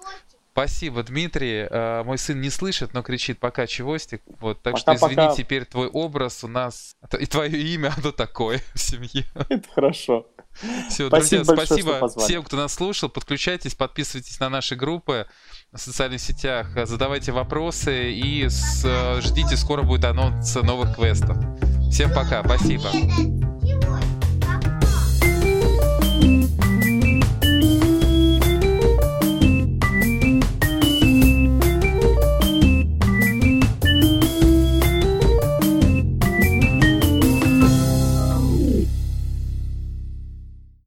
Спасибо, 0.62 1.02
Дмитрий. 1.02 1.64
Uh, 1.64 2.04
мой 2.04 2.20
сын 2.20 2.40
не 2.40 2.52
слышит, 2.52 2.94
но 2.94 3.02
кричит 3.02 3.40
пока 3.40 3.66
чевостик. 3.66 4.22
Вот, 4.40 4.62
так 4.62 4.74
пока, 4.74 4.96
что 4.96 5.08
извини, 5.08 5.16
пока. 5.16 5.36
теперь 5.36 5.66
твой 5.66 5.88
образ 5.88 6.44
у 6.44 6.48
нас 6.48 6.96
и 7.20 7.26
твое 7.26 7.60
имя, 7.60 7.92
оно 7.98 8.12
такое 8.12 8.62
в 8.76 8.80
семье. 8.80 9.26
Это 9.50 9.68
хорошо. 9.74 10.28
Все, 10.88 11.08
спасибо 11.08 11.10
друзья, 11.10 11.44
большое, 11.56 11.82
спасибо 11.82 12.08
всем, 12.20 12.44
кто 12.44 12.58
нас 12.58 12.76
слушал. 12.76 13.10
Подключайтесь, 13.10 13.74
подписывайтесь 13.74 14.40
на 14.40 14.50
наши 14.50 14.76
группы 14.76 15.26
в 15.72 15.80
социальных 15.80 16.22
сетях, 16.22 16.68
задавайте 16.86 17.32
вопросы 17.32 18.12
и 18.12 18.48
с, 18.48 18.86
ждите, 19.22 19.58
скоро 19.58 19.82
будет 19.82 20.06
анонс 20.06 20.54
новых 20.58 20.96
квестов. 20.96 21.38
Всем 21.90 22.14
пока, 22.14 22.44
спасибо. 22.44 23.51